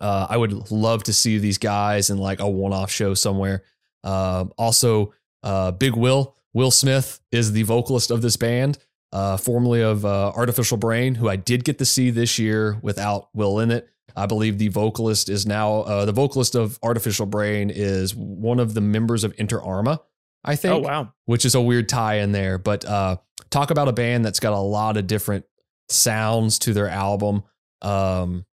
[0.00, 3.62] Uh, I would love to see these guys in like a one-off show somewhere.
[4.02, 8.78] Uh, also, uh, Big Will Will Smith is the vocalist of this band,
[9.12, 13.28] uh, formerly of uh, Artificial Brain, who I did get to see this year without
[13.32, 13.88] Will in it.
[14.16, 18.74] I believe the vocalist is now uh, the vocalist of Artificial Brain is one of
[18.74, 20.00] the members of Inter Arma,
[20.46, 20.74] I think.
[20.74, 22.58] Oh wow, which is a weird tie in there.
[22.58, 23.16] But uh,
[23.50, 25.44] talk about a band that's got a lot of different
[25.88, 27.42] sounds to their album.
[27.82, 28.46] Um,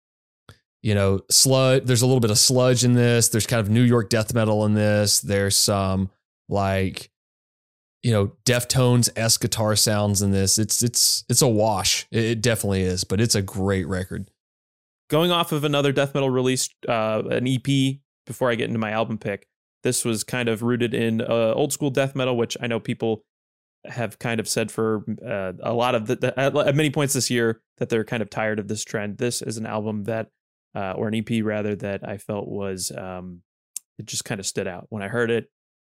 [0.82, 1.86] you know, sludge.
[1.86, 3.30] There's a little bit of sludge in this.
[3.30, 5.22] There's kind of New York death metal in this.
[5.22, 6.10] There's some
[6.50, 7.10] like,
[8.04, 10.58] you know, Deftones s guitar sounds in this.
[10.58, 12.06] It's it's it's a wash.
[12.12, 13.04] It, it definitely is.
[13.06, 14.30] But it's a great record.
[15.10, 18.00] Going off of another death metal release, uh, an EP.
[18.26, 19.50] Before I get into my album pick,
[19.84, 23.24] this was kind of rooted in uh, old school death metal, which I know people
[23.86, 27.30] have kind of said for uh, a lot of the, the, at many points this
[27.30, 29.18] year that they're kind of tired of this trend.
[29.18, 30.30] This is an album that,
[30.74, 33.42] uh, or an EP rather, that I felt was um,
[34.00, 35.50] it just kind of stood out when I heard it.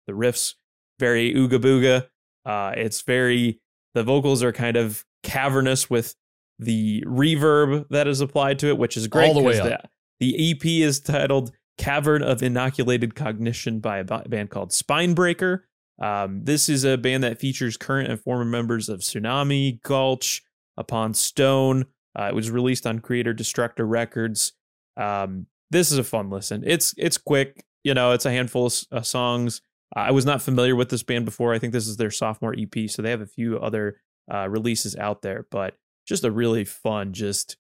[0.07, 0.55] The riffs
[1.01, 2.07] very ooga booga.
[2.45, 3.61] Uh, it's very
[3.95, 6.15] the vocals are kind of cavernous with
[6.61, 9.29] the reverb that is applied to it, which is great.
[9.29, 9.83] All the way up.
[10.21, 15.61] The, the EP is titled Cavern of Inoculated Cognition by a band called Spinebreaker.
[15.99, 20.43] Um, this is a band that features current and former members of Sunami, Gulch,
[20.77, 21.87] Upon Stone.
[22.19, 24.53] Uh, it was released on Creator Destructor Records.
[24.99, 26.63] Um, this is a fun listen.
[26.67, 27.65] It's it's quick.
[27.83, 29.63] You know, it's a handful of uh, songs.
[29.97, 31.55] I was not familiar with this band before.
[31.55, 34.97] I think this is their sophomore EP, so they have a few other uh, releases
[34.97, 35.47] out there.
[35.51, 35.77] But
[36.07, 37.57] just a really fun, just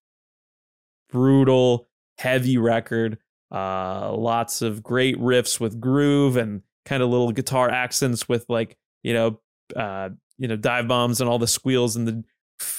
[1.08, 3.16] brutal, heavy record.
[3.51, 8.76] Uh, lots of great riffs with groove and kind of little guitar accents with like
[9.03, 9.40] you know
[9.76, 12.24] uh, you know dive bombs and all the squeals and the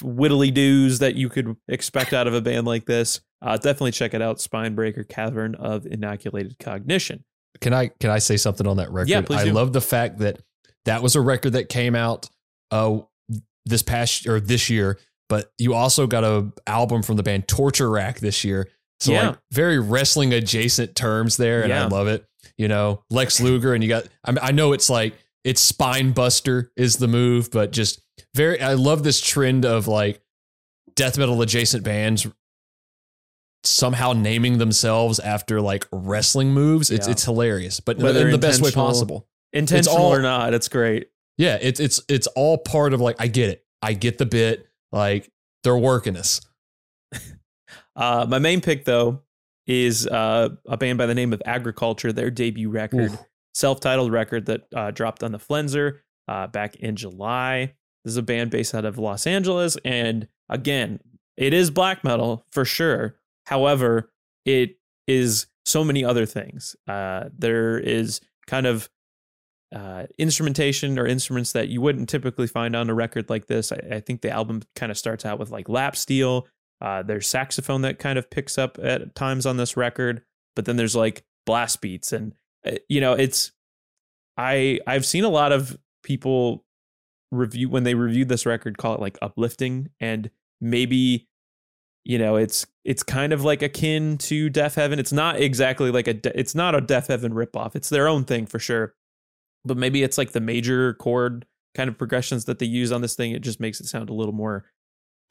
[0.02, 3.22] whittly doos that you could expect out of a band like this.
[3.42, 4.38] Uh, definitely check it out.
[4.38, 7.24] Spinebreaker Cavern of Inoculated Cognition.
[7.60, 9.10] Can I can I say something on that record?
[9.10, 9.54] Yeah, please I do.
[9.54, 10.40] love the fact that
[10.86, 12.30] that was a record that came out
[12.72, 13.00] uh
[13.66, 15.00] this past or this year,
[15.30, 18.70] but you also got a album from the band Torture Rack this year
[19.02, 19.28] so Yeah.
[19.30, 22.26] like very wrestling adjacent terms there, and I love it.
[22.58, 24.08] You know, Lex Luger, and you got.
[24.24, 28.02] I, mean, I know it's like it's spine buster is the move, but just
[28.36, 28.62] very.
[28.62, 30.22] I love this trend of like
[30.96, 32.28] death metal adjacent bands
[33.64, 36.90] somehow naming themselves after like wrestling moves.
[36.92, 37.12] It's Yeah.
[37.12, 39.28] it's hilarious, but Whether in the best way possible.
[39.54, 41.10] Intentional all- or not, it's great.
[41.38, 43.64] Yeah, it's it's it's all part of like I get it.
[43.82, 44.68] I get the bit.
[44.92, 45.30] Like
[45.64, 46.42] they're working us.
[47.96, 49.22] Uh, my main pick though
[49.68, 52.12] is uh, a band by the name of Agriculture.
[52.12, 53.20] Their debut record, Oof.
[53.54, 57.74] self-titled record that uh, dropped on the Flenser uh, back in July.
[58.04, 61.00] This is a band based out of Los Angeles, and again,
[61.38, 63.18] it is black metal for sure.
[63.46, 64.12] However,
[64.46, 64.78] it
[65.08, 66.76] is so many other things.
[66.88, 68.90] Uh, there is kind of
[69.74, 73.72] uh, instrumentation or instruments that you wouldn't typically find on a record like this.
[73.72, 76.48] I, I think the album kind of starts out with like lap steel.
[76.82, 80.24] Uh, there's saxophone that kind of picks up at times on this record,
[80.56, 82.34] but then there's like blast beats, and
[82.66, 83.52] uh, you know it's.
[84.38, 86.66] I I've seen a lot of people
[87.32, 90.30] review when they reviewed this record call it like uplifting and
[90.60, 91.28] maybe
[92.04, 94.98] you know it's it's kind of like akin to Deafheaven.
[94.98, 97.76] It's not exactly like a De- it's not a Deafheaven ripoff.
[97.76, 98.96] It's their own thing for sure
[99.66, 103.16] but maybe it's like the major chord kind of progressions that they use on this
[103.16, 103.32] thing.
[103.32, 104.66] It just makes it sound a little more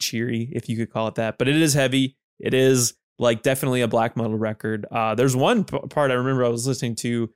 [0.01, 1.37] cheery, if you could call it that.
[1.37, 2.17] But it is heavy.
[2.39, 4.85] It is like definitely a black metal record.
[4.91, 7.29] Uh, there's one p- part I remember I was listening to.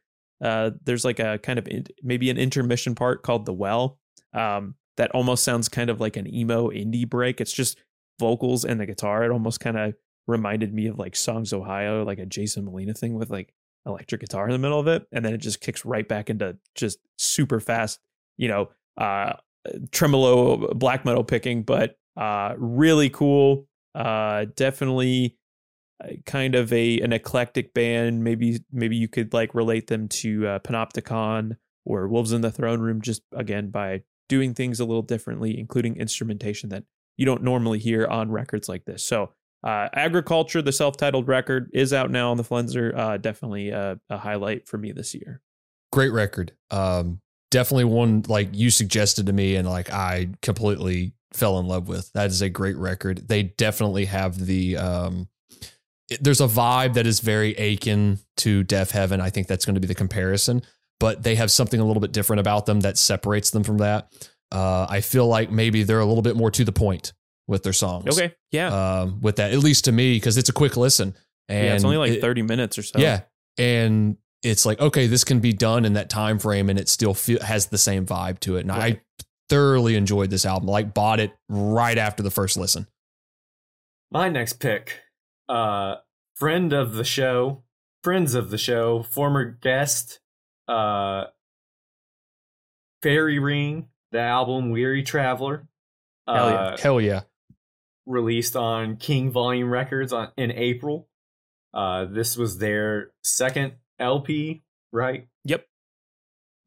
[0.43, 3.99] Uh, there's like a kind of in, maybe an intermission part called the well
[4.33, 7.39] um, that almost sounds kind of like an emo indie break.
[7.39, 7.77] It's just
[8.19, 9.23] vocals and the guitar.
[9.23, 9.93] It almost kind of
[10.27, 13.53] reminded me of like Songs: Ohia, like a Jason Molina thing with like
[13.85, 16.57] electric guitar in the middle of it, and then it just kicks right back into
[16.73, 17.99] just super fast,
[18.37, 19.33] you know, uh,
[19.91, 23.67] tremolo black metal picking, but uh, really cool.
[23.93, 25.37] Uh, definitely
[26.03, 28.23] uh, kind of a an eclectic band.
[28.23, 32.81] Maybe maybe you could like relate them to uh, Panopticon or Wolves in the Throne
[32.81, 36.83] Room, just again by doing things a little differently, including instrumentation that
[37.17, 39.03] you don't normally hear on records like this.
[39.03, 39.31] So,
[39.63, 42.95] uh, Agriculture, the self-titled record, is out now on the Flenser.
[42.95, 45.41] Uh, definitely a, a, highlight for me this year.
[45.91, 46.51] Great record.
[46.71, 47.21] Um,
[47.55, 52.11] definitely one like you suggested to me, and like I completely fell in love with.
[52.11, 53.29] That is a great record.
[53.29, 55.29] They definitely have the um,
[56.19, 59.21] there's a vibe that is very akin to Deafheaven.
[59.21, 60.63] I think that's going to be the comparison,
[60.99, 64.11] but they have something a little bit different about them that separates them from that.
[64.51, 67.13] Uh, I feel like maybe they're a little bit more to the point
[67.47, 68.19] with their songs.
[68.19, 68.67] Okay, yeah.
[68.99, 71.15] Um, with that, at least to me, because it's a quick listen.
[71.47, 72.99] And yeah, it's only like it, 30 minutes or so.
[72.99, 73.21] Yeah.
[73.57, 77.13] And it's like, okay, this can be done in that time frame and it still
[77.13, 78.61] feel, has the same vibe to it.
[78.61, 78.97] And right.
[78.97, 80.69] I thoroughly enjoyed this album.
[80.69, 82.87] Like bought it right after the first listen.
[84.11, 84.99] My next pick,
[85.49, 85.95] uh,
[86.35, 87.63] friend of the show,
[88.03, 90.19] friends of the show, former guest,
[90.67, 91.25] uh,
[93.01, 95.67] Fairy Ring, the album Weary Traveler.
[96.27, 96.55] Hell yeah.
[96.55, 97.21] Uh, Hell yeah.
[98.05, 101.07] Released on King Volume Records on in April.
[101.73, 105.27] Uh, this was their second LP, right?
[105.43, 105.65] Yep.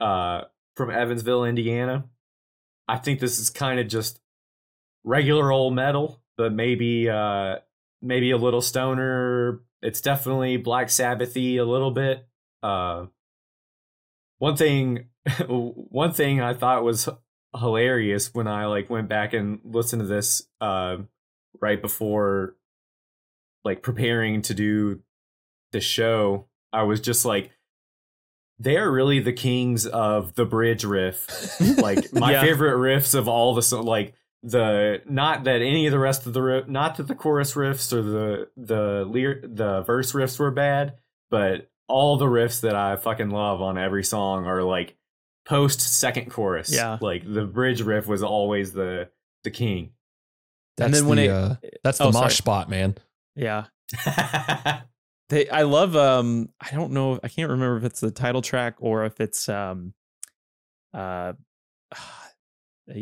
[0.00, 0.42] Uh,
[0.76, 2.04] from Evansville, Indiana.
[2.86, 4.20] I think this is kind of just
[5.04, 7.56] regular old metal, but maybe uh,
[8.00, 9.60] maybe a little stoner.
[9.82, 12.26] It's definitely Black Sabbathy a little bit.
[12.62, 13.06] Uh,
[14.38, 15.06] one thing,
[15.48, 17.08] one thing I thought was
[17.56, 20.98] hilarious when I like went back and listened to this uh,
[21.60, 22.56] right before
[23.64, 25.00] like preparing to do
[25.72, 26.46] the show.
[26.72, 27.50] I was just like,
[28.58, 31.26] they are really the kings of the bridge riff.
[31.78, 32.40] like my yeah.
[32.40, 36.42] favorite riffs of all the like the not that any of the rest of the
[36.42, 40.94] riff, not that the chorus riffs or the the lyric the verse riffs were bad,
[41.30, 44.96] but all the riffs that I fucking love on every song are like
[45.44, 46.72] post second chorus.
[46.72, 49.08] Yeah, like the bridge riff was always the
[49.44, 49.90] the king.
[50.76, 52.30] That's and then the, when it, uh, that's the oh, mosh sorry.
[52.30, 52.96] spot, man.
[53.34, 53.64] Yeah.
[55.28, 58.76] they I love um I don't know I can't remember if it's the title track
[58.78, 59.94] or if it's um
[60.94, 61.34] uh,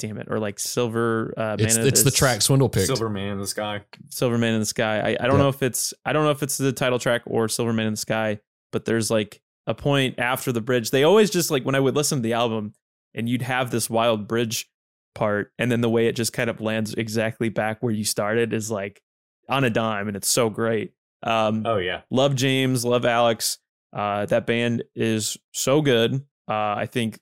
[0.00, 3.38] damn it or like silver uh it's, it's the track swindle pick silver man in
[3.38, 3.80] the sky.
[4.10, 4.98] Silver man in the sky.
[4.98, 5.38] I, I don't yep.
[5.38, 7.92] know if it's i don't know if it's the title track or silver man in
[7.92, 8.40] the sky
[8.72, 10.90] but there's like a point after the bridge.
[10.90, 12.74] They always just like when i would listen to the album
[13.14, 14.68] and you'd have this wild bridge
[15.14, 18.52] part and then the way it just kind of lands exactly back where you started
[18.52, 19.00] is like
[19.48, 20.92] on a dime and it's so great
[21.24, 23.58] um, oh yeah, love James, love Alex.
[23.92, 26.14] Uh, that band is so good.
[26.48, 27.18] Uh, I think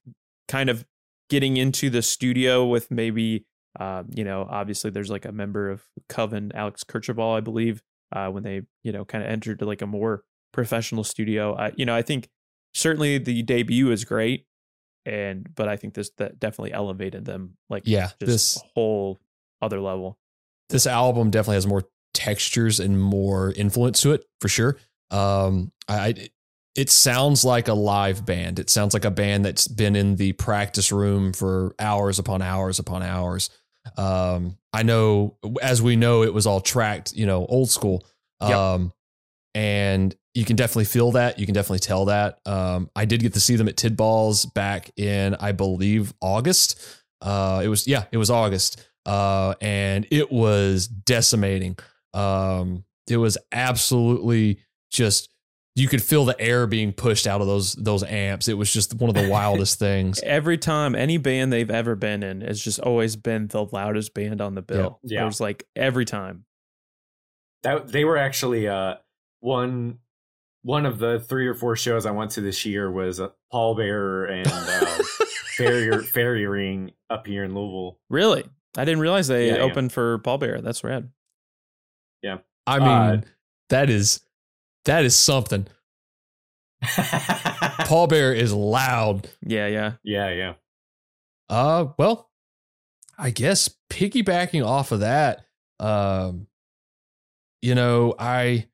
[0.49, 0.85] kind of
[1.31, 3.47] getting into the studio with maybe
[3.79, 7.83] uh, you know obviously there's like a member of Coven, Alex Kircheball, I believe,
[8.15, 11.55] uh, when they you know kind of entered to like a more professional studio.
[11.55, 12.29] I, you know I think
[12.75, 14.47] certainly the debut is great,
[15.07, 19.21] and but I think this that definitely elevated them like yeah this whole
[19.61, 20.19] other level.
[20.71, 21.85] This album definitely has more
[22.15, 24.77] textures and more influence to it for sure.
[25.11, 26.29] Um, I,
[26.75, 28.59] it sounds like a live band.
[28.59, 32.79] It sounds like a band that's been in the practice room for hours upon hours
[32.79, 33.51] upon hours.
[33.97, 38.07] Um, I know, as we know, it was all tracked, you know, old school.
[38.41, 38.93] Um, yep.
[39.55, 41.39] and you can definitely feel that.
[41.39, 42.41] You can definitely tell that.
[42.47, 46.83] Um, I did get to see them at Tidballs back in, I believe, August.
[47.21, 48.83] Uh, it was, yeah, it was August.
[49.05, 51.77] Uh, and it was decimating.
[52.15, 54.61] Um, it was absolutely
[54.91, 55.33] just
[55.75, 58.49] you could feel the air being pushed out of those those amps.
[58.49, 60.21] It was just one of the wildest things.
[60.23, 64.41] Every time any band they've ever been in has just always been the loudest band
[64.41, 65.01] on the bill.
[65.03, 65.23] Yeah, yeah.
[65.23, 66.45] it was like every time.
[67.63, 68.97] That they were actually uh
[69.41, 69.99] one
[70.63, 74.31] one of the three or four shows I went to this year was uh, Pallbearer
[74.31, 75.03] and uh,
[75.57, 77.99] Fairy Fairy Ring up here in Louisville.
[78.11, 78.45] Really,
[78.77, 79.95] I didn't realize they yeah, opened yeah.
[79.95, 80.63] for Pallbearer.
[80.63, 81.11] That's rad.
[82.23, 82.39] Yeah.
[82.67, 83.21] I mean, uh,
[83.71, 84.21] that is
[84.85, 85.67] that is something.
[86.83, 89.29] Pallbearer is loud.
[89.45, 89.93] Yeah, yeah.
[90.03, 90.55] Yeah, yeah.
[91.49, 92.31] Uh well,
[93.19, 95.47] I guess piggybacking off of that,
[95.79, 96.47] um,
[97.61, 98.67] you know, I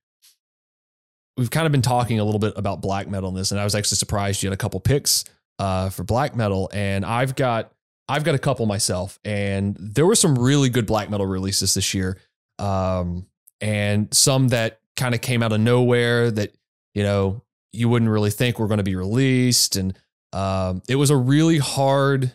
[1.36, 3.64] we've kind of been talking a little bit about black metal in this, and I
[3.64, 5.24] was actually surprised you had a couple picks
[5.58, 7.72] uh for black metal, and I've got
[8.08, 11.92] I've got a couple myself, and there were some really good black metal releases this
[11.92, 12.18] year.
[12.58, 13.26] Um,
[13.60, 16.54] and some that kind of came out of nowhere that
[16.94, 17.42] you know
[17.72, 19.96] you wouldn't really think were going to be released and
[20.32, 22.34] um, it was a really hard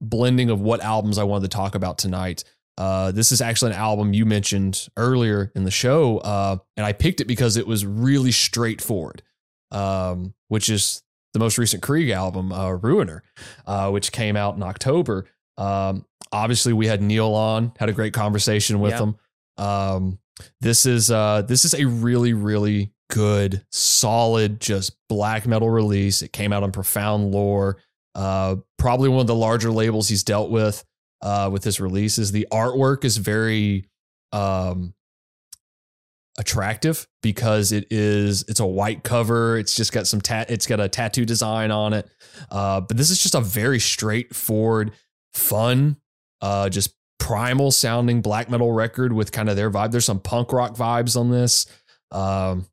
[0.00, 2.44] blending of what albums I wanted to talk about tonight.
[2.78, 6.92] Uh, this is actually an album you mentioned earlier in the show, uh, and I
[6.92, 9.22] picked it because it was really straightforward,
[9.70, 11.02] um, which is
[11.34, 13.22] the most recent Krieg album, uh, Ruiner,
[13.66, 15.26] uh, which came out in October.
[15.58, 19.16] Um, obviously, we had Neil on, had a great conversation with him.
[20.60, 26.22] This is uh, this is a really really good, solid, just black metal release.
[26.22, 27.78] It came out on Profound Lore,
[28.14, 30.84] uh, probably one of the larger labels he's dealt with
[31.22, 32.32] uh, with his releases.
[32.32, 33.86] The artwork is very
[34.32, 34.94] um,
[36.38, 39.58] attractive because it is it's a white cover.
[39.58, 40.50] It's just got some tat.
[40.50, 42.08] It's got a tattoo design on it.
[42.50, 44.92] Uh, but this is just a very straightforward,
[45.34, 45.96] fun,
[46.40, 49.92] uh, just primal sounding black metal record with kind of their vibe.
[49.92, 51.66] There's some punk rock vibes on this.
[52.10, 52.66] Um,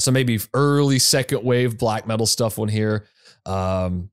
[0.00, 3.06] so maybe early second wave black metal stuff on here.
[3.44, 4.10] Um,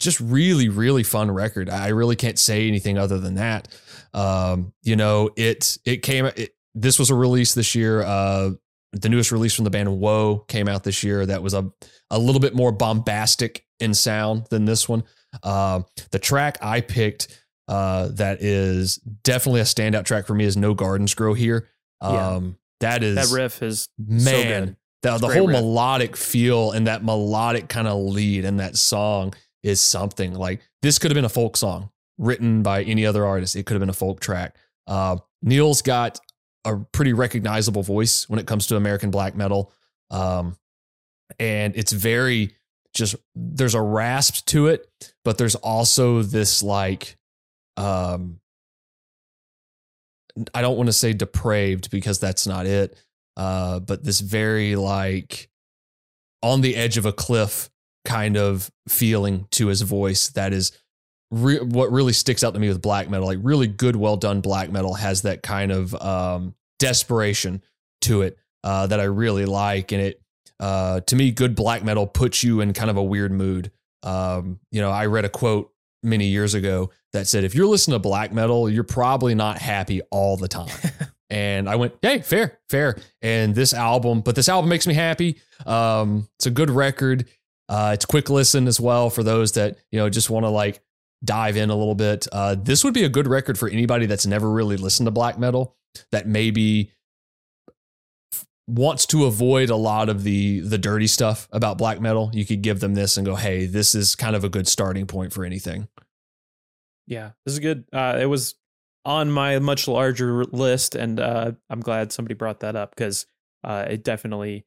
[0.00, 1.68] just really, really fun record.
[1.68, 3.68] I really can't say anything other than that.
[4.14, 6.26] Um, you know, it it came.
[6.26, 8.02] It, this was a release this year.
[8.02, 8.52] Uh,
[8.92, 11.26] the newest release from the band Woe came out this year.
[11.26, 11.70] That was a
[12.10, 15.04] a little bit more bombastic in sound than this one.
[15.42, 17.41] Uh, the track I picked
[17.72, 21.70] uh, that is definitely a standout track for me is No Gardens Grow Here.
[22.02, 22.50] Um, yeah.
[22.80, 24.76] That is that riff is man.
[25.02, 25.56] So the, the whole riff.
[25.56, 30.98] melodic feel and that melodic kind of lead in that song is something like this
[30.98, 33.56] could have been a folk song written by any other artist.
[33.56, 34.54] It could have been a folk track.
[34.86, 36.20] Uh, Neil's got
[36.66, 39.72] a pretty recognizable voice when it comes to American black metal.
[40.10, 40.56] Um,
[41.38, 42.54] and it's very
[42.92, 44.86] just, there's a rasp to it,
[45.24, 47.16] but there's also this like,
[47.76, 48.40] um,
[50.54, 52.96] I don't want to say depraved because that's not it
[53.36, 55.48] uh, but this very like
[56.42, 57.70] on the edge of a cliff
[58.04, 60.72] kind of feeling to his voice that is
[61.30, 64.40] re- what really sticks out to me with black metal like really good well done
[64.40, 67.62] black metal has that kind of um, desperation
[68.00, 70.20] to it uh, that i really like and it
[70.60, 73.72] uh, to me good black metal puts you in kind of a weird mood.
[74.04, 77.94] Um, you know i read a quote many years ago that said if you're listening
[77.94, 80.68] to black metal you're probably not happy all the time
[81.32, 82.98] And I went, hey, fair, fair.
[83.22, 85.40] And this album, but this album makes me happy.
[85.64, 87.26] Um, it's a good record.
[87.70, 90.82] Uh, it's quick listen as well for those that, you know, just want to like
[91.24, 92.28] dive in a little bit.
[92.30, 95.38] Uh, this would be a good record for anybody that's never really listened to black
[95.38, 95.74] metal
[96.10, 96.92] that maybe
[98.66, 102.30] wants to avoid a lot of the the dirty stuff about black metal.
[102.34, 105.06] You could give them this and go, hey, this is kind of a good starting
[105.06, 105.88] point for anything.
[107.06, 107.84] Yeah, this is good.
[107.92, 108.54] Uh, it was
[109.04, 113.26] on my much larger list, and uh, I'm glad somebody brought that up because
[113.64, 114.64] uh, it definitely,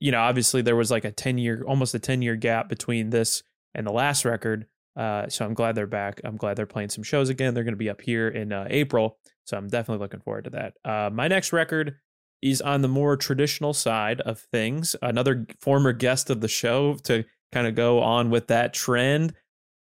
[0.00, 3.10] you know, obviously there was like a ten year, almost a ten year gap between
[3.10, 3.42] this
[3.74, 4.66] and the last record.
[4.96, 6.20] Uh, so I'm glad they're back.
[6.22, 7.52] I'm glad they're playing some shows again.
[7.52, 10.50] They're going to be up here in uh, April, so I'm definitely looking forward to
[10.50, 10.74] that.
[10.84, 11.96] Uh, my next record
[12.42, 14.94] is on the more traditional side of things.
[15.02, 19.34] Another former guest of the show to kind of go on with that trend.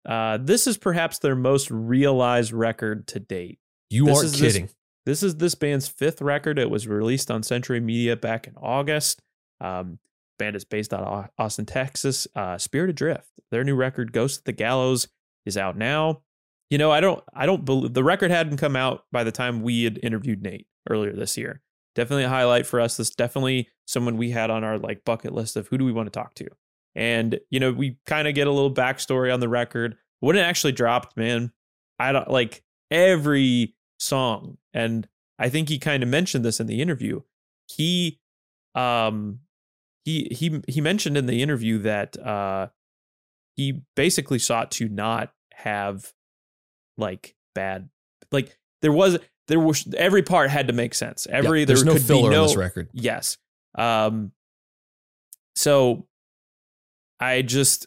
[0.08, 3.58] Uh, this is perhaps their most realized record to date.
[3.90, 4.64] You this aren't kidding.
[4.64, 6.58] This, this, is this band's fifth record.
[6.58, 9.20] It was released on Century Media back in August.
[9.60, 9.98] Um,
[10.38, 12.26] band is based out of Austin, Texas.
[12.34, 13.28] Uh, Spirit Adrift.
[13.50, 15.08] Their new record, Ghost of the Gallows,
[15.44, 16.22] is out now.
[16.70, 19.62] You know, I don't, I don't believe the record hadn't come out by the time
[19.62, 21.60] we had interviewed Nate earlier this year.
[21.94, 22.96] Definitely a highlight for us.
[22.96, 26.06] This definitely someone we had on our like bucket list of who do we want
[26.06, 26.48] to talk to.
[26.98, 29.96] And you know, we kind of get a little backstory on the record.
[30.18, 31.52] When it actually dropped, man,
[32.00, 34.58] I don't like every song.
[34.74, 37.20] And I think he kind of mentioned this in the interview.
[37.68, 38.18] He
[38.74, 39.38] um
[40.04, 42.66] he he he mentioned in the interview that uh
[43.54, 46.12] he basically sought to not have
[46.96, 47.90] like bad
[48.32, 51.28] like there was there was every part had to make sense.
[51.30, 52.88] Every yeah, there's there no filler no, on this record.
[52.92, 53.38] Yes.
[53.76, 54.32] Um
[55.54, 56.07] so
[57.20, 57.86] I just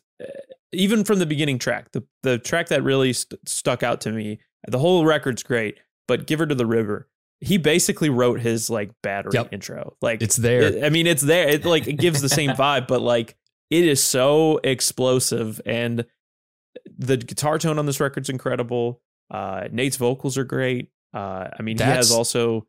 [0.73, 4.39] even from the beginning track, the the track that really st- stuck out to me,
[4.67, 7.07] the whole record's great, but give her to the river
[7.41, 9.51] he basically wrote his like battery yep.
[9.51, 12.51] intro like it's there it, i mean it's there it like it gives the same
[12.51, 13.35] vibe but like
[13.69, 16.05] it is so explosive and
[16.97, 19.01] the guitar tone on this record's incredible
[19.31, 22.65] uh nate's vocals are great uh i mean that's, he has also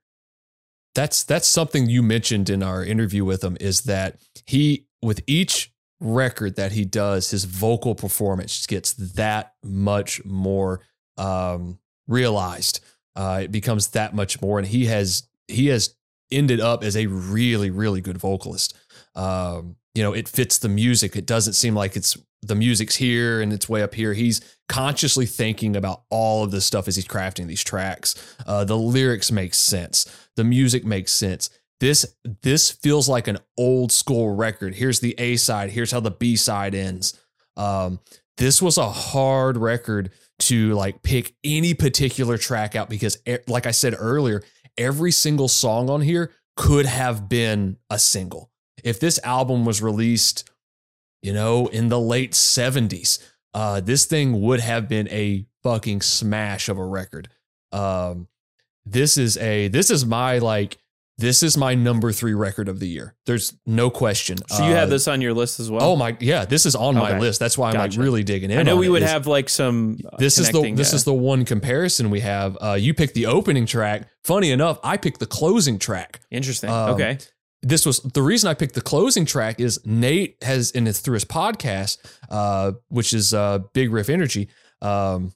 [0.95, 5.72] that's that's something you mentioned in our interview with him is that he with each
[6.03, 10.81] record that he does his vocal performance gets that much more
[11.17, 11.79] um
[12.09, 12.81] realized
[13.15, 14.59] uh, it becomes that much more.
[14.59, 15.95] And he has he has
[16.31, 18.77] ended up as a really, really good vocalist.
[19.15, 21.17] Um, you know, it fits the music.
[21.17, 24.15] It doesn't seem like it's the music's here and it's way up here.
[24.15, 28.15] He's consciously thinking about all of this stuff as he's crafting these tracks.
[28.47, 30.07] Uh, the lyrics make sense.
[30.37, 31.51] The music makes sense.
[31.83, 32.07] This
[32.43, 34.77] this feels like an old school record.
[34.77, 35.71] Here's the A side.
[35.71, 37.21] Here's how the B side ends.
[37.57, 37.99] Um,
[38.37, 40.13] this was a hard record
[40.43, 43.19] to like pick any particular track out because,
[43.49, 44.45] like I said earlier,
[44.79, 48.53] every single song on here could have been a single.
[48.85, 50.49] If this album was released,
[51.21, 53.19] you know, in the late 70s,
[53.55, 57.29] uh, this thing would have been a fucking smash of a record.
[57.73, 58.29] Um,
[58.87, 60.79] this is a this is my like
[61.19, 63.15] this is my number three record of the year.
[63.27, 64.39] There's no question.
[64.49, 65.83] So you uh, have this on your list as well?
[65.83, 67.13] Oh my, yeah, this is on okay.
[67.13, 67.39] my list.
[67.39, 67.99] That's why I'm gotcha.
[67.99, 68.59] like really digging in.
[68.59, 69.09] I know we would it.
[69.09, 69.99] have like some.
[70.05, 72.57] Uh, this is the this is the one comparison we have.
[72.61, 74.09] Uh, you picked the opening track.
[74.25, 76.21] Funny enough, I picked the closing track.
[76.31, 76.71] Interesting.
[76.71, 77.19] Um, okay.
[77.65, 81.15] This was the reason I picked the closing track is Nate has and it's through
[81.15, 81.99] his podcast,
[82.29, 84.49] uh, which is uh, Big Riff Energy.
[84.81, 85.33] Um,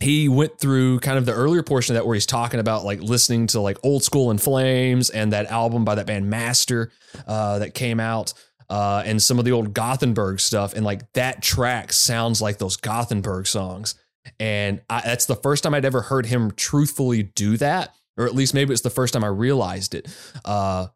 [0.00, 3.00] he went through kind of the earlier portion of that where he's talking about like
[3.00, 6.92] listening to like old school in flames and that album by that band master
[7.26, 8.32] uh, that came out
[8.70, 10.74] uh, and some of the old gothenburg stuff.
[10.74, 13.96] And like that track sounds like those gothenburg songs.
[14.38, 18.34] And I, that's the first time i'd ever heard him truthfully do that or at
[18.34, 20.06] least maybe it's the first time i realized it.
[20.44, 20.88] Uh,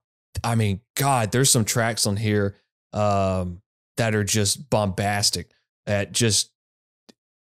[0.44, 2.56] i mean god there's some tracks on here
[2.92, 3.62] um,
[3.96, 5.50] that are just bombastic
[5.86, 6.51] at just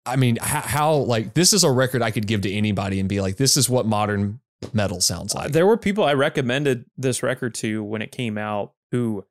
[0.10, 3.08] I mean, how, how, like this is a record I could give to anybody and
[3.08, 4.40] be like, this is what modern
[4.74, 5.52] metal sounds like.
[5.52, 9.26] There were people I recommended this record to when it came out who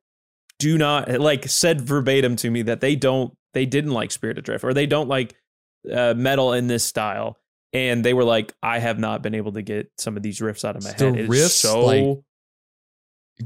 [0.57, 4.63] do not like said verbatim to me that they don't they didn't like Spirit Adrift
[4.63, 5.35] or they don't like
[5.91, 7.37] uh, metal in this style.
[7.71, 10.65] And they were like, I have not been able to get some of these riffs
[10.65, 11.29] out of my the head.
[11.29, 12.19] Riffs, so like,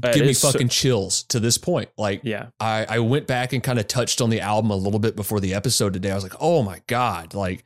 [0.00, 1.88] give me fucking so, chills to this point.
[1.96, 4.98] Like, yeah, I, I went back and kind of touched on the album a little
[4.98, 6.10] bit before the episode today.
[6.10, 7.64] I was like, oh my God, like,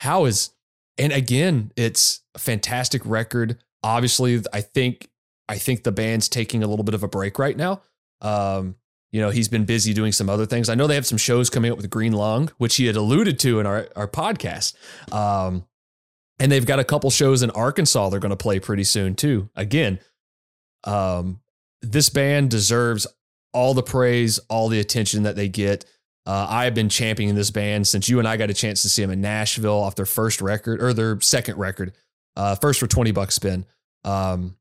[0.00, 0.50] how is,
[0.98, 3.58] and again, it's a fantastic record.
[3.82, 5.08] Obviously, I think,
[5.48, 7.82] I think the band's taking a little bit of a break right now.
[8.20, 8.76] Um,
[9.12, 10.68] you know, he's been busy doing some other things.
[10.68, 13.38] I know they have some shows coming up with Green Lung, which he had alluded
[13.40, 14.74] to in our, our podcast.
[15.12, 15.64] Um,
[16.38, 19.50] and they've got a couple shows in Arkansas they're going to play pretty soon too.
[19.56, 19.98] Again,
[20.84, 21.40] um,
[21.82, 23.06] this band deserves
[23.52, 25.84] all the praise, all the attention that they get.
[26.26, 28.88] Uh, I have been championing this band since you and I got a chance to
[28.88, 31.92] see them in Nashville off their first record or their second record,
[32.36, 33.64] uh, first for 20 bucks spin.
[34.04, 34.56] Um,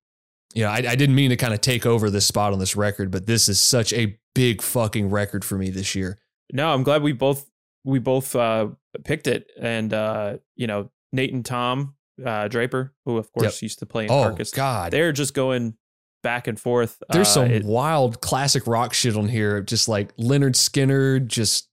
[0.54, 2.76] you know, I, I didn't mean to kind of take over this spot on this
[2.76, 6.18] record, but this is such a big fucking record for me this year.
[6.52, 7.50] No, I'm glad we both
[7.84, 8.70] we both uh,
[9.04, 11.96] picked it, and uh, you know, Nate and Tom
[12.26, 13.62] uh, Draper, who of course yep.
[13.62, 14.52] used to play in oh, Carcass.
[14.52, 15.76] God, they're just going
[16.24, 17.02] back and forth.
[17.10, 21.28] There's uh, some it, wild classic rock shit on here, just like Lynyrd Skynyrd.
[21.28, 21.70] Just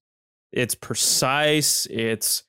[0.53, 1.87] it's precise.
[1.91, 2.45] It's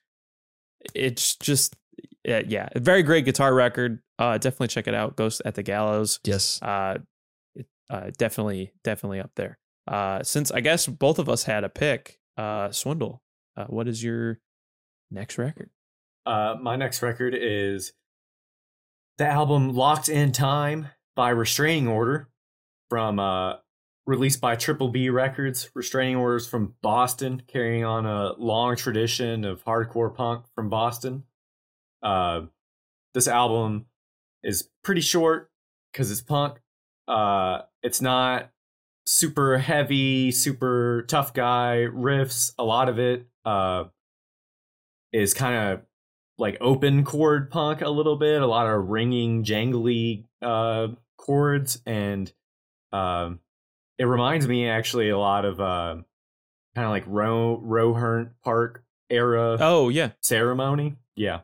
[0.94, 1.76] it's just
[2.24, 4.00] yeah, yeah, very great guitar record.
[4.18, 5.16] Uh, definitely check it out.
[5.16, 6.20] Ghost at the Gallows.
[6.24, 6.60] Yes.
[6.60, 6.98] Uh,
[7.54, 9.58] it, uh, definitely, definitely up there.
[9.86, 13.22] Uh, since I guess both of us had a pick, uh, Swindle.
[13.56, 14.38] Uh, what is your
[15.10, 15.70] next record?
[16.26, 17.92] Uh, my next record is
[19.16, 20.88] the album Locked in Time
[21.18, 22.28] by restraining order
[22.88, 23.54] from uh,
[24.06, 25.68] released by Triple B Records.
[25.74, 31.24] Restraining orders from Boston, carrying on a long tradition of hardcore punk from Boston.
[32.04, 32.42] Uh,
[33.14, 33.86] this album
[34.44, 35.50] is pretty short
[35.92, 36.60] because it's punk.
[37.08, 38.52] Uh, it's not
[39.04, 42.52] super heavy, super tough guy riffs.
[42.60, 43.86] A lot of it uh,
[45.12, 45.80] is kind of
[46.38, 48.40] like open chord punk a little bit.
[48.40, 50.86] A lot of ringing, jangly uh,
[51.18, 52.32] chords, and
[52.92, 53.40] um,
[53.98, 55.96] it reminds me actually a lot of uh,
[56.74, 59.58] kind of like Row Rohnert Park era.
[59.60, 60.96] Oh yeah, ceremony.
[61.16, 61.40] Yeah,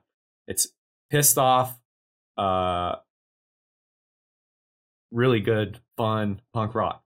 [0.49, 0.69] it's
[1.11, 1.79] pissed off.
[2.39, 2.97] Uh,
[5.13, 7.03] really good, fun punk rock.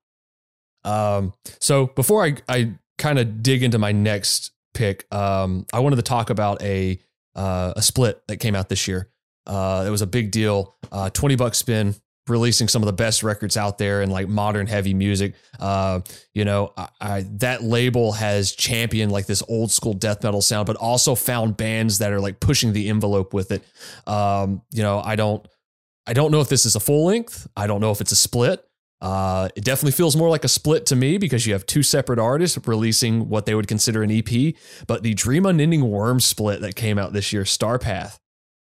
[0.85, 5.97] Um, so before I I kind of dig into my next pick, um, I wanted
[5.97, 6.99] to talk about a
[7.35, 9.09] uh, a split that came out this year.
[9.47, 10.74] Uh, it was a big deal.
[10.93, 11.95] Uh, Twenty bucks spin
[12.29, 15.35] releasing some of the best records out there in like modern heavy music.
[15.59, 16.01] Uh,
[16.33, 20.67] you know, I, I, that label has championed like this old school death metal sound,
[20.67, 23.63] but also found bands that are like pushing the envelope with it.
[24.07, 25.47] Um, you know, I don't,
[26.07, 27.47] I don't know if this is a full length.
[27.57, 28.65] I don't know if it's a split.
[29.01, 32.19] Uh, it definitely feels more like a split to me because you have two separate
[32.19, 34.55] artists releasing what they would consider an EP.
[34.87, 38.19] But the Dream Unending Worm split that came out this year, Starpath,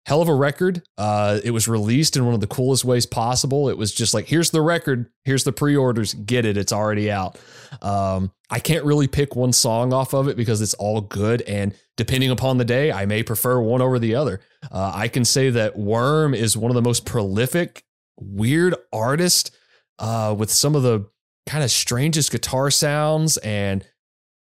[0.07, 0.83] hell of a record.
[0.99, 3.69] Uh, it was released in one of the coolest ways possible.
[3.69, 7.39] It was just like, here's the record, here's the pre-orders, get it, it's already out.
[7.81, 11.75] Um, I can't really pick one song off of it because it's all good, and
[11.97, 14.41] depending upon the day, I may prefer one over the other.
[14.71, 17.85] Uh, I can say that Worm is one of the most prolific,
[18.19, 19.51] weird artists
[19.99, 21.09] uh, with some of the
[21.47, 23.85] kind of strangest guitar sounds and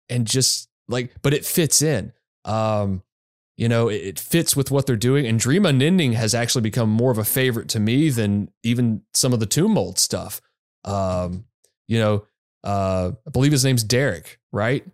[0.09, 2.13] and just like, but it fits in.
[2.45, 3.03] Um,
[3.57, 5.25] you know, it, fits with what they're doing.
[5.25, 9.33] And Dream Unending has actually become more of a favorite to me than even some
[9.33, 10.39] of the Mold stuff.
[10.85, 11.45] Um,
[11.87, 12.25] you know,
[12.63, 14.85] uh, I believe his name's Derrick, right?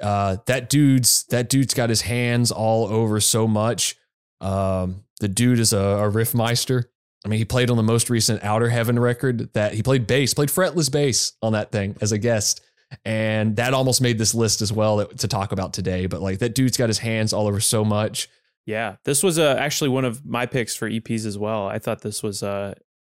[0.00, 3.96] Uh, that dude's that dude's got his hands all over so much.
[4.40, 6.84] Um, the dude is a, a riffmeister.
[7.24, 10.34] I mean, he played on the most recent Outer Heaven record that he played bass,
[10.34, 12.60] played fretless bass on that thing as a guest.
[13.04, 16.06] And that almost made this list as well to talk about today.
[16.06, 18.28] But like that dude's got his hands all over so much.
[18.66, 21.66] Yeah, this was uh, actually one of my picks for EPs as well.
[21.66, 22.74] I thought this was uh,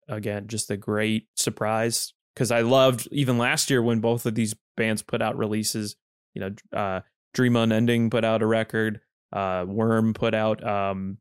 [0.08, 4.54] again just a great surprise because I loved even last year when both of these
[4.76, 5.96] bands put out releases.
[6.34, 7.00] You know, uh,
[7.32, 9.00] Dream Unending put out a record.
[9.32, 11.18] Uh, Worm put out um,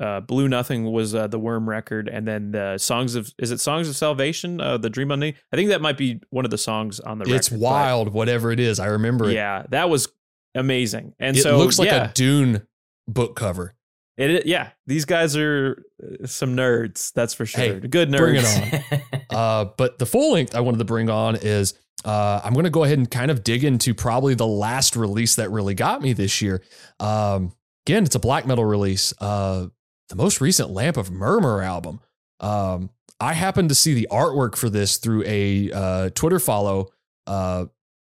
[0.00, 3.60] uh, Blue Nothing was uh, the Worm record, and then the songs of is it
[3.60, 4.60] Songs of Salvation?
[4.60, 5.40] Uh, the Dream Unending.
[5.52, 7.32] I think that might be one of the songs on the.
[7.32, 8.78] It's record, wild, whatever it is.
[8.80, 9.34] I remember it.
[9.34, 10.08] Yeah, that was
[10.54, 12.66] amazing, and so it so looks like yeah, a Dune
[13.06, 13.74] book cover.
[14.16, 17.12] It, yeah, these guys are uh, some nerds.
[17.12, 17.60] That's for sure.
[17.60, 18.18] Hey, Good nerds.
[18.18, 19.20] Bring it on.
[19.36, 22.70] uh, but the full length I wanted to bring on is uh, I'm going to
[22.70, 26.12] go ahead and kind of dig into probably the last release that really got me
[26.12, 26.62] this year.
[27.00, 27.52] Um,
[27.86, 29.12] again, it's a black metal release.
[29.20, 29.66] Uh,
[30.08, 32.00] the most recent Lamp of Murmur album.
[32.40, 36.90] Um, I happened to see the artwork for this through a uh, Twitter follow
[37.26, 37.66] uh,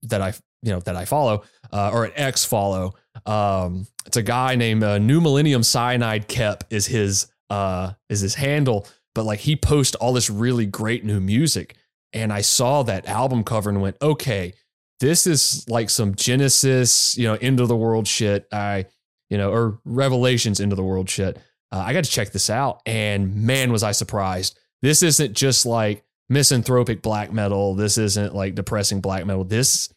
[0.05, 0.33] that I
[0.63, 1.43] you know that I follow
[1.73, 2.95] uh, or an X follow.
[3.27, 8.37] Um, it's a guy named uh, New Millennium Cyanide Kep is his uh, is his
[8.37, 11.77] handle, but like he posts all this really great new music,
[12.13, 14.55] and I saw that album cover and went, okay,
[15.01, 18.47] this is like some Genesis, you know, end of the world shit.
[18.53, 18.87] I
[19.31, 21.39] you know, or Revelations into the world shit
[21.73, 22.81] uh, I got to check this out.
[22.87, 24.59] And man, was I surprised.
[24.83, 27.75] This isn't just like misanthropic black metal.
[27.75, 29.45] This isn't like depressing black metal.
[29.45, 29.93] This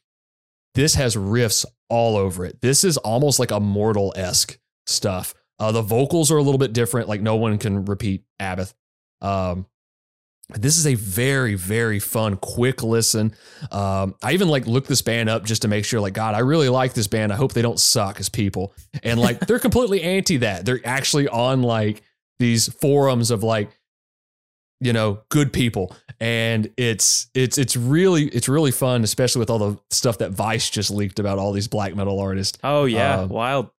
[0.75, 2.61] this has riffs all over it.
[2.61, 4.57] This is almost like Immortal esque
[4.87, 5.35] stuff.
[5.59, 7.07] Uh, the vocals are a little bit different.
[7.07, 8.73] Like no one can repeat Abbath.
[9.21, 9.67] Um,
[10.53, 13.33] this is a very very fun quick listen.
[13.71, 16.39] Um, i even like look this band up just to make sure like god i
[16.39, 17.31] really like this band.
[17.31, 18.73] I hope they don't suck as people.
[19.03, 20.65] And like they're completely anti that.
[20.65, 22.01] They're actually on like
[22.39, 23.69] these forums of like
[24.79, 25.95] you know good people.
[26.19, 30.69] And it's it's it's really it's really fun especially with all the stuff that vice
[30.69, 32.57] just leaked about all these black metal artists.
[32.63, 33.21] Oh yeah.
[33.21, 33.69] Um, wild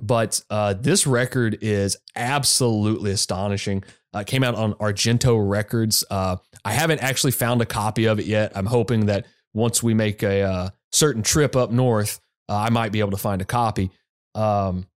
[0.00, 3.84] but uh, this record is absolutely astonishing
[4.14, 6.04] uh, came out on Argento Records.
[6.08, 8.52] Uh, I haven't actually found a copy of it yet.
[8.54, 12.92] I'm hoping that once we make a uh, certain trip up north, uh, I might
[12.92, 13.90] be able to find a copy.
[14.34, 14.86] Um,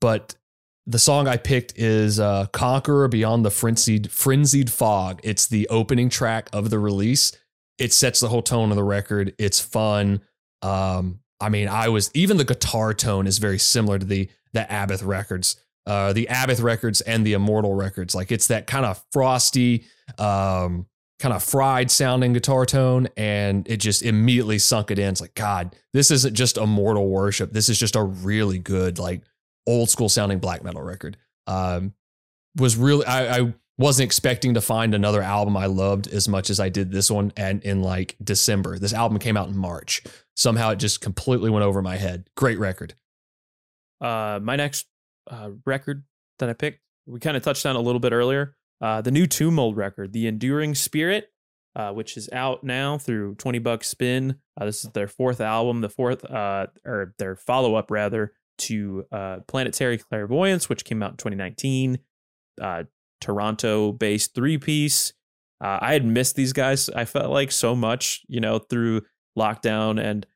[0.00, 0.36] but
[0.86, 6.08] the song I picked is uh, "Conqueror Beyond the Frenzied Frenzied Fog." It's the opening
[6.08, 7.36] track of the release.
[7.78, 9.34] It sets the whole tone of the record.
[9.38, 10.20] It's fun.
[10.62, 14.60] Um, I mean, I was even the guitar tone is very similar to the the
[14.70, 15.56] Abbath records
[15.86, 18.14] uh, the Abbath records and the Immortal records.
[18.14, 19.84] Like it's that kind of frosty,
[20.18, 20.86] um,
[21.18, 25.08] kind of fried sounding guitar tone, and it just immediately sunk it in.
[25.08, 27.52] It's like, God, this isn't just Immortal worship.
[27.52, 29.22] This is just a really good, like
[29.66, 31.16] old school sounding black metal record.
[31.46, 31.94] Um,
[32.56, 36.60] was really I, I wasn't expecting to find another album I loved as much as
[36.60, 38.78] I did this one and in like December.
[38.78, 40.02] This album came out in March.
[40.36, 42.28] Somehow it just completely went over my head.
[42.36, 42.94] Great record.
[44.00, 44.86] Uh, my next
[45.30, 46.04] uh, record
[46.38, 46.80] that I picked.
[47.06, 48.56] We kind of touched on a little bit earlier.
[48.80, 51.32] Uh, the new Tomb Mold record, The Enduring Spirit,
[51.76, 54.36] uh, which is out now through 20 Bucks Spin.
[54.60, 59.04] Uh, this is their fourth album, the fourth, uh, or their follow up rather, to
[59.12, 61.98] uh, Planetary Clairvoyance, which came out in 2019.
[63.22, 65.14] Toronto based three piece.
[65.60, 69.02] I had missed these guys, I felt like so much, you know, through
[69.38, 70.26] lockdown and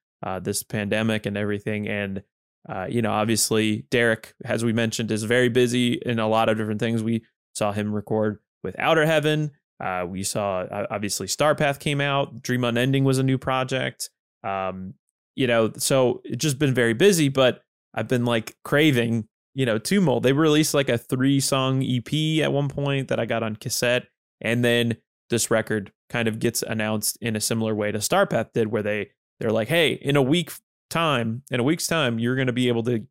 [0.44, 1.88] this pandemic and everything.
[1.88, 2.22] And
[2.68, 6.56] uh, you know, obviously, Derrick, as we mentioned, is very busy in a lot of
[6.56, 7.02] different things.
[7.02, 9.52] We saw him record with Outer Heaven.
[9.82, 12.42] Uh, we saw uh, obviously Starpath came out.
[12.42, 14.10] Dream Unending was a new project.
[14.42, 14.94] Um,
[15.36, 17.28] you know, so it's just been very busy.
[17.28, 17.62] But
[17.94, 20.22] I've been like craving, you know, Mold.
[20.22, 24.06] They released like a three song EP at one point that I got on cassette,
[24.42, 24.98] and then
[25.30, 29.10] this record kind of gets announced in a similar way to Starpath did, where they
[29.40, 30.52] they're like, hey, in a week
[30.90, 33.06] time, in a week's time, you're going to be able to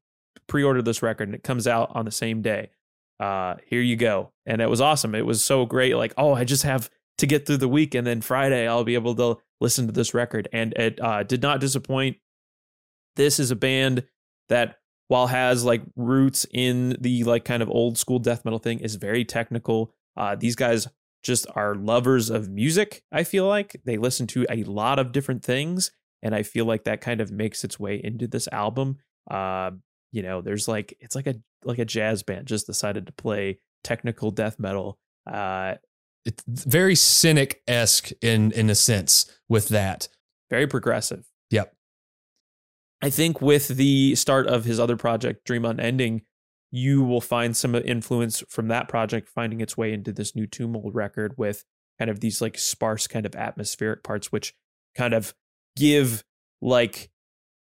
[0.47, 2.69] pre-order this record and it comes out on the same day.
[3.19, 4.31] uh, here you go.
[4.45, 5.15] And it was awesome.
[5.15, 5.95] It was so great.
[5.95, 8.95] Like, oh, I just have to get through the week, and then Friday I'll be
[8.95, 10.49] able to listen to this record.
[10.51, 12.17] And it uh, did not disappoint.
[13.15, 14.03] This is a band
[14.49, 18.79] that, while has like roots in the like kind of old school death metal thing,
[18.79, 19.93] is very technical.
[20.17, 20.87] Uh, these guys
[21.23, 23.03] just are lovers of music.
[23.11, 25.91] I feel like they listen to a lot of different things,
[26.21, 28.97] and I feel like that kind of makes its way into this album.
[29.29, 29.71] Uh,
[30.11, 33.59] you know, there's like it's like a like a jazz band just decided to play
[33.83, 34.97] technical death metal.
[35.29, 35.75] Uh,
[36.25, 40.07] it's very cynic esque in in a sense with that.
[40.49, 41.25] Very progressive.
[41.51, 41.75] Yep.
[43.05, 46.23] I think with the start of his other project, Dream Unending,
[46.71, 50.75] you will find some influence from that project finding its way into this new Tomb
[50.91, 51.65] record with
[51.99, 54.55] kind of these like sparse kind of atmospheric parts, which
[54.97, 55.35] kind of
[55.75, 56.23] give
[56.63, 57.11] like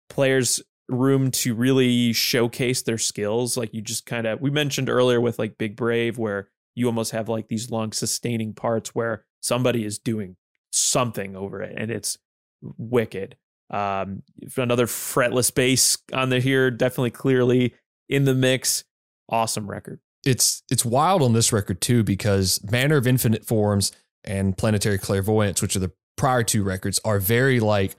[0.09, 3.57] players room to really showcase their skills.
[3.57, 7.13] Like you just kind of we mentioned earlier with like Big Brave, where you almost
[7.13, 10.35] have like these long sustaining parts where somebody is doing
[10.73, 12.19] something over it and it's
[12.61, 13.37] wicked.
[13.71, 14.23] Um,
[14.57, 17.75] another fretless bass on the here, definitely clearly
[18.09, 18.85] in the mix.
[19.29, 20.01] Awesome record.
[20.25, 23.93] It's it's wild on this record too because Manner of Infinite Forms
[24.25, 27.97] and Planetary Clairvoyance, which are the prior two records, are very like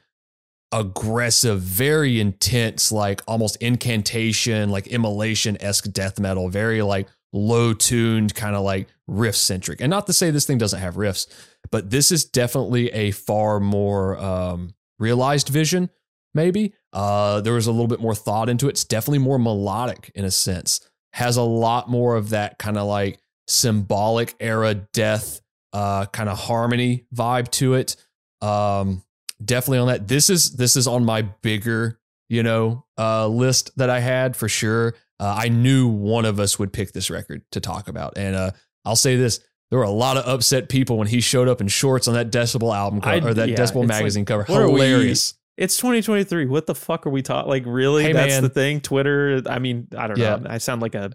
[0.72, 8.36] aggressive, very intense, like almost incantation, like immolation esque death metal, very like low tuned,
[8.36, 9.82] kind of like riff centric.
[9.82, 11.28] And not to say this thing doesn't have riffs,
[11.72, 15.90] but this is definitely a far more um, realized vision,
[16.34, 16.74] maybe.
[16.94, 18.72] Uh, there was a little bit more thought into it.
[18.72, 20.80] It's definitely more melodic in a sense,
[21.14, 25.42] has a lot more of that kind of like symbolic era death
[25.74, 27.96] uh, kind of harmony vibe to it.
[28.42, 29.04] Um,
[29.44, 30.08] definitely on that.
[30.08, 32.00] This is this is on my bigger,
[32.30, 34.96] you know, uh, list that I had for sure.
[35.20, 38.52] Uh, I knew one of us would pick this record to talk about, and uh,
[38.86, 39.40] I'll say this:
[39.72, 42.30] there were a lot of upset people when he showed up in shorts on that
[42.30, 44.44] Decibel album cover or that yeah, Decibel magazine like, cover.
[44.44, 45.34] Hilarious.
[45.58, 46.46] It's 2023.
[46.46, 47.50] What the fuck are we talking?
[47.50, 48.04] Like, really?
[48.04, 48.44] Hey, That's man.
[48.44, 48.82] the thing.
[48.82, 49.42] Twitter.
[49.46, 50.36] I mean, I don't yeah.
[50.36, 50.48] know.
[50.50, 51.12] I sound like a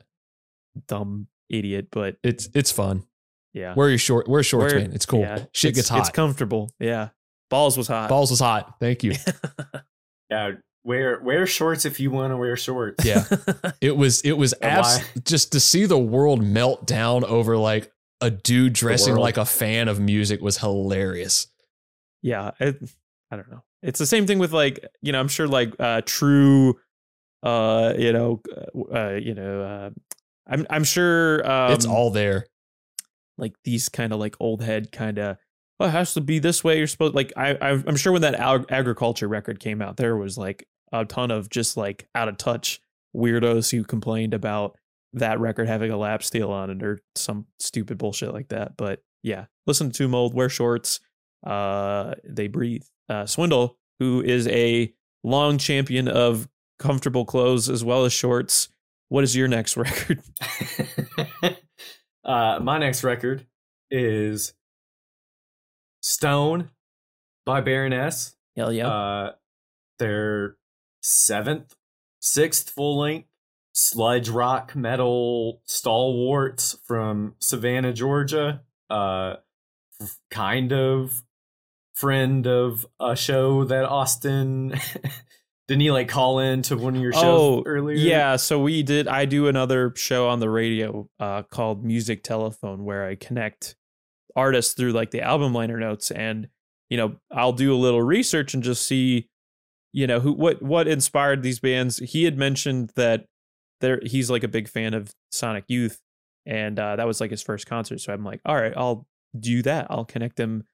[0.88, 3.04] dumb idiot, but it's it's fun.
[3.52, 3.74] Yeah.
[3.74, 4.26] Wear your short.
[4.26, 4.92] Wear shorts, wear, man.
[4.92, 5.20] It's cool.
[5.20, 6.00] Yeah, Shit it's, gets hot.
[6.00, 6.70] It's comfortable.
[6.78, 7.10] Yeah.
[7.50, 8.08] Balls was hot.
[8.08, 8.76] Balls was hot.
[8.80, 9.14] Thank you.
[10.30, 10.52] yeah,
[10.84, 13.04] wear wear shorts if you want to wear shorts.
[13.04, 13.24] Yeah,
[13.80, 18.30] it was it was abs- just to see the world melt down over like a
[18.30, 21.48] dude dressing like a fan of music was hilarious.
[22.22, 22.78] Yeah, it,
[23.30, 23.62] I don't know.
[23.82, 26.76] It's the same thing with like you know I'm sure like uh true,
[27.42, 28.40] uh you know
[28.92, 29.90] uh, you know uh
[30.48, 32.46] I'm I'm sure um, it's all there.
[33.38, 35.36] Like these kind of like old head kind of
[35.78, 36.78] oh, it has to be this way.
[36.78, 40.38] You're supposed like I I'm sure when that ag- agriculture record came out, there was
[40.38, 42.80] like a ton of just like out of touch
[43.14, 44.76] weirdos who complained about
[45.16, 48.76] that record having a lap steel on it or some stupid bullshit like that.
[48.76, 51.00] But yeah, listen to Mold, wear shorts.
[51.44, 52.84] Uh, they breathe.
[53.08, 54.92] Uh, Swindle, who is a
[55.24, 56.48] long champion of
[56.78, 58.68] comfortable clothes as well as shorts.
[59.08, 60.22] What is your next record?
[62.24, 63.46] uh, my next record
[63.90, 64.52] is
[66.02, 66.70] Stone
[67.46, 68.36] by Baroness.
[68.56, 68.88] Hell yeah.
[68.88, 69.32] Uh,
[69.98, 70.56] their
[71.00, 71.74] seventh,
[72.20, 73.28] sixth full length
[73.76, 78.62] sludge rock metal stalwarts from Savannah, Georgia.
[78.88, 79.36] Uh,
[80.30, 81.22] kind of
[81.94, 84.78] friend of a show that Austin
[85.68, 87.96] didn't he like call in to one of your shows oh, earlier?
[87.96, 92.84] Yeah, so we did I do another show on the radio uh, called Music Telephone
[92.84, 93.76] where I connect
[94.34, 96.48] artists through like the album liner notes and
[96.88, 99.28] you know I'll do a little research and just see
[99.92, 103.26] you know who what what inspired these bands he had mentioned that
[103.80, 106.00] there he's like a big fan of Sonic Youth
[106.44, 109.06] and uh, that was like his first concert so I'm like all right I'll
[109.38, 110.64] do that I'll connect him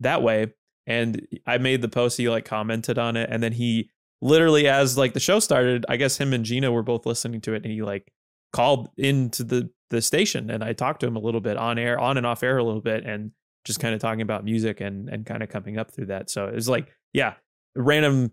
[0.00, 0.52] that way
[0.86, 4.98] and I made the post he like commented on it and then he literally as
[4.98, 7.72] like the show started I guess him and Gina were both listening to it and
[7.72, 8.12] he like
[8.52, 12.00] called into the the station and I talked to him a little bit on air,
[12.00, 13.30] on and off air a little bit, and
[13.64, 16.30] just kind of talking about music and and kind of coming up through that.
[16.30, 17.34] So it was like, yeah,
[17.76, 18.32] random.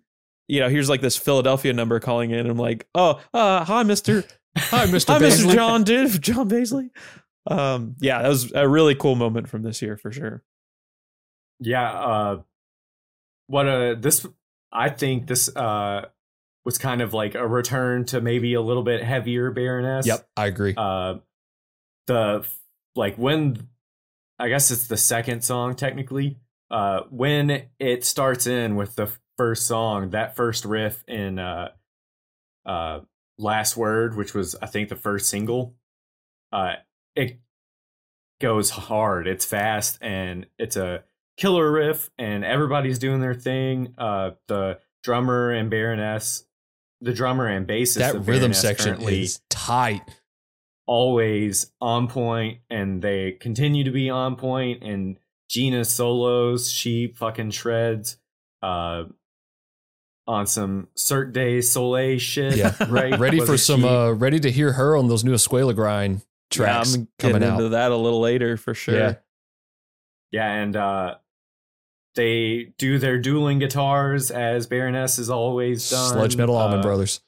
[0.50, 2.50] You know, here's like this Philadelphia number calling in.
[2.50, 4.26] I'm like, oh, uh, hi, Mister,
[4.58, 6.90] hi, Mister, hi, Mister John, did John Baizley.
[7.46, 10.44] Um, yeah, that was a really cool moment from this year for sure.
[11.60, 12.42] Yeah, uh,
[13.48, 14.26] what a this.
[14.72, 16.06] I think this uh
[16.66, 20.08] was kind of like a return to maybe a little bit heavier Baroness.
[20.08, 20.74] Yep, I agree.
[20.76, 21.16] Uh,
[22.08, 22.46] the
[22.96, 23.68] like when
[24.40, 26.40] I guess it's the second song technically.
[26.72, 29.10] Uh, when it starts in with the
[29.40, 31.70] first song, that first riff in uh,
[32.66, 33.00] uh,
[33.38, 35.76] Last Word, which was I think the first single,
[36.52, 36.74] uh,
[37.16, 37.40] it
[38.42, 39.28] goes hard.
[39.28, 41.06] It's fast and it's a
[41.38, 43.94] killer riff, and everybody's doing their thing.
[43.98, 46.44] Uh, the drummer and Baroness,
[47.00, 50.02] the drummer and bassist, that rhythm section is tight.
[50.86, 54.84] always on point, and they continue to be on point.
[54.84, 55.18] And
[55.50, 58.18] Gina's solos, she fucking shreds.
[58.62, 59.04] Uh,
[60.30, 63.18] on some Cirque du Soleil shit, Yeah, right?
[63.20, 67.00] ready for some uh ready to hear her on those new Escuela grind tracks yeah,
[67.02, 67.58] I'm coming getting out.
[67.58, 68.96] into that a little later for sure.
[68.96, 69.14] Yeah.
[70.32, 71.16] Yeah, and uh
[72.16, 76.14] they do their dueling guitars as Baroness has always done.
[76.14, 77.22] Sludge Metal Allman Uh, Brothers.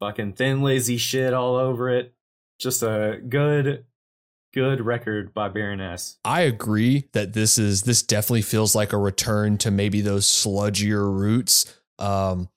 [0.00, 2.14] Fucking Thin Lizzy shit all over it.
[2.58, 3.84] Just a good,
[4.54, 6.18] good record by Baroness.
[6.24, 11.02] I agree that this is this definitely feels like a return to maybe those sludgier
[11.12, 11.78] roots.
[11.98, 12.48] Um,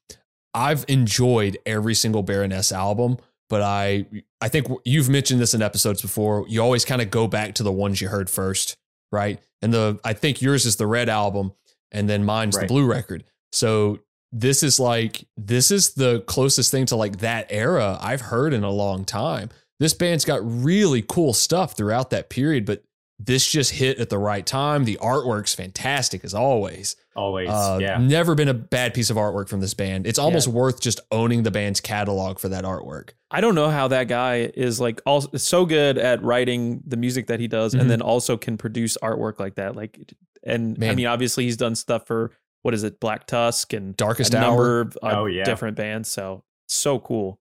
[0.53, 3.17] I've enjoyed every single Baroness album,
[3.49, 4.05] but I
[4.41, 6.45] I think you've mentioned this in episodes before.
[6.47, 8.75] You always kind of go back to the ones you heard first,
[9.11, 9.39] right?
[9.61, 11.53] And the I think yours is the Red album,
[11.91, 12.63] and then mine's Right.
[12.63, 13.23] the Blue record.
[13.51, 13.99] So
[14.31, 18.63] this is like this is the closest thing to like that era I've heard in
[18.63, 19.49] a long time.
[19.79, 22.83] This band's got really cool stuff throughout that period, but
[23.17, 24.85] this just hit at the right time.
[24.85, 26.95] The artwork's fantastic as always.
[27.19, 27.49] Always.
[27.49, 27.97] Uh, yeah.
[27.97, 30.07] Never been a bad piece of artwork from this band.
[30.07, 33.09] It's almost worth just owning the band's catalog for that artwork.
[33.29, 37.27] I don't know how that guy is like also so good at writing the music
[37.27, 37.81] that he does, Mhm.
[37.81, 39.75] and then also can produce artwork like that.
[39.75, 39.99] Like,
[40.43, 42.31] and I mean, obviously he's done stuff for
[42.61, 44.47] what is it, Black Tusk and Darkest a Hour.
[44.47, 45.43] number of uh, Oh, yeah.
[45.43, 46.09] different bands.
[46.09, 47.39] So so cool,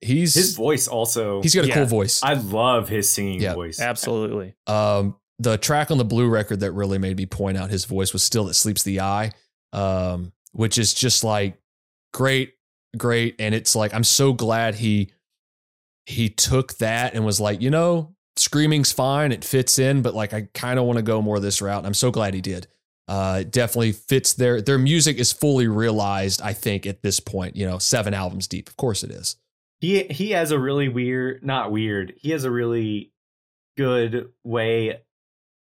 [0.00, 1.42] He's His voice also.
[1.42, 1.74] he's got a yeah.
[1.74, 2.22] cool voice.
[2.22, 3.80] I love his singing Yeah, voice.
[3.80, 4.54] absolutely.
[4.68, 8.12] Um, the track on the blue record that really made me point out his voice
[8.12, 9.32] was "Steel That Sleeps the Eye,"
[9.72, 11.58] um, which is just like
[12.12, 12.54] great,
[12.96, 15.12] great, and it's like I'm so glad he
[16.06, 20.32] he took that and was like, you know, screaming's fine, it fits in, but like
[20.32, 21.78] I kind of want to go more this route.
[21.78, 22.66] And I'm so glad he did.
[23.06, 26.42] Uh, it definitely fits their their music is fully realized.
[26.42, 28.68] I think at this point, you know, seven albums deep.
[28.68, 29.36] Of course, it is.
[29.80, 33.12] he he has a really weird not weird he has a really
[33.76, 35.00] good way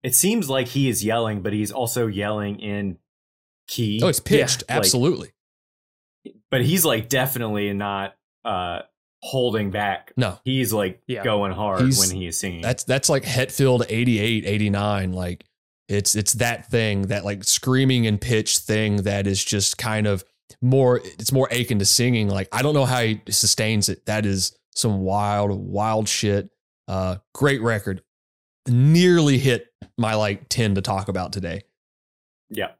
[0.03, 2.97] it seems like he is yelling but he's also yelling in
[3.67, 5.31] key Oh, it's pitched like- absolutely.
[6.51, 8.15] but he's like definitely not
[8.45, 8.81] uh
[9.21, 11.23] holding back No, he's like Yeah.
[11.23, 15.13] going hard He's- when he is singing That's that's like Hetfield 88, 89.
[15.13, 15.45] Like
[15.87, 20.23] it's it's that thing, that like screaming and pitch thing that is just kind of
[20.61, 22.27] more it's more akin to singing.
[22.29, 24.05] Like I don't know how he sustains it.
[24.07, 26.49] That is some wild, wild shit.
[26.89, 28.01] Uh great record.
[28.67, 29.67] Nearly hit
[29.97, 31.63] my like 10 to talk about today.
[32.49, 32.71] yeah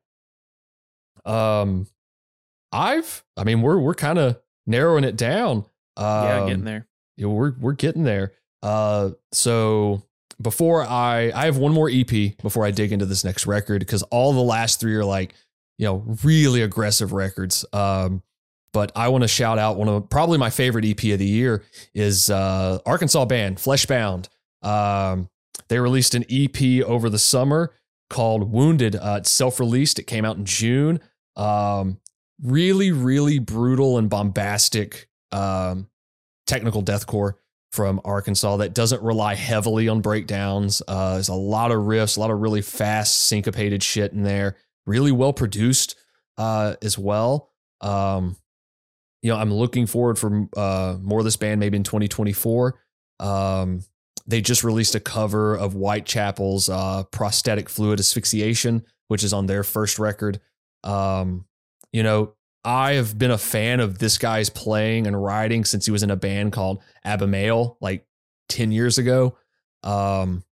[1.26, 1.88] Um
[2.72, 5.66] I've I mean we're we're kind of narrowing it down.
[5.96, 6.88] Um, yeah, getting there.
[7.18, 8.34] yeah, we're we're getting there.
[8.62, 10.02] Uh, so
[10.42, 14.04] before I I have one more EP before I dig into this next record because
[14.04, 15.36] all the last three are like
[15.78, 17.64] you know really aggressive records.
[17.74, 18.24] Um,
[18.72, 21.64] but I want to shout out one of probably my favorite EP of the year
[21.94, 24.30] is uh, Arkansas band Fleshbound.
[24.64, 25.30] Um,
[25.68, 27.74] they released an EP over the summer
[28.10, 28.96] called Wounded.
[28.96, 30.00] Uh, it's self released.
[30.00, 31.00] It came out in June.
[31.36, 32.00] Um,
[32.42, 35.88] really, really brutal and bombastic um,
[36.46, 37.34] technical deathcore
[37.72, 40.84] from Arkansas that doesn't rely heavily on breakdowns.
[40.88, 44.58] Uh, there's a lot of riffs, a lot of really fast syncopated shit in there.
[44.86, 45.96] Really well produced
[46.38, 47.50] uh, as well.
[47.82, 48.38] Um,
[49.24, 52.80] you know, I'm looking forward for uh, more of this band maybe in 2024.
[53.20, 53.82] Um,
[54.26, 59.64] they just released a cover of Whitechapel's uh, prostatic fluid asphyxiation, which is on their
[59.64, 60.40] first record.
[60.84, 61.46] Um,
[61.92, 62.34] you know,
[62.66, 66.12] I have been a fan of this guy's playing and writing since he was in
[66.12, 68.06] a band called Abimael like
[68.50, 69.38] 10 years ago.
[69.84, 70.44] Um,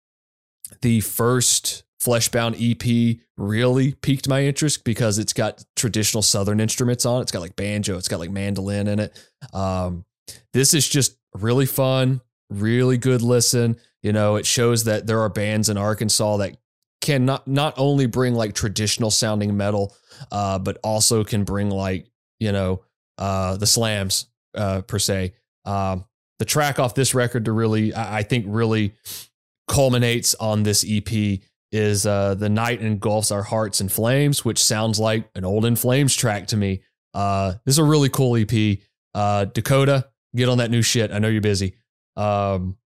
[0.81, 7.19] the first Fleshbound EP really piqued my interest because it's got traditional Southern instruments on
[7.19, 7.23] it.
[7.23, 9.29] It's got like banjo, it's got like mandolin in it.
[9.53, 10.05] Um,
[10.53, 12.21] this is just really fun,
[12.51, 13.77] really good listen.
[14.01, 16.57] You know, it shows that there are bands in Arkansas that
[17.01, 19.95] can not, not only bring like traditional sounding metal,
[20.31, 22.07] uh, but also can bring like,
[22.39, 22.83] you know,
[23.17, 25.33] uh, the slams uh, per se.
[25.65, 26.05] Um,
[26.39, 28.95] the track off this record to really, I think, really
[29.67, 31.39] culminates on this EP
[31.71, 35.75] is uh, The Night Engulfs Our Hearts in Flames, which sounds like an old In
[35.75, 36.81] Flames track to me.
[37.13, 38.79] Uh, this is a really cool EP.
[39.13, 41.11] Uh, Dakota, get on that new shit.
[41.11, 41.75] I know you're busy.
[42.15, 42.77] Um,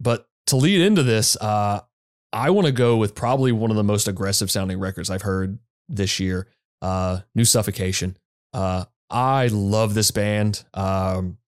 [0.00, 1.80] but to lead into this, uh,
[2.32, 5.58] I want to go with probably one of the most aggressive sounding records I've heard
[5.88, 6.48] this year.
[6.80, 8.16] Uh, New Suffocation.
[8.52, 10.64] Uh, I love this band.
[10.74, 11.38] Um,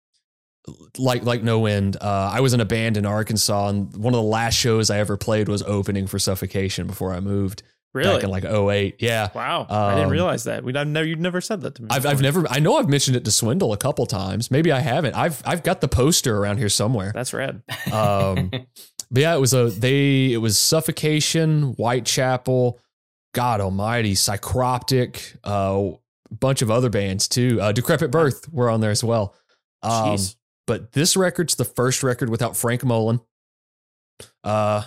[0.98, 1.97] like like no end.
[2.01, 4.98] Uh, I was in a band in Arkansas, and one of the last shows I
[4.98, 7.62] ever played was opening for Suffocation before I moved.
[7.95, 8.15] Really?
[8.16, 8.97] Back in like 08.
[8.99, 9.31] Yeah.
[9.35, 9.66] Wow.
[9.71, 10.65] I didn't Um, realize that.
[10.65, 11.89] We I've never you never said that to me.
[11.93, 14.51] I've, I've never I know I've mentioned it to Swindle a couple times.
[14.51, 15.15] Maybe I haven't.
[15.15, 17.12] I've I've got the poster around here somewhere.
[17.15, 17.62] That's rad.
[17.93, 18.66] Um, but
[19.12, 20.33] yeah, it was a they.
[20.33, 22.81] It was Suffocation, Whitechapel,
[23.33, 25.95] God Almighty, Psychroptic, uh,
[26.31, 27.61] a bunch of other bands too.
[27.61, 29.35] Uh, Decrepit Birth were on there as well.
[29.85, 30.35] Um, Jeez.
[30.66, 33.21] but this record's the first record without Frank Mullen.
[34.43, 34.83] Uh,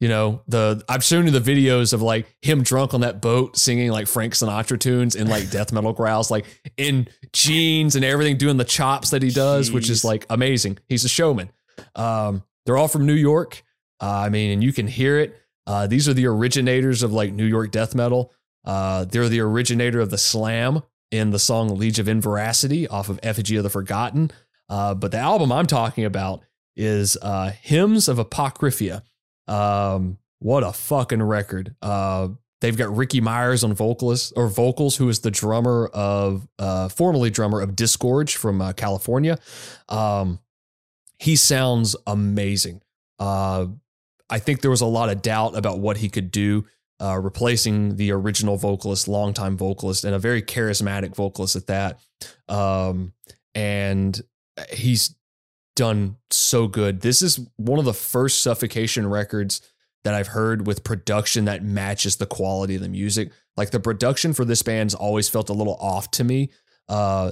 [0.00, 3.56] you know the I've shown you the videos of like him drunk on that boat
[3.56, 6.46] singing like Frank Sinatra tunes in like death metal growls, like
[6.76, 10.78] in jeans and everything, doing the chops that he does, which is like amazing.
[10.88, 11.50] He's a showman.
[11.94, 13.62] Um, they're all from New York.
[14.00, 15.36] Uh, I mean, and you can hear it.
[15.66, 18.32] Uh, these are the originators of like New York death metal.
[18.64, 23.20] Uh, they're the originator of the slam in the song Liege of Inveracity off of
[23.22, 24.30] Effigy of the Forgotten.
[24.68, 26.42] Uh, but the album I'm talking about
[26.76, 29.02] is uh, Hymns of Apocryphia.
[29.50, 31.74] Um, what a fucking record.
[31.82, 32.28] Uh,
[32.60, 37.30] they've got Ricky Myers on vocalist or vocals, who is the drummer of, uh, formerly
[37.30, 39.38] drummer of Disgorge from uh, California.
[39.88, 40.38] Um,
[41.18, 42.80] he sounds amazing.
[43.18, 43.66] Uh,
[44.30, 46.64] I think there was a lot of doubt about what he could do,
[47.00, 51.98] uh, replacing the original vocalist, longtime vocalist, and a very charismatic vocalist at that.
[52.48, 53.12] Um,
[53.54, 54.20] and
[54.72, 55.14] he's
[55.80, 57.00] done so good.
[57.00, 59.62] This is one of the first Suffocation records
[60.04, 63.32] that I've heard with production that matches the quality of the music.
[63.56, 66.50] Like the production for this band's always felt a little off to me.
[66.86, 67.30] Uh,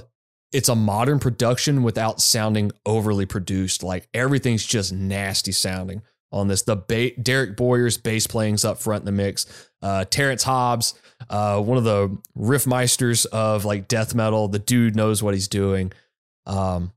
[0.51, 3.83] it's a modern production without sounding overly produced.
[3.83, 6.01] Like everything's just nasty sounding
[6.31, 6.63] on this.
[6.63, 9.45] The ba- Derek Boyer's bass playing's up front in the mix.
[9.83, 10.95] Uh, Terrence Hobbs,
[11.29, 14.47] uh, one of the riff meisters of like death metal.
[14.47, 15.91] The dude knows what he's doing.
[16.47, 16.93] Um,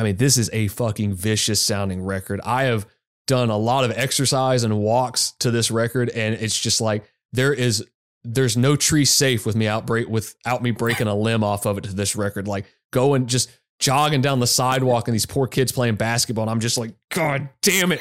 [0.00, 2.40] I mean, this is a fucking vicious sounding record.
[2.42, 2.86] I have
[3.26, 7.04] done a lot of exercise and walks to this record, and it's just like
[7.34, 7.84] there is
[8.24, 11.76] there's no tree safe with me out break without me breaking a limb off of
[11.76, 12.48] it to this record.
[12.48, 16.60] Like going just jogging down the sidewalk and these poor kids playing basketball, and I'm
[16.60, 18.00] just like, God damn it.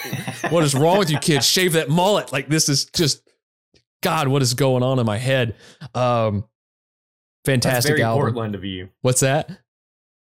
[0.49, 1.45] What is wrong with you kids?
[1.45, 2.31] Shave that mullet.
[2.31, 3.29] Like this is just
[4.01, 5.55] God, what is going on in my head?
[5.93, 6.45] Um
[7.43, 8.21] fantastic album.
[8.21, 8.87] Portland of you.
[9.01, 9.49] What's that?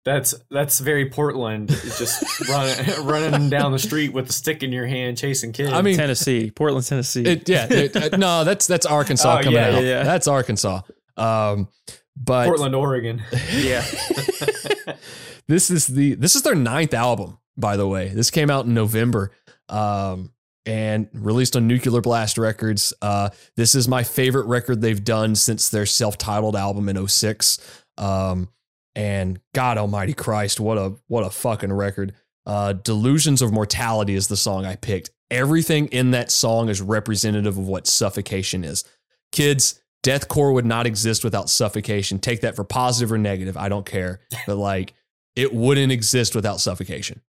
[0.04, 1.70] That's that's very Portland.
[1.70, 5.72] It's just running running down the street with a stick in your hand, chasing kids.
[5.72, 7.24] I mean, Tennessee, Portland, Tennessee.
[7.24, 9.72] It, yeah, it- uh, no, that's that's Arkansas Oh, coming yeah, out.
[9.74, 10.02] yeah, yeah.
[10.04, 10.82] That's Arkansas.
[11.16, 11.68] Um,
[12.16, 13.22] but Portland, Oregon.
[13.56, 13.82] yeah.
[15.48, 18.08] this is the this is their ninth album, by the way.
[18.08, 19.30] This came out in November,
[19.68, 20.32] um,
[20.66, 22.92] and released on Nuclear Blast Records.
[23.02, 27.58] Uh, this is my favorite record they've done since their self-titled album in 06.
[27.98, 28.48] Um,
[28.94, 32.14] and God Almighty Christ, what a what a fucking record.
[32.46, 35.10] Uh, Delusions of Mortality is the song I picked.
[35.30, 38.84] Everything in that song is representative of what suffocation is.
[39.32, 42.18] Kids, deathcore would not exist without suffocation.
[42.18, 43.56] Take that for positive or negative.
[43.56, 44.20] I don't care.
[44.46, 44.94] But like,
[45.34, 47.22] it wouldn't exist without suffocation.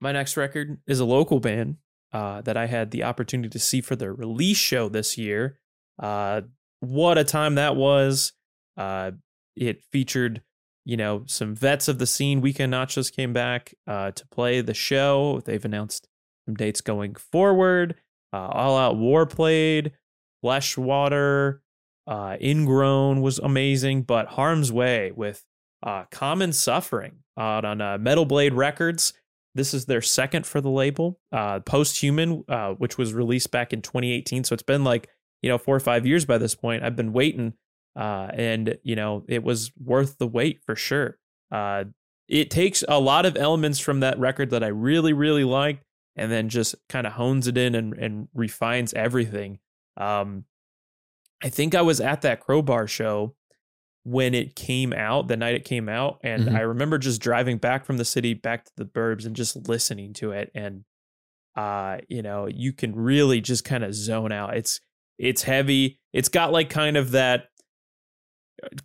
[0.00, 1.76] My next record is a local band
[2.12, 5.58] uh, that I had the opportunity to see for their release show this year.
[5.98, 6.42] Uh,
[6.80, 8.32] what a time that was!
[8.76, 9.12] Uh,
[9.56, 10.42] it featured,
[10.84, 12.40] you know, some vets of the scene.
[12.40, 15.40] Weekend Nachos came back uh, to play the show.
[15.44, 16.08] They've announced
[16.46, 17.96] some dates going forward.
[18.32, 19.92] Uh, All Out War played.
[20.42, 21.62] Fleshwater,
[22.06, 25.42] uh, Ingrown was amazing, but Harm's Way with
[25.82, 29.14] uh, Common Suffering out on uh, Metal Blade Records.
[29.54, 31.18] This is their second for the label.
[31.32, 34.44] Uh, Posthuman, uh, which was released back in 2018.
[34.44, 35.08] So it's been like,
[35.42, 36.82] you know, four or five years by this point.
[36.82, 37.54] I've been waiting,
[37.96, 41.18] uh, and, you know, it was worth the wait for sure.
[41.50, 41.84] Uh,
[42.28, 45.84] it takes a lot of elements from that record that I really, really liked,
[46.16, 49.58] and then just kind of hones it in and, and refines everything.
[49.96, 50.44] Um,
[51.42, 53.34] I think I was at that Crowbar show
[54.04, 56.54] when it came out, the night it came out, and Mhm.
[56.56, 60.12] I remember just driving back from the city back to the burbs and just listening
[60.14, 60.84] to it and
[61.56, 64.80] uh you know you can really just kind of zone out it's
[65.18, 67.46] it's heavy it's got like kind of that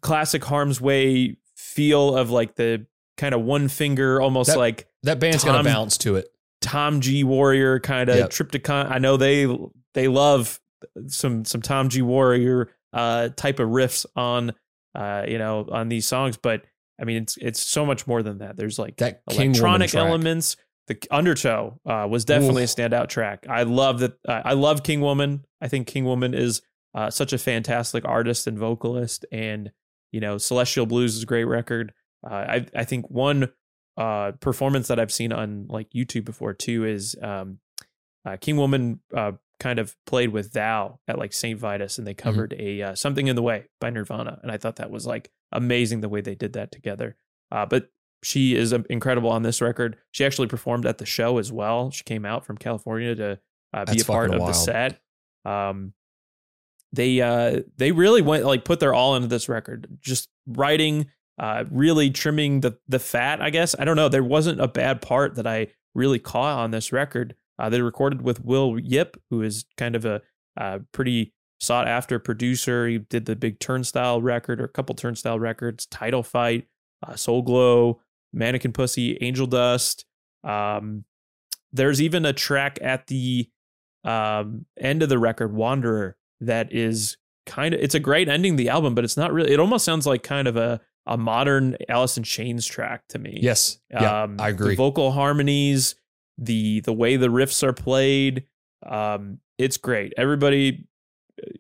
[0.02, 2.86] classic harm's way feel of like the
[3.18, 6.28] kind of one finger almost That- like That band's got a bounce to it.
[6.62, 8.30] Tom G Warrior kind of Yep.
[8.32, 8.70] triptych.
[8.70, 9.48] I know they
[9.94, 10.60] they love
[11.08, 14.52] some some Tom G Warrior uh type of riffs on
[14.96, 16.64] uh you know on these songs, but
[17.00, 18.58] I mean it's it's so much more than that.
[18.58, 20.58] There's like That electronic elements.
[20.88, 23.46] The Undertow uh, was definitely a standout track.
[23.48, 24.14] I love that.
[24.28, 25.46] Uh, I love King Woman.
[25.62, 26.64] I think King Woman is
[26.96, 29.72] uh, such a fantastic artist and vocalist, and
[30.12, 31.94] you know Celestial Blues is a great record.
[32.30, 33.52] Uh, I I think one
[33.98, 37.60] uh, performance that I've seen on like YouTube before too is um,
[38.26, 41.60] uh, King Woman uh, kind of played with Thou at like St.
[41.60, 42.30] Vitus and they Mm-hmm.
[42.30, 44.40] covered a uh, Something in the Way by Nirvana.
[44.42, 47.18] And I thought that was like amazing the way they did that together.
[47.52, 47.90] Uh, but
[48.24, 49.98] she is um, incredible on this record.
[50.12, 51.92] She actually performed at the show as well.
[51.92, 53.40] She came out from California to
[53.74, 55.02] uh, be a part of the set.
[55.46, 55.94] Um,
[56.92, 61.08] they uh, they really went like put their all into this record, just writing,
[61.38, 63.42] uh, really trimming the the fat.
[63.42, 64.10] I guess I don't know.
[64.10, 67.36] There wasn't a bad part that I really caught on this record.
[67.58, 70.22] Uh, they recorded with Will Yip, who is kind of a
[70.58, 72.88] uh, pretty sought after producer.
[72.88, 76.68] He did the big Turnstile record or a couple Turnstile records, Title Fight,
[77.06, 78.02] uh, Soul Glo,
[78.34, 80.06] Mannequin Pussy, Angel Dust.
[80.44, 81.04] Um,
[81.72, 83.50] there's even a track at the
[84.04, 88.70] um, end of the record, Wanderer, that is kind of it's a great ending the
[88.70, 89.52] album, but it's not really.
[89.52, 93.40] It almost sounds like kind of a a modern Alice in Chains track to me.
[93.42, 93.80] Yes.
[93.90, 94.72] Yeah, Um, I agree.
[94.72, 95.96] The vocal harmonies,
[96.38, 98.44] the the way the riffs are played,
[98.86, 100.14] um, it's great.
[100.18, 100.88] Everybody,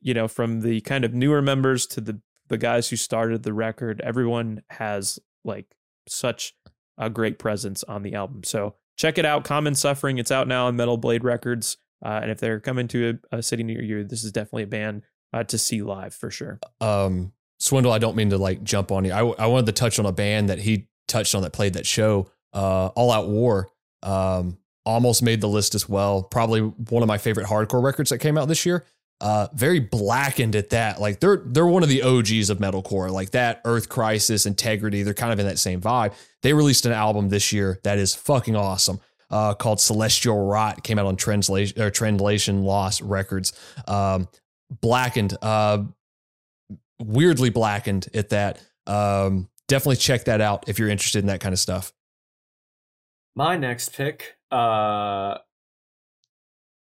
[0.02, 3.54] you know, from the kind of newer members to the the guys who started the
[3.54, 5.66] record, everyone has like
[6.08, 6.56] such
[6.98, 8.44] a great presence on the album.
[8.44, 9.44] So check it out.
[9.46, 10.18] Common Suffering.
[10.18, 11.78] It's out now on Metal Blade Records.
[12.04, 14.68] Uh, and if they're coming to a, a city near you, this is definitely a
[14.68, 15.04] band
[15.34, 16.60] uh, to see live for sure.
[16.82, 17.32] um
[17.62, 19.12] swindle i don't mean to like jump on you.
[19.12, 21.86] I, I wanted to touch on a band that he touched on that played that
[21.86, 23.70] show uh all out war.
[24.02, 26.24] Um almost made the list as well.
[26.24, 28.86] Probably one of my favorite hardcore records that came out this year.
[29.20, 31.02] Uh very blackened at that.
[31.02, 33.12] Like they're they're one of the og's of metalcore.
[33.12, 36.14] Like that earth crisis integrity they're kind of in that same vibe.
[36.42, 41.00] They released an album this year that is fucking awesome uh, called Celestial Rot came
[41.00, 43.54] out on Translation or Translation Loss Records.
[43.88, 44.28] Um,
[44.82, 45.84] blackened, uh,
[47.00, 48.62] weirdly blackened at that.
[48.88, 51.94] Um, definitely check that out if you're interested in that kind of stuff.
[53.36, 55.38] My next pick, uh,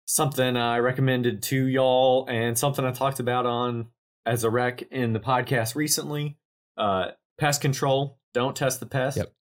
[0.06, 3.88] something I recommended to y'all, and something I talked about on
[4.26, 6.38] as a rec in the podcast recently.
[6.78, 8.18] Uh, pest control.
[8.34, 9.18] Don't test the pest.
[9.18, 9.34] Yep.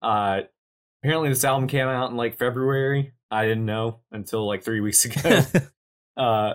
[0.00, 0.40] Uh,
[1.02, 3.12] apparently this album came out in like February.
[3.30, 5.42] I didn't know until like three weeks ago.
[6.16, 6.54] uh,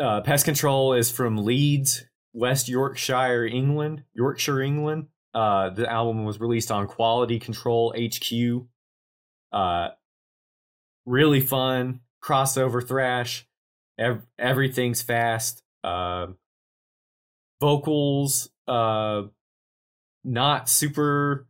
[0.00, 4.04] uh, pest control is from Leeds, West Yorkshire, England.
[4.14, 5.06] Yorkshire, England.
[5.34, 8.66] Uh, the album was released on Quality Control HQ.
[9.52, 9.88] Uh,
[11.04, 13.46] really fun crossover thrash.
[13.98, 15.62] Ev- everything's fast.
[15.82, 16.28] Uh,
[17.60, 19.22] vocals, uh,
[20.24, 21.48] not super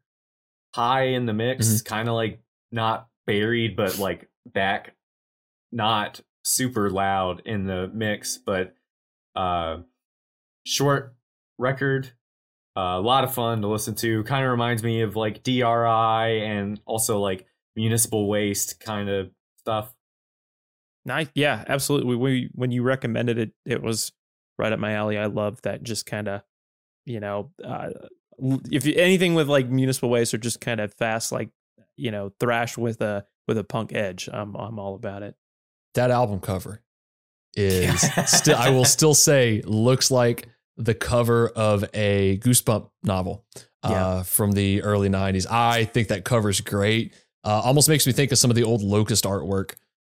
[0.78, 1.82] high in the mix.
[1.82, 2.40] Kind of like
[2.70, 4.94] not buried, but like back,
[5.72, 8.74] not super loud in the mix, but
[9.34, 9.78] uh,
[10.64, 11.16] short
[11.58, 12.12] record.
[12.76, 14.22] Uh, a lot of fun to listen to.
[14.22, 15.62] Kind of reminds me of like DRI
[16.44, 17.44] and also like
[17.74, 19.92] municipal waste kind of stuff.
[21.04, 21.28] Nice.
[21.34, 22.14] Yeah, absolutely.
[22.14, 24.12] We, when you recommended it, it was
[24.58, 25.18] right up my alley.
[25.18, 26.42] I love that just kind of,
[27.04, 27.90] you know, uh,
[28.70, 31.50] if you, anything with like municipal waste or just kind of fast, like,
[31.96, 34.28] you know, thrash with a, with a punk edge.
[34.32, 35.34] I'm, I'm all about it.
[35.94, 36.80] That album cover
[37.54, 43.44] is still, I will still say, looks like the cover of a Goosebump novel
[43.82, 44.22] uh, Yeah.
[44.22, 45.46] from the early 90s.
[45.50, 47.14] I think that cover's great.
[47.44, 49.72] Uh, almost makes me think of some of the old Locust artwork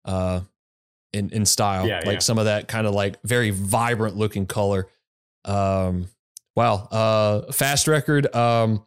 [0.04, 0.40] uh,
[1.12, 2.18] in, in style, Yeah, like yeah.
[2.18, 4.88] some of that kind of like very vibrant looking color.
[5.44, 6.08] Um,
[6.60, 6.74] wow.
[6.90, 8.34] Uh, fast record.
[8.36, 8.84] Um,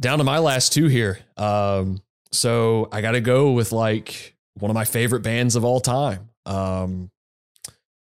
[0.00, 1.20] down to my last two here.
[1.36, 2.02] Um,
[2.32, 6.30] so I got to go with like one of my favorite bands of all time.
[6.46, 7.12] Um,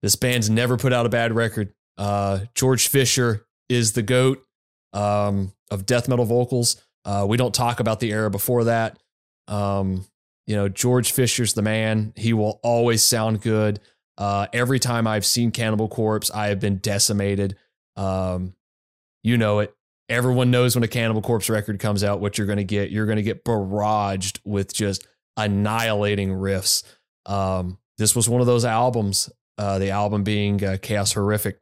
[0.02, 1.72] this band's never put out a bad record.
[1.96, 4.44] Uh, George Fisher is the goat
[4.92, 6.84] um, of death metal vocals.
[7.06, 8.98] Uh, we don't talk about the era before that.
[9.48, 10.04] Um,
[10.46, 12.12] you know, George Fisher's the man.
[12.16, 13.80] He will always sound good.
[14.18, 17.56] Uh, every time I've seen Cannibal Corpse, I have been decimated.
[17.98, 18.54] Um,
[19.22, 19.74] you know it.
[20.08, 22.90] Everyone knows when a Cannibal Corpse record comes out what you're going to get.
[22.90, 25.06] You're going to get barraged with just
[25.36, 26.82] annihilating riffs.
[27.26, 31.60] Um, this was one of those albums, uh, the album being uh, Chaos Horrific,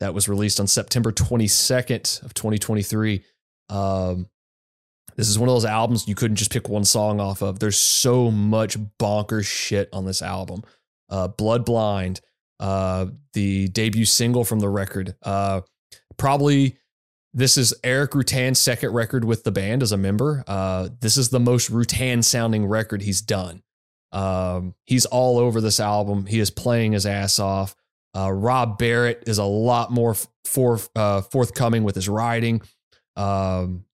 [0.00, 3.24] that was released on September 22nd of 2023.
[3.70, 4.28] Um,
[5.16, 7.58] this is one of those albums you couldn't just pick one song off of.
[7.58, 10.62] There's so much bonkers shit on this album.
[11.08, 12.20] Uh, Blood Blind,
[12.60, 15.14] uh, the debut single from the record.
[15.22, 15.62] Uh,
[16.16, 16.76] probably
[17.34, 20.42] this is Erik Rutan's second record with the band as a member.
[20.46, 23.62] Uh, this is the most Rutan sounding record he's done.
[24.10, 26.24] Um, he's all over this album.
[26.24, 27.76] He is playing his ass off.
[28.16, 30.16] Uh, Rob Barrett is a lot more
[30.46, 32.62] for, uh, forthcoming with his writing.
[33.16, 33.84] Um,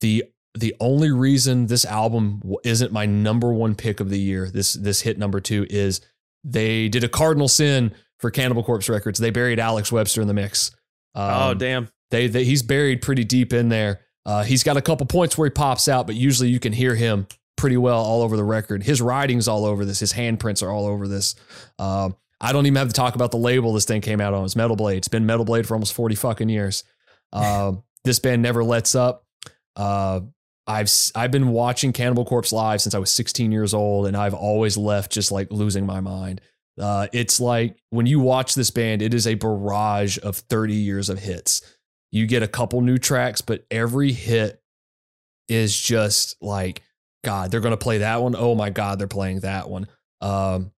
[0.00, 0.24] the
[0.54, 5.02] the only reason this album isn't my number one pick of the year, this this
[5.02, 6.00] hit number two, is
[6.42, 9.18] they did a cardinal sin for Cannibal Corpse Records.
[9.18, 10.72] They buried Alex Webster in the mix.
[11.14, 11.88] Oh, um, oh damn!
[12.10, 14.00] They, they he's buried pretty deep in there.
[14.26, 16.94] Uh, he's got a couple points where he pops out, but usually you can hear
[16.94, 17.26] him
[17.56, 18.82] pretty well all over the record.
[18.82, 20.00] His writing's all over this.
[20.00, 21.34] His handprints are all over this.
[21.78, 24.44] Um, I don't even have to talk about the label this thing came out on.
[24.44, 24.98] It's Metal Blade.
[24.98, 26.84] It's been Metal Blade for almost 40 fucking years.
[27.32, 27.72] Uh,
[28.04, 29.26] this band never lets up.
[29.76, 30.20] Uh,
[30.66, 34.34] I've I've been watching Cannibal Corpse live since I was 16 years old, and I've
[34.34, 36.40] always left just like losing my mind.
[36.78, 41.08] Uh, it's like when you watch this band, it is a barrage of 30 years
[41.08, 41.62] of hits.
[42.10, 44.62] You get a couple new tracks, but every hit
[45.48, 46.82] is just like,
[47.22, 48.34] God, they're going to play that one.
[48.36, 49.86] Oh my God, they're playing that one.
[50.20, 50.72] Um,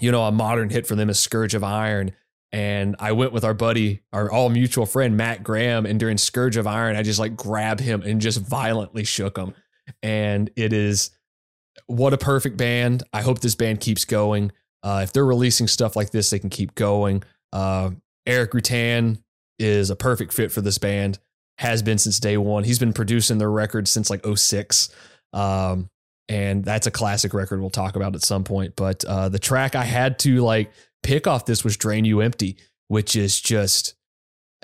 [0.00, 2.12] you know, a modern hit for them is Scourge of Iron.
[2.52, 5.86] And I went with our buddy, our all mutual friend, Matt Graham.
[5.86, 9.54] And during Scourge of Iron, I just like grabbed him and just violently shook him.
[10.02, 11.10] And it is
[11.86, 13.04] what a perfect band.
[13.12, 14.50] I hope this band keeps going.
[14.82, 17.22] Uh, if they're releasing stuff like this, they can keep going.
[17.52, 17.90] Uh,
[18.26, 19.22] Erik Rutan
[19.58, 21.18] is a perfect fit for this band,
[21.58, 22.64] has been since day one.
[22.64, 24.88] He's been producing their records since like 06.
[25.32, 25.90] Um,
[26.28, 28.74] and that's a classic record we'll talk about at some point.
[28.76, 30.70] But uh, the track I had to like
[31.02, 32.56] pick off this was Drain You Empty,
[32.88, 33.94] which is just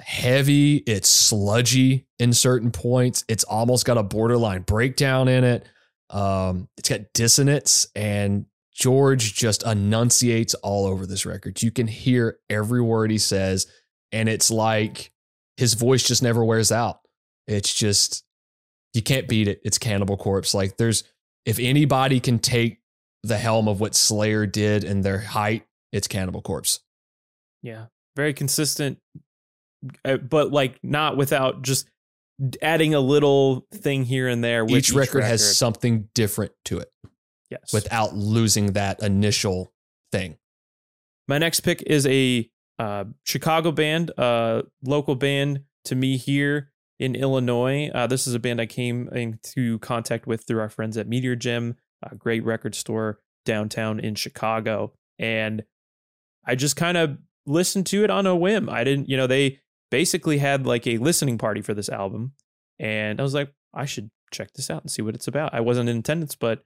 [0.01, 0.77] heavy.
[0.77, 3.25] It's sludgy in certain points.
[3.29, 5.69] It's almost got a borderline breakdown in it.
[6.11, 8.47] Um, it's got dissonance, and
[8.77, 11.63] George just enunciates all over this record.
[11.63, 13.67] You can hear every word he says,
[14.13, 15.13] and it's like
[15.57, 17.01] his voice just never wears out.
[17.47, 18.23] It's just
[18.93, 19.61] you can't beat it.
[19.65, 20.53] It's Cannibal Corpse.
[20.53, 21.05] Like there's
[21.47, 22.81] if anybody can take
[23.23, 26.81] the helm of what Slayer did in their height, it's Cannibal Corpse.
[27.63, 28.99] Yeah, very consistent,
[30.05, 31.89] uh, but like not without just
[32.61, 34.67] adding a little thing here and there.
[34.67, 36.91] Each, each record, record has something different to it.
[37.51, 39.73] Yes, without losing that initial
[40.13, 40.37] thing.
[41.29, 42.49] My next pick is a
[42.79, 47.91] uh, Chicago band, uh, local band to me here in Illinois.
[47.95, 51.37] Uh, this is a band I came into contact with through our friends at Meteor
[51.37, 54.93] Gem, a great record store downtown in Chicago.
[55.19, 55.65] And
[56.45, 58.69] I just kind of listened to it on a whim.
[58.69, 59.61] I didn't, you know, they
[59.91, 62.33] basically had like a listening party for this album.
[62.79, 65.55] And I was like, I should check this out and see what it's about.
[65.55, 66.65] I wasn't in attendance, but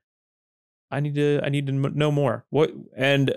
[0.91, 2.45] I need to, I need to know more.
[2.51, 3.33] What, and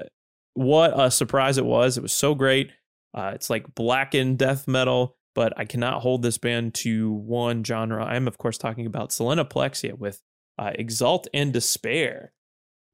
[0.53, 1.97] what a surprise it was.
[1.97, 2.71] It was so great.
[3.13, 8.03] Uh, it's like blackened death metal but I cannot hold this band to one genre.
[8.03, 10.21] I am, of course, talking about Selenoplexia with
[10.59, 12.31] uh, Exalt and Despair.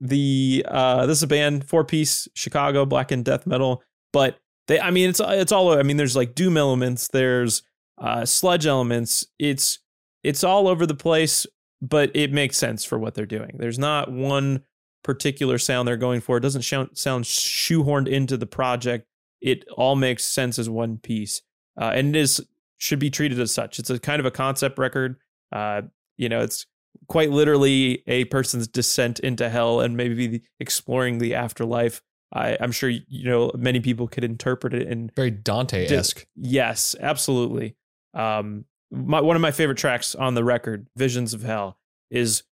[0.02, 3.84] The uh, this is a band, four piece Chicago black and death metal,
[4.14, 5.78] but they, I mean, it's it's all.
[5.78, 7.64] I mean, there's like doom elements, there's
[7.98, 9.28] uh, sludge elements.
[9.40, 9.80] It's
[10.24, 11.46] it's all over the place,
[11.82, 13.56] but it makes sense for what they're doing.
[13.58, 14.64] There's not one
[15.04, 16.38] particular sound they're going for.
[16.38, 19.06] It doesn't sound sound shoehorned into the project.
[19.42, 21.42] It all makes sense as one piece
[21.80, 22.46] uh, and it is
[22.78, 23.80] should be treated as such.
[23.80, 25.18] It's a kind of a concept record.
[25.52, 25.84] Uh,
[26.18, 26.66] you know, it's
[27.08, 32.02] quite literally a person's descent into hell and maybe exploring the afterlife.
[32.32, 36.28] I, am sure you know many people could interpret it in very Dante esque.
[36.36, 37.76] Yes, absolutely.
[38.14, 41.78] Um, my, one of my favorite tracks on the record, "Visions of Hell,"
[42.10, 42.44] is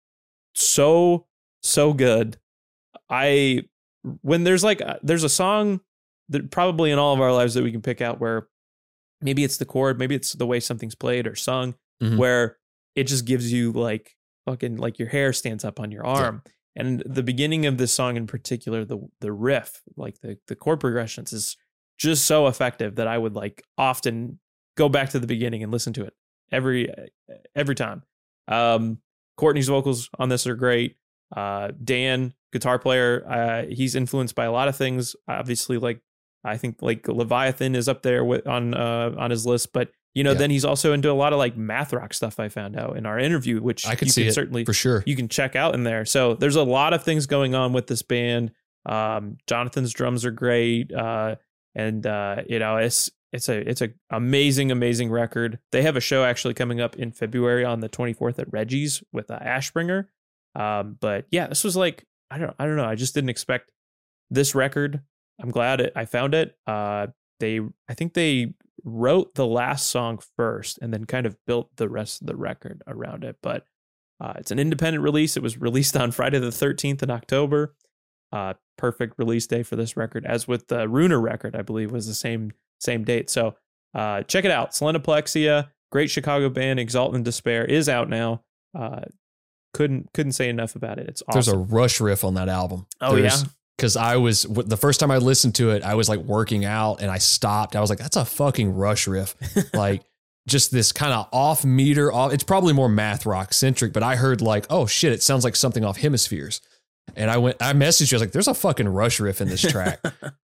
[0.55, 1.27] so
[1.63, 2.39] so good.
[3.09, 3.63] I
[4.23, 5.81] when there's like uh, there's a song
[6.29, 8.49] that probably in all of our lives that we can pick out where
[9.21, 12.17] maybe it's the chord, maybe it's the way something's played or sung, mm-hmm.
[12.17, 12.59] where
[12.95, 16.43] it just gives you like fucking like your hair stands up on your arm.
[16.45, 16.53] Yeah.
[16.79, 20.81] And the beginning of this song in particular, the the riff, like the the chord
[20.81, 21.57] progressions, is
[21.99, 24.39] just so effective that I would like often
[24.77, 26.13] go back to the beginning and listen to it
[26.53, 26.93] every
[27.55, 28.03] every time.
[28.49, 28.99] Um,
[29.37, 30.97] Courtney's vocals on this are great.
[31.35, 35.17] Uh, Dan, guitar player, uh, he's influenced by a lot of things.
[35.29, 36.01] Obviously, like
[36.45, 40.25] I think like Leviathan is up there with, on uh, on his list, but you
[40.25, 40.39] know, yeah.
[40.39, 42.41] then he's also into a lot of like math rock stuff.
[42.41, 45.29] I found out in our interview, which I could see certainly for sure you can
[45.29, 46.05] check out in there.
[46.07, 48.53] So there's a lot of things going on with this band.
[48.87, 51.37] Um, Jonathan's drums are great, uh,
[51.75, 55.59] and uh, you know it's it's a it's a amazing amazing record.
[55.73, 59.31] They have a show actually coming up in February on the 24th at Reggie's with
[59.31, 60.07] uh, Ashbringer.
[60.55, 62.85] Um, but yeah, this was like I don't I don't know.
[62.85, 63.71] I just didn't expect
[64.31, 65.03] this record
[65.41, 66.57] I'm glad it, I found it.
[66.67, 67.09] Uh,
[67.41, 68.55] they, I think they
[68.85, 72.83] wrote the last song first and then kind of built the rest of the record
[72.87, 73.37] around it.
[73.43, 73.65] But
[74.21, 75.37] uh, it's an independent release.
[75.37, 77.75] It was released on Friday the 13th in October.
[78.33, 82.07] Uh, perfect release day for this record, as with the Ruiner record, I believe was
[82.07, 83.31] the same same date.
[83.31, 83.57] So
[83.95, 85.69] uh, check it out, Selenoplexia.
[85.93, 86.79] great Chicago band.
[86.81, 88.43] Exalt and Despair is out now.
[88.79, 89.01] Uh,
[89.75, 91.09] couldn't couldn't say enough about it.
[91.09, 91.35] It's awesome.
[91.37, 92.87] There's a Rush riff on that album.
[93.01, 96.09] Oh There's- yeah, because I was the first time I listened to it, I was
[96.09, 97.77] like working out and I stopped.
[97.77, 99.35] I was like, "That's a fucking Rush riff,"
[99.75, 100.03] like
[100.49, 102.11] just this kind of off meter.
[102.13, 105.45] Off, it's probably more math rock centric, but I heard like, "Oh shit!" It sounds
[105.45, 106.61] like something off Hemispheres,
[107.15, 108.17] and I went, I messaged you.
[108.17, 110.01] I was like, "There's a fucking Rush riff in this track."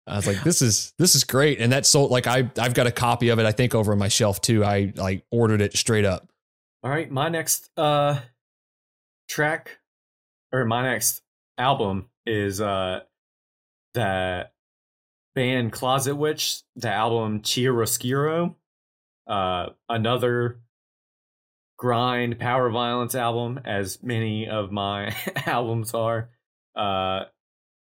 [0.07, 2.87] I was like, "This is this is great," and that's so like I I've got
[2.87, 3.47] a copy of it.
[3.47, 4.65] I think over on my shelf too.
[4.65, 6.29] I like ordered it straight up.
[6.83, 8.21] All right, my next uh
[9.29, 9.79] track
[10.53, 11.23] or my next
[11.59, 13.01] album is uh
[13.95, 14.49] the
[15.35, 18.55] band Closet Witch, the album Chiaroscuro.
[19.27, 20.61] Uh another
[21.79, 25.15] grind power violence album as many of my
[25.47, 26.31] albums are.
[26.77, 27.25] Uh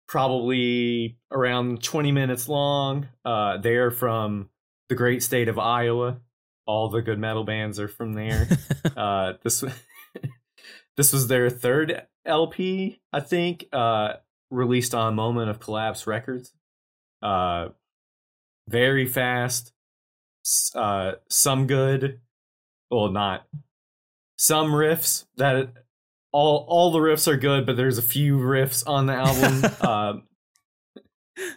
[0.09, 3.09] probably around 20 minutes long.
[3.25, 4.49] Uh they're from
[4.89, 6.21] the great state of Iowa.
[6.67, 8.49] All the good metal bands are from there.
[8.97, 9.65] uh this
[10.97, 14.15] this was their third LP, I think, uh
[14.51, 16.53] released on Moment of Collapse Records.
[17.23, 17.69] Uh
[18.69, 19.73] very fast.
[20.75, 22.21] Uh some good,
[22.91, 23.47] well not
[24.37, 25.82] some riffs that
[26.33, 29.71] all all the riffs are good, but there's a few riffs on the album.
[29.81, 30.15] uh,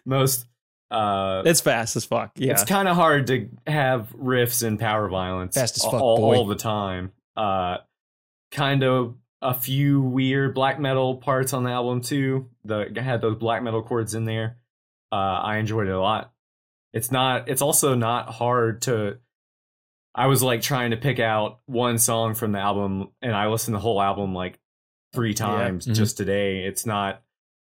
[0.05, 0.45] most
[0.91, 2.31] uh it's fast as fuck.
[2.35, 6.35] Yeah, it's kind of hard to have riffs in power violence Fast as fuck, all,
[6.35, 7.11] all the time.
[7.35, 7.77] Uh,
[8.51, 12.49] kind of a few weird black metal parts on the album too.
[12.63, 14.57] The had those black metal chords in there.
[15.11, 16.33] Uh, I enjoyed it a lot.
[16.93, 17.49] It's not.
[17.49, 19.19] It's also not hard to.
[20.13, 23.73] I was like trying to pick out one song from the album, and I listened
[23.73, 24.59] to the whole album like
[25.15, 25.95] three times Mhm.
[25.95, 26.65] just today.
[26.65, 27.23] It's not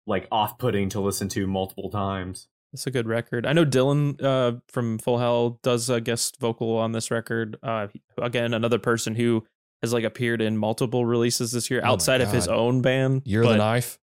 [0.06, 2.48] like off-putting to listen to multiple times.
[2.72, 3.44] It's a good record.
[3.46, 7.58] I know Dylan uh, from Full Hell does a guest vocal on this record.
[7.62, 9.44] Uh, again, another person who
[9.82, 13.22] has like appeared in multiple releases this year Oh outside of his own band.
[13.26, 13.98] Year of the Knife.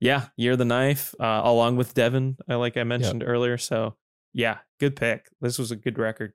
[0.00, 3.56] Yeah, You're the Knife, uh, along with Devin, uh, like I mentioned earlier.
[3.58, 3.96] So
[4.32, 5.28] yeah, good pick.
[5.40, 6.34] This was a good record.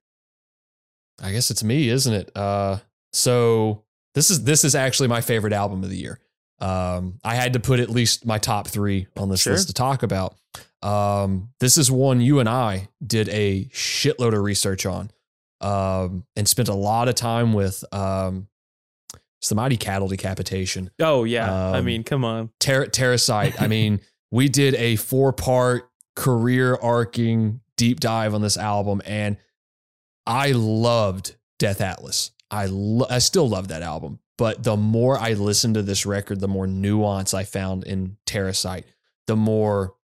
[1.21, 2.31] I guess it's me, isn't it?
[2.35, 2.79] Uh,
[3.13, 3.83] so
[4.15, 6.19] this is this is actually my favorite album of the year.
[6.61, 9.53] Um, I had to put at least my top three on this Sure.
[9.53, 10.35] list to talk about.
[10.81, 15.11] Um, this is one you and I did a shitload of research on,
[15.61, 17.83] um, and spent a lot of time with.
[17.93, 18.47] Um,
[19.41, 20.91] it's the mighty cattle decapitation.
[20.99, 22.49] Oh yeah, I Um, mean, come on.
[22.59, 23.61] Ter- Terrasite.
[23.61, 29.37] I mean, we did a four part career arcing deep dive on this album, and
[30.25, 32.31] I loved Death Atlas.
[32.51, 36.39] I lo- I still love that album, but the more I listened to this record,
[36.39, 38.85] the more nuance I found in Terrasite,
[39.27, 39.95] the more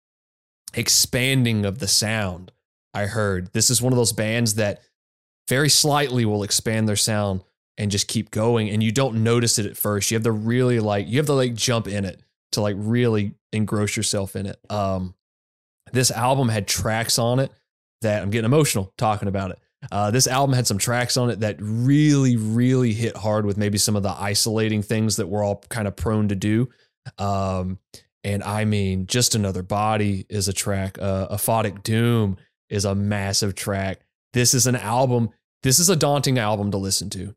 [0.75, 2.51] expanding of the sound
[2.93, 3.53] I heard.
[3.53, 4.83] This is one of those bands that
[5.49, 7.45] very slightly will expand their sound
[7.79, 10.11] and just keep going and you don't notice it at first.
[10.11, 12.21] You have to really like you have to like jump in it
[12.53, 14.59] to like really engross yourself in it.
[14.69, 15.15] Um
[15.93, 17.53] this album had tracks on it
[18.01, 19.61] that I'm getting emotional talking about it.
[19.91, 23.79] Uh, this album had some tracks on it that really, really hit hard with maybe
[23.79, 26.69] some of the isolating things that we're all kind of prone to do.
[27.19, 27.79] Um,
[28.23, 30.99] and I mean, just another body is a track.
[31.01, 32.39] Uh, Aphotic Doom
[32.71, 34.01] is a massive track.
[34.33, 35.31] This is an album.
[35.63, 37.35] This is a daunting album to listen to.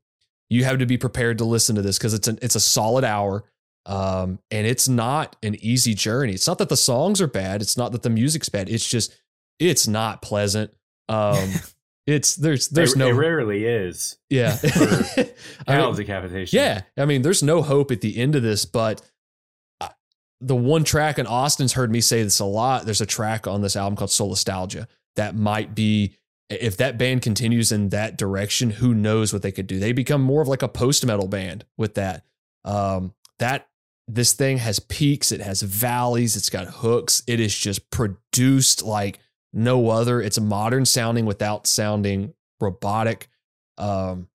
[0.49, 3.03] You have to be prepared to listen to this because it's an it's a solid
[3.03, 3.43] hour.
[3.85, 6.33] Um, and it's not an easy journey.
[6.33, 7.61] It's not that the songs are bad.
[7.61, 8.69] It's not that the music's bad.
[8.69, 9.17] It's just
[9.59, 10.71] it's not pleasant.
[11.09, 11.49] Um,
[12.07, 14.17] it's there's there's it, no it rarely is.
[14.29, 14.57] yeah.
[14.63, 14.63] I
[15.67, 16.57] Cattle mean, decapitation.
[16.57, 19.01] yeah, I mean, there's no hope at the end of this, but
[20.39, 22.85] the one track, and Austin's heard me say this a lot.
[22.85, 26.15] There's a track on this album called Solastalgia that might be,
[26.49, 29.79] if that band continues in that direction, who knows what they could do?
[29.79, 32.23] They become more of like a post metal band with that.
[32.63, 33.67] Um, that
[34.07, 37.23] this thing has peaks, it has valleys, it's got hooks.
[37.27, 39.19] It is just produced like
[39.53, 40.21] no other.
[40.21, 43.29] It's a modern sounding without sounding robotic.
[43.77, 44.27] Um,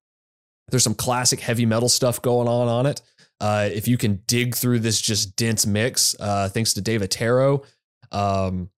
[0.69, 3.01] there's some classic heavy metal stuff going on on it.
[3.39, 7.63] Uh, if you can dig through this just dense mix, uh, thanks to Dave Otero,
[8.11, 8.69] um,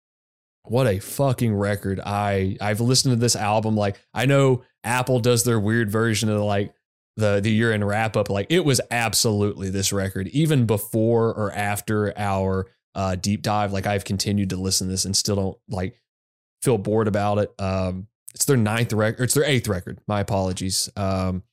[0.63, 1.99] what a fucking record!
[2.03, 6.41] I I've listened to this album like I know Apple does their weird version of
[6.41, 6.73] like
[7.17, 8.29] the the year in wrap up.
[8.29, 13.73] Like it was absolutely this record, even before or after our uh, deep dive.
[13.73, 16.01] Like I've continued to listen to this and still don't like
[16.61, 17.53] feel bored about it.
[17.59, 19.23] Um, it's their ninth record.
[19.23, 19.99] It's their eighth record.
[20.07, 20.89] My apologies.
[20.95, 21.43] Um,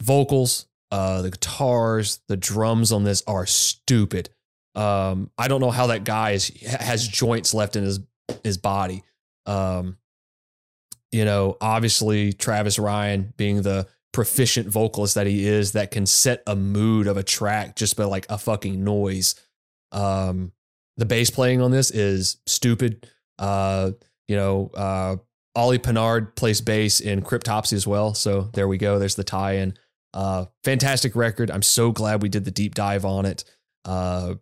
[0.00, 4.28] vocals, uh, the guitars, the drums on this are stupid.
[4.74, 8.00] Um, I don't know how that guy is has joints left in his
[8.42, 9.02] his body.
[9.46, 9.96] Um,
[11.10, 16.42] you know, obviously Travis Ryan being the proficient vocalist that he is that can set
[16.46, 19.34] a mood of a track just by like a fucking noise.
[19.90, 20.52] Um,
[20.96, 23.08] the bass playing on this is stupid.
[23.38, 23.92] Uh,
[24.28, 25.16] you know, uh,
[25.54, 28.14] Ollie Pinard plays bass in Cryptopsy as well.
[28.14, 28.98] So there we go.
[28.98, 29.74] There's the tie in.
[30.14, 31.50] Uh, fantastic record.
[31.50, 33.44] I'm so glad we did the deep dive on it.
[33.84, 34.34] Uh,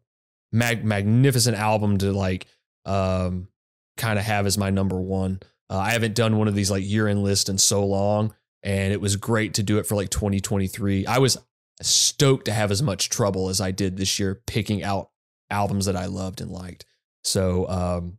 [0.53, 2.47] mag- magnificent album to like
[2.85, 3.49] um,
[3.97, 5.41] kind of have as my number one.
[5.69, 8.93] Uh, I haven't done one of these like year end list in so long, and
[8.93, 11.07] it was great to do it for like 2023.
[11.07, 11.39] I was
[11.83, 15.11] stoked to have as much trouble as I did this year picking out
[15.51, 16.85] albums that I loved and liked.
[17.25, 18.19] So, um,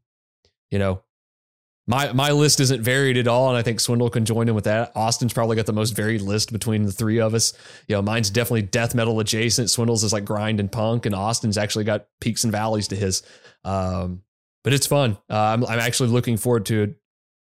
[0.72, 1.03] you know,
[1.88, 4.64] my my list isn't varied at all, and I think Swindle can join in with
[4.64, 4.91] that.
[4.95, 7.53] Austin's probably got the most varied list between the three of us.
[7.88, 9.69] You know, mine's definitely death metal adjacent.
[9.69, 13.23] Swindle's is like grind and punk, and Austin's actually got peaks and valleys to his.
[13.64, 14.22] Um,
[14.64, 15.18] but it's fun.
[15.30, 16.95] Uh, I'm I'm actually looking forward to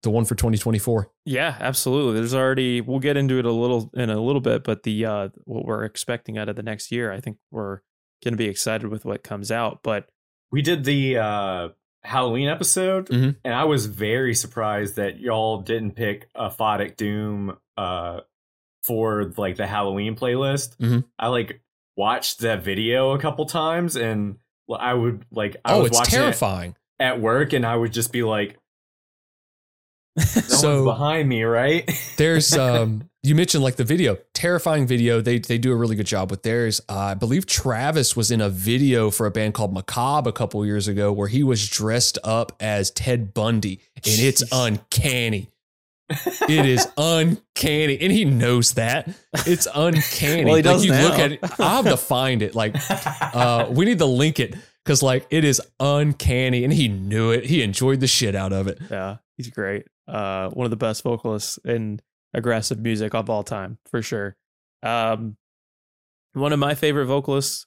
[0.03, 1.10] the one for 2024.
[1.26, 2.15] Yeah, absolutely.
[2.19, 5.30] There's already we'll get into it a little in a little bit, but the uh,
[5.45, 7.80] what we're expecting out of the next year, I think we're
[8.23, 9.80] going to be excited with what comes out.
[9.84, 10.10] But
[10.52, 11.69] we did the uh,
[12.08, 13.32] Halloween episode, mm-hmm.
[13.44, 18.22] and I was very surprised that y'all didn't pick a Aphotic Doom uh,
[18.84, 20.78] for like the Halloween playlist.
[20.78, 21.00] Mm-hmm.
[21.20, 21.62] I like
[21.98, 24.38] watched that video a couple times, and
[24.74, 27.94] I would like I oh, was it's watching terrifying it at work, and I would
[27.94, 28.58] just be like.
[30.35, 31.89] No so one's behind me, right?
[32.18, 35.22] there's um you mentioned like the video, terrifying video.
[35.22, 36.81] They they do a really good job with theirs.
[36.89, 40.65] Uh, I believe Travis was in a video for a band called Macabre a couple
[40.65, 45.49] years ago where he was dressed up as Ted Bundy, and it's uncanny.
[46.10, 49.10] it is uncanny, and he knows that
[49.45, 50.45] it's uncanny.
[50.45, 51.10] well, he does like you now.
[51.10, 51.60] look at it.
[51.60, 52.56] I have to find it.
[52.56, 57.31] Like, uh, we need to link it because like it is uncanny, and he knew
[57.31, 57.45] it.
[57.45, 58.80] He enjoyed the shit out of it.
[58.89, 59.85] Yeah, he's great.
[60.08, 62.00] Uh, one of the best vocalists in
[62.34, 64.36] aggressive music of all time, for sure.
[64.84, 65.38] Um,
[66.34, 67.66] one of my favorite vocalists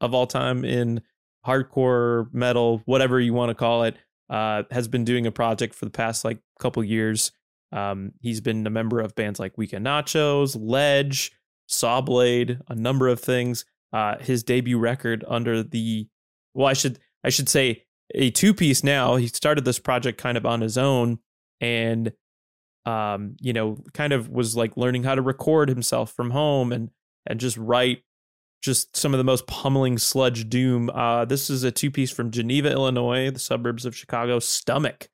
[0.00, 1.02] of all time in
[1.46, 3.96] hardcore metal, whatever you want to call it,
[4.30, 7.32] uh, has been doing a project for the past like couple years.
[7.72, 11.32] Um, he's been a member of bands like Weekend Nachos, Ledge,
[11.68, 13.64] Sawblade, a number of things.
[13.92, 16.08] Uh, his debut record under the
[16.54, 17.84] well, I should I should say
[18.14, 19.16] a two piece now.
[19.16, 21.18] He started this project kind of on his own
[21.60, 22.12] and
[22.84, 26.90] um, you know, kind of was like learning how to record himself from home and
[27.26, 28.02] and just write
[28.62, 30.90] just some of the most pummeling sludge doom.
[30.90, 34.38] Uh, this is a two piece from Geneva, Illinois, the suburbs of Chicago.
[34.38, 35.08] Stomach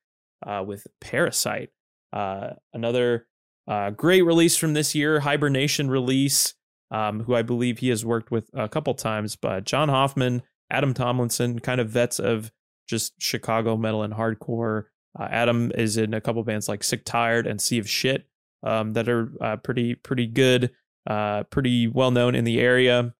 [0.47, 1.71] uh, with Parasite.
[2.13, 3.27] Uh, another
[3.67, 6.55] uh, great release from this year, Hibernation release,
[6.91, 9.37] um, who I believe he has worked with a couple times.
[9.37, 12.53] But John Hoffman, Adam Tomlinson, kind of vets of
[12.89, 14.85] just Chicago metal and hardcore.
[15.19, 18.27] Uh, Adam is in a couple bands like Sick Tired and Sea of Shit
[18.63, 20.71] um, that are uh, pretty pretty good,
[21.09, 23.15] uh, pretty well known in the area.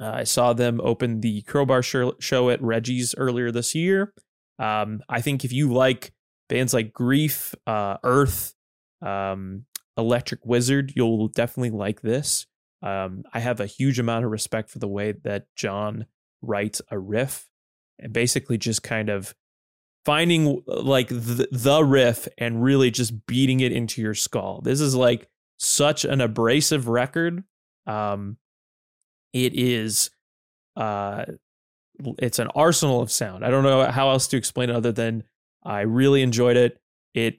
[0.00, 4.12] Uh, I saw them open the Crowbar show, at Reggie's earlier this year.
[4.58, 6.12] Um, I think if you like
[6.48, 8.54] bands like Grief, uh, Earth,
[9.00, 9.66] um,
[9.96, 12.46] Electric Wizard, you'll definitely like this.
[12.82, 16.06] Um, I have a huge amount of respect for the way that John
[16.40, 17.48] writes a riff
[17.98, 19.34] and basically just kind of
[20.04, 24.60] finding like the, the riff and really just beating it into your skull.
[24.62, 27.44] This is like such an abrasive record.
[27.86, 28.36] Um,
[29.32, 30.10] it is,
[30.76, 31.24] uh,
[32.18, 33.44] it's an arsenal of sound.
[33.44, 35.24] I don't know how else to explain it other than
[35.62, 36.80] I really enjoyed it.
[37.14, 37.38] It,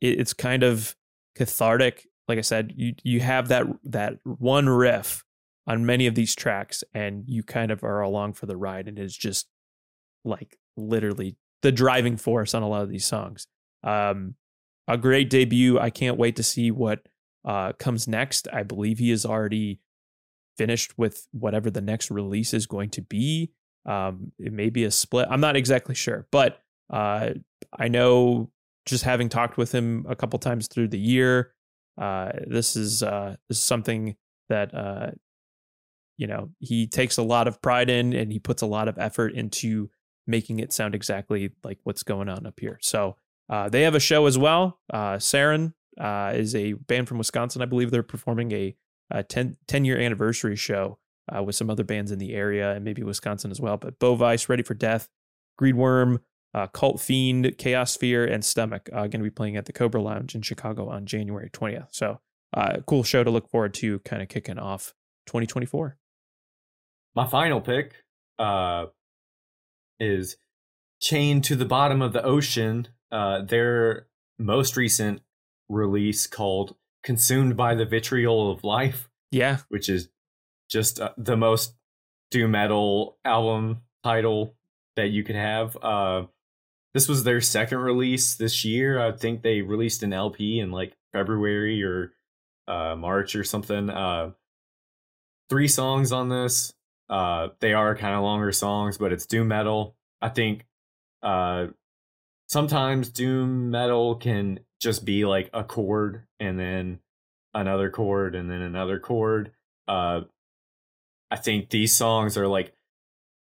[0.00, 0.96] it it's kind of
[1.36, 2.06] cathartic.
[2.26, 5.24] Like I said, you you have that that one riff
[5.66, 8.98] on many of these tracks, and you kind of are along for the ride, and
[8.98, 9.46] it's just
[10.24, 13.46] like literally the driving force on a lot of these songs.
[13.82, 14.34] Um,
[14.86, 15.78] a great debut.
[15.78, 17.00] I can't wait to see what
[17.44, 18.48] uh, comes next.
[18.52, 19.80] I believe he is already
[20.56, 23.52] finished with whatever the next release is going to be.
[23.86, 25.28] Um, it may be a split.
[25.30, 26.60] I'm not exactly sure, but
[26.90, 27.30] uh,
[27.78, 28.50] I know
[28.86, 31.52] just having talked with him a couple times through the year,
[32.00, 34.16] uh, this is uh, this is something
[34.48, 35.10] that uh,
[36.16, 38.98] you know he takes a lot of pride in, and he puts a lot of
[38.98, 39.90] effort into
[40.28, 42.78] making it sound exactly like what's going on up here.
[42.82, 43.16] So
[43.48, 44.78] uh, they have a show as well.
[44.92, 47.62] Uh, Sarin uh, is a band from Wisconsin.
[47.62, 48.76] I believe they're performing a,
[49.10, 50.98] a 10, 10 year anniversary show
[51.34, 53.78] uh, with some other bands in the area and maybe Wisconsin as well.
[53.78, 55.08] But Bovice, Ready for Death,
[55.60, 56.20] Greedworm,
[56.54, 60.00] uh, Cult Fiend, Chaos Sphere, and Stomach uh, going to be playing at the Cobra
[60.00, 61.88] Lounge in Chicago on January 20th.
[61.90, 62.20] So
[62.54, 64.94] uh, cool show to look forward to kind of kicking off
[65.26, 65.96] 2024.
[67.14, 67.94] My final pick
[68.38, 68.86] uh,
[70.00, 70.36] is
[71.00, 72.88] Chained to the Bottom of the Ocean.
[73.12, 74.06] Uh, they're
[74.38, 75.20] most recent
[75.68, 80.08] release called "Consumed by the Vitriol of Life." Yeah, which is
[80.68, 81.74] just uh, the most
[82.30, 84.56] doom metal album title
[84.96, 85.76] that you could have.
[85.80, 86.24] Uh,
[86.94, 89.00] this was their second release this year.
[89.00, 92.12] I think they released an LP in like February or
[92.66, 93.88] uh, March or something.
[93.88, 94.32] Uh,
[95.48, 96.72] three songs on this.
[97.08, 99.96] Uh, they are kind of longer songs, but it's doom metal.
[100.20, 100.66] I think
[101.22, 101.68] uh,
[102.46, 107.00] sometimes doom metal can just be like a chord and then
[107.54, 109.52] another chord and then another chord.
[109.86, 110.22] Uh,
[111.30, 112.74] I think these songs are like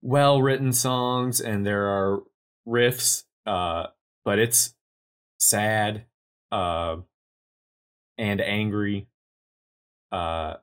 [0.01, 2.23] well written songs and there are
[2.67, 3.87] riffs, uh,
[4.23, 4.75] but it's
[5.39, 6.05] sad
[6.51, 6.97] uh,
[8.17, 9.07] and angry
[10.11, 10.55] uh,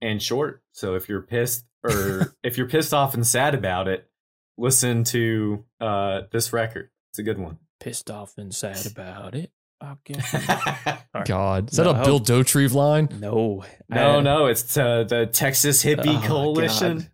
[0.00, 0.62] and short.
[0.72, 4.08] So if you're pissed or if you're pissed off and sad about it,
[4.56, 6.90] listen to uh, this record.
[7.10, 7.58] It's a good one.
[7.80, 9.50] Pissed off and sad about it.
[11.24, 13.08] God, is that no, a Bill Dauterive line?
[13.20, 14.46] No, no, I, no.
[14.46, 16.98] It's uh, the Texas Hippie oh, Coalition.
[16.98, 17.10] God.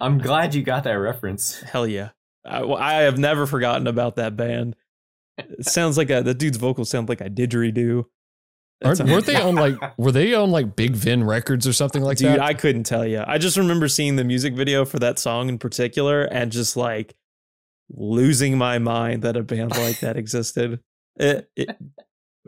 [0.00, 1.62] I'm glad you got that reference.
[1.62, 2.10] Hell yeah!
[2.44, 4.76] I, I, have never forgotten about that band.
[5.38, 8.04] It sounds like a the dude's vocals sound like a didgeridoo.
[8.84, 12.28] Weren't they on like were they on like Big Vin Records or something like Dude,
[12.28, 12.32] that?
[12.34, 13.24] Dude, I couldn't tell you.
[13.26, 17.14] I just remember seeing the music video for that song in particular and just like
[17.90, 20.80] losing my mind that a band like that existed.
[21.16, 21.76] It, it,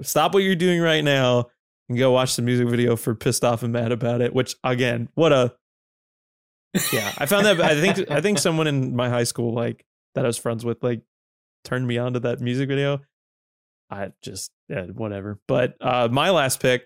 [0.02, 1.46] stop what you're doing right now
[1.88, 5.08] and go watch the music video for "Pissed Off and Mad About It." Which again,
[5.14, 5.54] what a
[6.92, 7.12] yeah!
[7.16, 9.86] I found that I think I think someone in my high school like
[10.16, 11.02] that I was friends with like
[11.62, 13.02] turned me on to that music video.
[13.90, 15.40] I just yeah, whatever.
[15.46, 16.82] But uh, my last pick,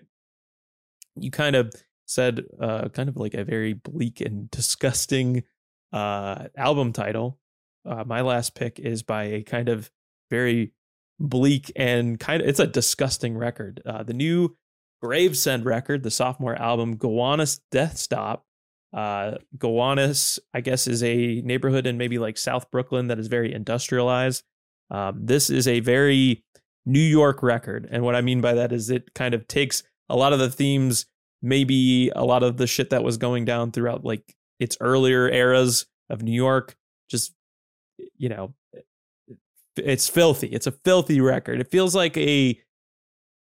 [1.15, 1.73] you kind of
[2.05, 5.43] said uh, kind of like a very bleak and disgusting
[5.93, 7.39] uh, album title.
[7.85, 9.89] Uh, my last pick is by a kind of
[10.29, 10.73] very
[11.19, 13.81] bleak and kind of it's a disgusting record.
[13.85, 14.55] Uh, the new
[15.01, 18.45] Gravesend record, the sophomore album, Gowanus Death Stop.
[18.93, 23.51] Uh, Gowanus, I guess, is a neighborhood in maybe like South Brooklyn that is very
[23.53, 24.43] industrialized.
[24.91, 26.43] Um, this is a very
[26.85, 27.87] New York record.
[27.91, 30.49] And what I mean by that is it kind of takes a lot of the
[30.49, 31.05] themes,
[31.41, 35.85] maybe a lot of the shit that was going down throughout like its earlier eras
[36.09, 36.75] of New York,
[37.09, 37.33] just,
[38.17, 38.53] you know,
[39.77, 40.47] it's filthy.
[40.47, 41.59] It's a filthy record.
[41.59, 42.59] It feels like a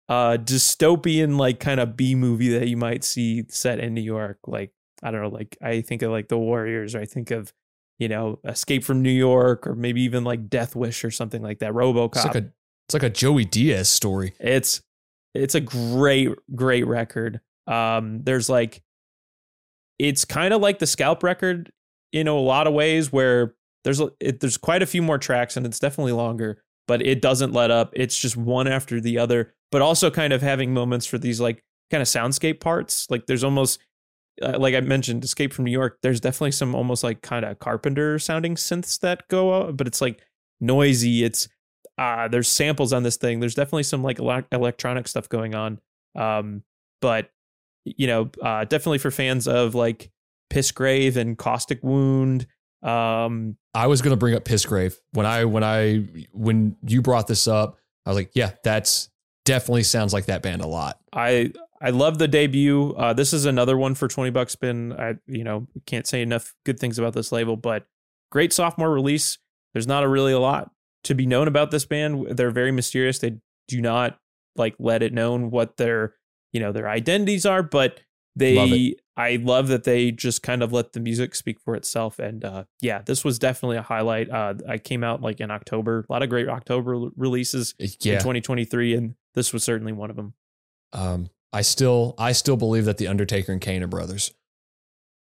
[0.09, 4.39] uh dystopian like kind of B movie that you might see set in New York.
[4.47, 4.73] Like
[5.03, 7.53] I don't know, like I think of like The Warriors, or I think of
[7.99, 11.61] you know Escape from New York, or maybe even like Death Wish or something like
[11.61, 11.73] that.
[11.73, 12.17] RoboCop.
[12.17, 12.51] It's like a
[12.87, 14.35] it's like a Joey Diaz story.
[14.39, 14.81] It's
[15.35, 17.41] it's a great great record.
[17.67, 18.83] Um, there's like
[19.99, 21.73] it's kind of like the Scalp record
[22.13, 23.55] in a lot of ways where
[23.85, 27.53] there's it, there's quite a few more tracks and it's definitely longer, but it doesn't
[27.53, 27.91] let up.
[27.95, 31.63] It's just one after the other, but also kind of having moments for these like
[31.91, 33.07] kind of soundscape parts.
[33.11, 33.81] Like there's almost
[34.43, 35.99] uh, like I mentioned, Escape from New York.
[36.03, 40.01] There's definitely some almost like kind of Carpenter sounding synths that go out, but it's
[40.01, 40.21] like
[40.61, 41.25] noisy.
[41.25, 41.49] It's
[41.99, 43.41] uh there's samples on this thing.
[43.41, 45.81] There's definitely some like electronic stuff going on.
[46.15, 46.63] Um,
[47.01, 47.31] but
[47.85, 50.11] you know, uh, definitely for fans of like
[50.51, 52.47] Pissgrave and Caustic Wound
[52.83, 57.49] um, I was gonna bring up Pissgrave when I when I when you brought this
[57.49, 57.79] up.
[58.05, 59.11] I was like, yeah, that's
[59.45, 61.01] definitely sounds like that band a lot.
[61.13, 62.95] I I love the debut.
[62.97, 64.55] Uh, this is another one for twenty bucks.
[64.55, 67.87] Been I you know can't say enough good things about this label, but
[68.31, 69.39] great sophomore release.
[69.73, 70.71] There's not a really a lot
[71.07, 72.37] to be known about this band.
[72.37, 73.19] They're very mysterious.
[73.19, 73.39] They
[73.69, 74.19] do not
[74.57, 76.15] like let it known what their
[76.53, 78.01] you know their identities are, but
[78.37, 82.19] they I love that they just kind of let the music speak for itself.
[82.19, 84.29] And uh, yeah, this was definitely a highlight.
[84.29, 88.15] Uh, I came out like in October, a lot of great October releases yeah.
[88.15, 90.35] in 2023, and this was certainly one of them.
[90.93, 94.35] Um, I still, I still believe that the Undertaker and Kane are brothers.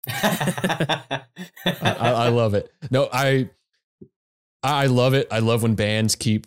[0.06, 1.24] I,
[1.66, 2.72] I, love it.
[2.90, 3.50] No, I,
[4.62, 5.28] I love it.
[5.30, 6.46] I love when bands keep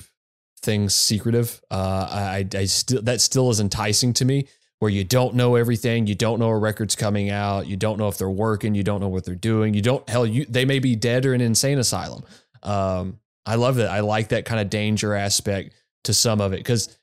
[0.61, 1.61] things secretive.
[1.69, 4.47] Uh, I, I still that still is enticing to me
[4.79, 8.09] where you don't know everything, you don't know a record's coming out, you don't know
[8.09, 10.79] if they're working, you don't know what they're doing, you don't hell you they may
[10.79, 12.23] be dead or in an insane asylum.
[12.63, 13.89] Um, I love that.
[13.89, 15.73] I like that kind of danger aspect
[16.05, 16.97] to some of it because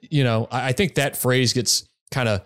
[0.00, 2.42] you know I, I think that phrase gets kind of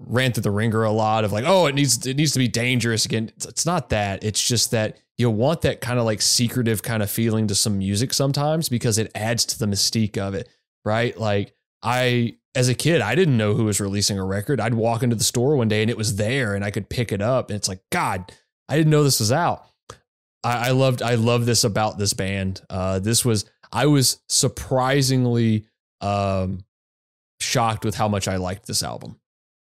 [0.00, 2.48] ran through the ringer a lot of like oh it needs it needs to be
[2.48, 3.30] dangerous again.
[3.36, 4.24] It's, it's not that.
[4.24, 7.78] It's just that you want that kind of like secretive kind of feeling to some
[7.78, 10.48] music sometimes because it adds to the mystique of it,
[10.84, 11.18] right?
[11.18, 14.60] Like I as a kid, I didn't know who was releasing a record.
[14.60, 17.10] I'd walk into the store one day and it was there and I could pick
[17.10, 17.50] it up.
[17.50, 18.32] And it's like, God,
[18.68, 19.66] I didn't know this was out.
[20.44, 22.62] I, I loved, I love this about this band.
[22.70, 25.66] Uh, this was, I was surprisingly
[26.00, 26.64] um,
[27.40, 29.18] shocked with how much I liked this album.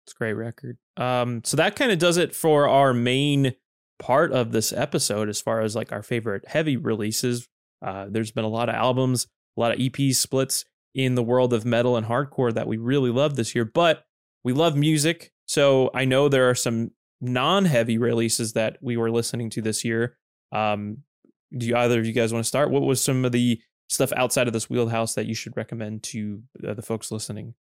[0.06, 0.78] It's a great record.
[0.98, 3.56] Um, so that kind of does it for our main
[4.04, 7.48] part of this episode as far as like our favorite heavy releases.
[7.82, 9.28] Uh, there's been a lot of albums,
[9.58, 13.10] a lot of EP splits in the world of metal and hardcore that we really
[13.10, 14.04] love this year, but
[14.44, 15.32] we love music.
[15.46, 19.86] So I know there are some non heavy releases that we were listening to this
[19.86, 20.18] year.
[20.52, 20.98] Um,
[21.58, 22.72] do you, either of you guys want to start?
[22.72, 26.44] What was some of the stuff outside of this wheelhouse that you should recommend to
[26.68, 27.54] uh, the folks listening?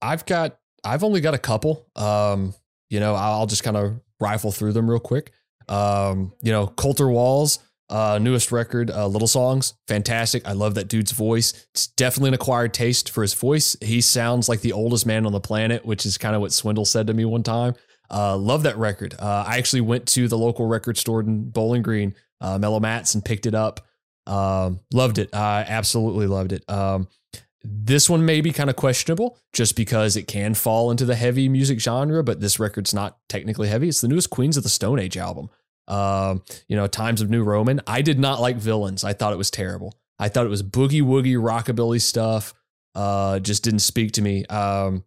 [0.00, 1.88] I've got, I've only got a couple.
[1.96, 2.54] Um,
[2.90, 5.32] you know, I'll just kind of rifle through them real quick.
[5.70, 7.60] Um, you know, Colter Wall's
[7.90, 10.46] uh, newest record, uh, Little Songs, fantastic.
[10.46, 11.66] I love that dude's voice.
[11.74, 13.76] It's definitely an acquired taste for his voice.
[13.80, 16.84] He sounds like the oldest man on the planet, which is kind of what Swindle
[16.84, 17.74] said to me one time.
[18.08, 19.14] Uh, love that record.
[19.18, 23.14] Uh, I actually went to the local record store in Bowling Green, uh, Mellow Matt's,
[23.14, 23.80] and picked it up.
[24.26, 25.34] Um, loved it.
[25.34, 26.68] I absolutely loved it.
[26.70, 27.08] Um,
[27.62, 31.48] this one may be kind of questionable just because it can fall into the heavy
[31.48, 33.88] music genre, but this record's not technically heavy.
[33.88, 35.50] It's the newest Queens of the Stone Age album.
[35.90, 37.80] Um, you know, Times of New Roman.
[37.86, 39.04] I did not like Villains.
[39.04, 39.98] I thought it was terrible.
[40.18, 42.54] I thought it was boogie woogie rockabilly stuff.
[42.94, 44.44] Uh, just didn't speak to me.
[44.46, 45.04] Um,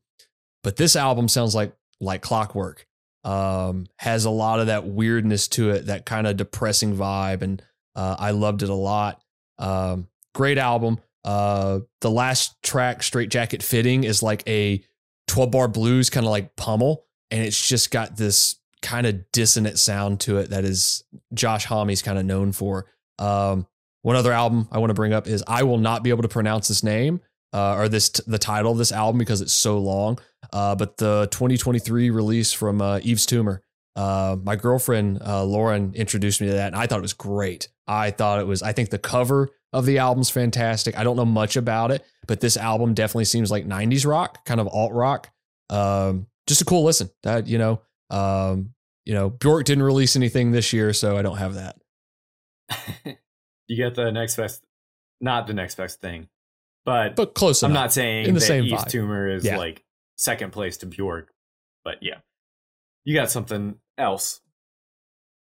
[0.64, 2.86] but this album sounds like like clockwork.
[3.24, 7.62] Um, has a lot of that weirdness to it, that kind of depressing vibe, and
[7.96, 9.22] uh, I loved it a lot.
[9.58, 11.00] Um, great album.
[11.24, 14.84] Uh, the last track, Straight Jacket Fitting, is like a
[15.28, 17.06] 12 bar blues kind of like pummel.
[17.32, 21.04] And it's just got this kind of dissonant sound to it that is
[21.34, 22.86] Josh Homme's kind of known for.
[23.18, 23.66] Um,
[24.04, 26.28] one other album I want to bring up is I will not be able to
[26.28, 27.22] pronounce this name
[27.54, 30.20] uh, or this the title of this album because it's so long.
[30.52, 33.62] Uh, but the 2023 release from uh, Yves Tumor,
[33.96, 37.70] uh, my girlfriend uh, Lauren introduced me to that, and I thought it was great.
[37.88, 38.62] I thought it was.
[38.62, 40.98] I think the cover of the album's fantastic.
[40.98, 44.60] I don't know much about it, but this album definitely seems like 90s rock, kind
[44.60, 45.30] of alt rock.
[45.70, 47.10] Um, just a cool listen.
[47.24, 47.82] That you know,
[48.14, 48.74] um,
[49.06, 51.76] you know, Bjork didn't release anything this year, so I don't have that.
[53.68, 54.64] you get the next best,
[55.20, 56.28] not the next best thing,
[56.86, 57.64] but but close.
[57.64, 57.84] I'm enough.
[57.84, 58.90] not saying in the that same Yves vibe.
[58.90, 59.58] Tumor is Yeah.
[59.58, 59.84] like
[60.18, 61.34] second place to Bjork,
[61.84, 62.20] but yeah,
[63.04, 64.40] you got something else.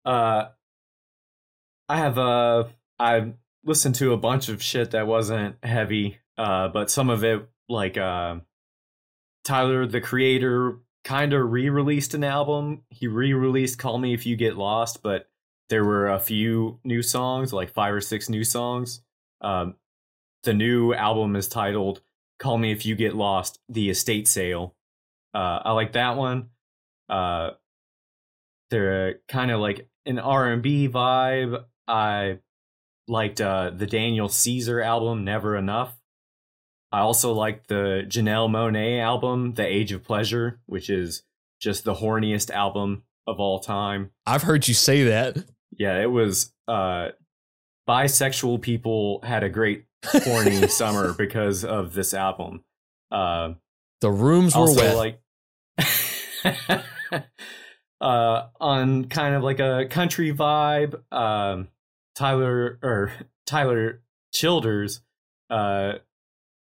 [0.06, 0.50] Uh,
[1.90, 2.66] I have uh,
[3.00, 3.34] I
[3.64, 7.98] listened to a bunch of shit that wasn't heavy, uh, but some of it like
[7.98, 8.36] uh,
[9.44, 10.78] Tyler the Creator
[11.08, 12.82] kind of re-released an album.
[12.90, 15.30] He re-released "Call Me If You Get Lost," but
[15.70, 19.02] there were a few new songs, like five or six new songs.
[19.40, 19.76] Um,
[20.44, 22.02] the new album is titled
[22.40, 24.76] "Call Me If You Get Lost: The Estate Sale."
[25.34, 26.50] Uh, I like that one.
[27.08, 27.52] Uh,
[28.70, 31.64] they're kind of like an R and B vibe.
[31.88, 32.40] I
[33.08, 35.97] liked uh, the Daniel Caesar album, "Never Enough."
[36.92, 41.24] I also like the Janelle Monáe album, "The Age of Pleasure," which is
[41.62, 44.12] just the horniest album of all time.
[44.26, 45.38] I've heard you say that.
[45.78, 46.54] Yeah, it was.
[46.68, 47.10] Uh,
[47.88, 52.64] bisexual people had a great horny summer because of this album.
[53.12, 53.54] Uh,
[54.02, 54.96] The rooms were also, wet.
[54.96, 55.22] like
[58.02, 61.02] uh, on kind of like a country vibe.
[61.12, 61.70] Um,
[62.16, 63.12] Tyler or
[63.46, 64.02] Tyler
[64.34, 65.02] Childers,
[65.50, 65.94] uh,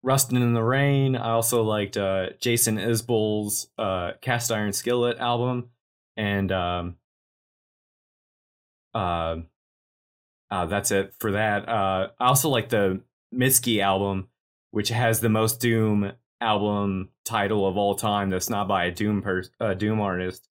[0.03, 5.71] "Rustin' in the Rain." I also liked uh, Jason Isbell's uh, "Cast Iron Skillet" album,
[6.17, 6.97] and um,
[8.95, 9.37] uh,
[10.51, 11.69] uh, that's it for that.
[11.69, 13.01] Uh, I also like the
[13.35, 14.29] Mitski album,
[14.71, 18.31] which has the most Doom album title of all time.
[18.31, 20.49] That's not by a Doom per uh, Doom artist.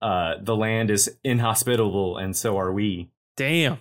[0.00, 3.10] Uh, the land is inhospitable, and so are we.
[3.36, 3.78] Damn.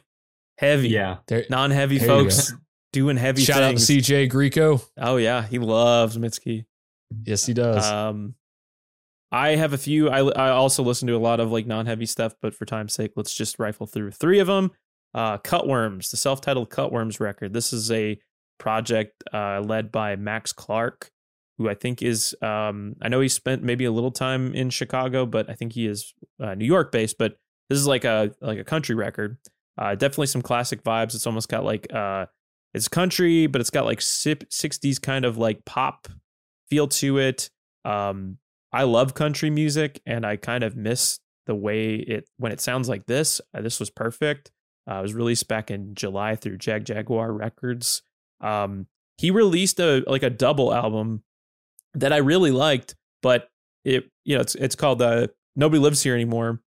[0.57, 0.89] Heavy.
[0.89, 1.17] Yeah,
[1.49, 2.53] Non heavy folks
[2.93, 3.77] doing heavy Shout out to.
[3.77, 4.81] CJ Greco.
[4.97, 5.45] oh, yeah.
[5.45, 6.65] He loves Mitski.
[7.25, 7.85] Yes, he does.
[7.89, 8.35] Um,
[9.31, 10.09] I have a few.
[10.09, 12.93] I, I also listen to a lot of like non heavy stuff, but for time's
[12.93, 14.71] sake, let's just rifle through three of them.
[15.13, 17.53] Uh, Cutworms, the self titled Cutworms record.
[17.53, 18.19] This is a
[18.59, 21.11] project uh, led by Max Clark,
[21.57, 25.25] who I think is, um, I know he spent maybe a little time in Chicago,
[25.25, 27.17] but I think he is uh, New York based.
[27.17, 27.37] But
[27.69, 29.37] this is like a like a country record.
[29.77, 31.15] Uh, definitely some classic vibes.
[31.15, 32.25] It's almost got like uh,
[32.73, 36.07] it's country, but it's got like 60s kind of like pop
[36.69, 37.49] feel to it.
[37.83, 38.37] Um,
[38.71, 42.87] I love country music, and I kind of miss the way it when it sounds
[42.87, 43.41] like this.
[43.53, 44.51] Uh, this was perfect.
[44.89, 48.01] Uh, it was released back in July through Jagjaguwar Records.
[48.39, 48.87] Um,
[49.17, 51.23] he released a like a double album
[51.93, 53.49] that I really liked, but
[53.83, 56.61] it you know it's it's called uh, Nobody Lives Here Anymore,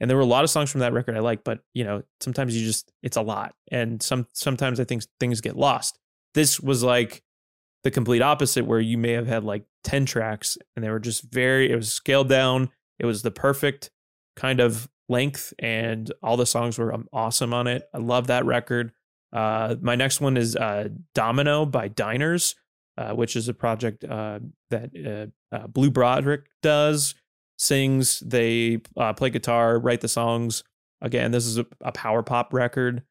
[0.00, 2.02] and there were a lot of songs from that record I like, but you know
[2.20, 5.98] sometimes you just it's a lot, and some sometimes I think things get lost.
[6.34, 7.22] This was like
[7.86, 11.22] the complete opposite, where you may have had like 10 tracks and they were just
[11.32, 12.68] very, it was scaled down.
[12.98, 13.90] It was the perfect
[14.34, 17.88] kind of length, and all the songs were um, awesome on it.
[17.94, 18.90] I love that record.
[19.32, 22.56] Uh, my next one is uh, Domino by Diners,
[22.98, 24.40] uh, which is a project uh,
[24.70, 27.14] that uh, uh, Blue Broderick does,
[27.58, 28.78] sings, they
[29.16, 30.62] play guitar, write the songs.
[31.00, 33.02] Again, this is a, a power pop record.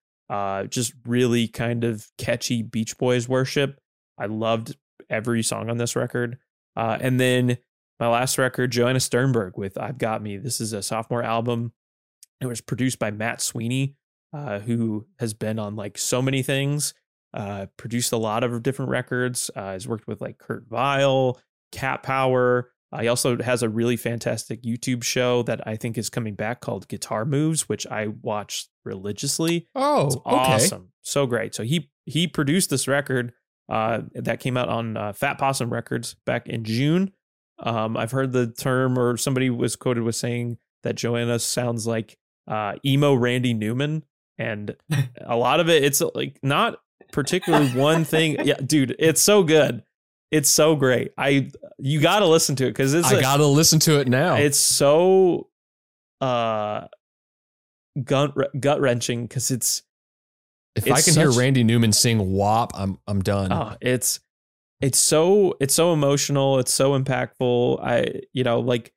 [0.69, 3.79] just really kind of catchy Beach Boys worship.
[4.17, 4.75] I loved
[5.09, 6.37] every song on this record.
[6.75, 7.57] Uh, and then
[7.99, 10.37] my last record, Joanna Sternberg with I've Got Me.
[10.37, 11.71] This is a sophomore album.
[12.41, 13.95] It was produced by Matt Sweeney,
[14.33, 16.93] uh, who has been on like so many things,
[17.33, 19.49] uh, produced a lot of different records.
[19.55, 21.39] Uh, has worked with like Kurt Vile,
[21.71, 22.71] Cat Power.
[22.91, 26.61] Uh, he also has a really fantastic YouTube show that I think is coming back
[26.61, 29.67] called Guitar Moves, which I watch religiously.
[29.75, 31.55] Oh, it's awesome, so great.
[31.55, 33.33] So he he produced this record
[33.69, 37.11] uh, that came out on uh, Fat Possum Records back in June.
[37.59, 42.17] Um, I've heard the term, or somebody was quoted with saying that Joanna sounds like
[42.47, 44.03] uh, emo Randy Newman,
[44.37, 44.75] and
[45.25, 46.79] a lot of it, it's like not
[47.11, 48.37] particularly one thing.
[48.45, 49.83] Yeah, dude, it's so good.
[50.31, 51.13] It's so great.
[51.17, 53.07] I you got to listen to it because it's.
[53.07, 54.35] I got to listen to it now.
[54.35, 55.49] It's so
[56.21, 56.87] uh
[58.03, 59.83] gut gut wrenching because it's
[60.75, 63.51] if I can such, hear Randy Newman sing WAP, I'm I'm done.
[63.53, 64.19] Oh, it's
[64.81, 67.79] it's so it's so emotional, it's so impactful.
[67.81, 68.93] I you know, like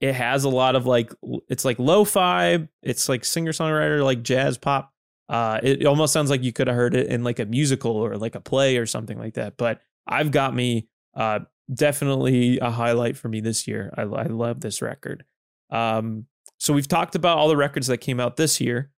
[0.00, 1.12] it has a lot of like
[1.48, 4.92] it's like lo-fi, it's like singer-songwriter like jazz pop.
[5.28, 8.16] Uh it almost sounds like you could have heard it in like a musical or
[8.16, 9.56] like a play or something like that.
[9.56, 11.40] But I've got me uh
[11.72, 13.92] definitely a highlight for me this year.
[13.96, 15.24] I I love this record.
[15.70, 16.26] Um
[16.58, 18.90] so we've talked about all the records that came out this year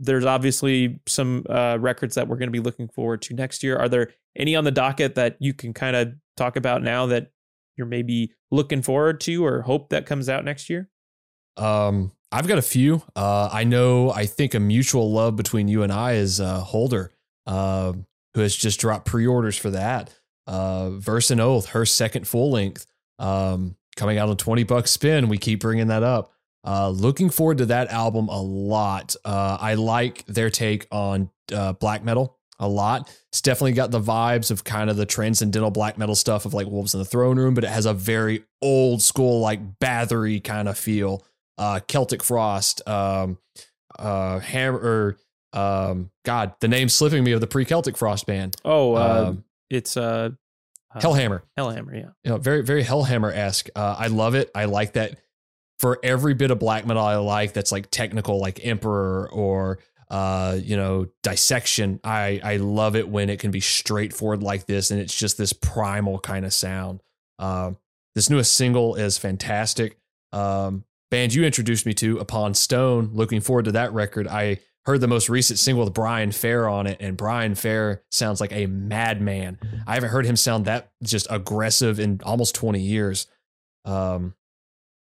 [0.00, 3.76] there's obviously some uh, records that we're going to be looking forward to next year.
[3.76, 7.30] Are there any on the docket that you can kind of talk about now that
[7.76, 10.88] you're maybe looking forward to or hope that comes out next year?
[11.58, 13.02] Um, I've got a few.
[13.14, 14.10] Uh, I know.
[14.10, 17.12] I think a mutual love between you and I is uh, Hulder,
[17.46, 17.92] uh,
[18.34, 20.18] who has just dropped pre-orders for that.
[20.50, 22.84] Uh, Verses in Oath, her second full length,
[23.20, 25.28] um, coming out on twenty Buck Spin.
[25.28, 26.32] We keep bringing that up.
[26.66, 29.14] Uh, looking forward to that album a lot.
[29.24, 33.16] Uh, I like their take on uh, black metal a lot.
[33.28, 36.66] It's definitely got the vibes of kind of the transcendental black metal stuff of like
[36.66, 40.68] Wolves in the Throne Room, but it has a very old school, like Bathory kind
[40.68, 41.24] of feel.
[41.56, 43.38] Uh, Celtic Frost, um,
[43.98, 45.16] uh, Hammer,
[45.52, 48.56] um, God, the name's slipping me of the pre Celtic Frost band.
[48.64, 50.30] Oh, uh, um, it's uh,
[50.96, 51.42] Hellhammer.
[51.58, 52.08] Hellhammer, yeah.
[52.24, 53.68] You know, very, very Hellhammer esque.
[53.76, 54.50] Uh, I love it.
[54.54, 55.18] I like that
[55.78, 59.78] for every bit of black metal I like that's like technical, like Emperor or
[60.10, 62.00] uh, you know, dissection.
[62.02, 65.52] I I love it when it can be straightforward like this, and it's just this
[65.52, 67.00] primal kind of sound.
[67.38, 67.78] Um,
[68.14, 69.96] this newest single is fantastic.
[70.32, 73.10] Um, band you introduced me to, Upon Stone.
[73.12, 74.26] Looking forward to that record.
[74.26, 78.40] I heard the most recent single with Brian Fair on it, and Brian Fair sounds
[78.40, 79.58] like a madman.
[79.86, 83.26] I haven't heard him sound that just aggressive in almost 20 years.
[83.84, 84.34] Um,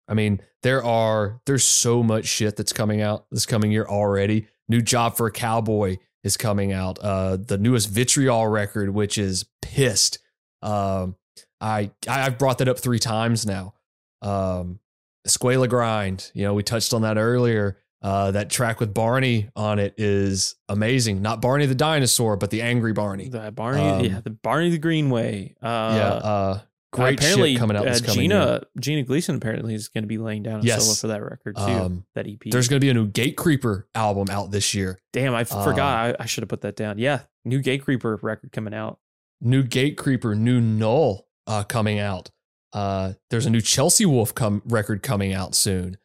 [0.08, 4.48] I mean, there are there's so much shit that's coming out this coming year already.
[4.68, 7.00] New job for a cowboy is coming out.
[7.00, 10.20] Uh, the newest Vitriol record, which is pissed.
[10.62, 11.16] Um,
[11.60, 13.74] I I've brought that up three times now.
[14.22, 14.80] Um,
[15.28, 17.78] Escuela Grind, you know, we touched on that earlier.
[18.02, 21.22] Uh, that track with Barney on it is amazing.
[21.22, 23.30] Not Barney the dinosaur, but the angry Barney.
[23.30, 25.56] The Barney, um, yeah, the Barney the Greenway.
[25.61, 26.60] Uh, yeah, uh,
[26.94, 27.88] Great apparently, coming out.
[27.88, 28.61] Uh, this coming Gina year.
[28.80, 30.84] Gina Gleason apparently is going to be laying down a yes.
[30.84, 31.61] solo for that record too.
[31.61, 32.40] Um, that EP.
[32.45, 34.99] There's going to be a new Gatecreeper album out this year.
[35.14, 36.10] Damn, I forgot.
[36.10, 36.98] Um, I, I should have put that down.
[36.98, 38.99] Yeah, new Gatecreeper record coming out.
[39.40, 42.30] New Gatecreeper, new Null uh, coming out.
[42.73, 45.98] Uh, there's a new Chelsea Wolfe come record coming out soon.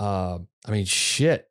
[0.00, 1.46] Uh, I mean, shit.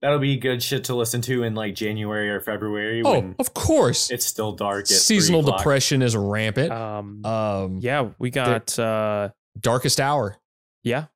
[0.00, 3.02] That'll be good shit to listen to in like January or February.
[3.04, 4.10] Oh, of course.
[4.10, 4.86] It's still dark.
[4.86, 6.70] Seasonal depression is rampant.
[6.70, 10.38] Um, um, yeah, we got uh, Darkest Hour.
[10.84, 11.06] Yeah.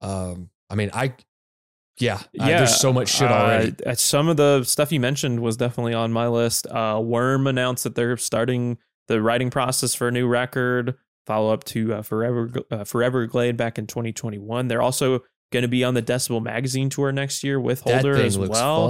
[0.00, 1.14] Um, I mean, I,
[2.00, 2.44] yeah, yeah.
[2.44, 3.74] I, there's so much shit already.
[3.84, 6.66] Uh, some of the stuff you mentioned was definitely on my list.
[6.66, 10.96] Uh, Worm announced that they're starting the writing process for a new record.
[11.26, 14.66] Follow up to uh, Forever uh, Foreverglade back in 2021.
[14.66, 18.36] They're also going to be on the Decibel Magazine tour next year with Hulder as
[18.36, 18.88] well.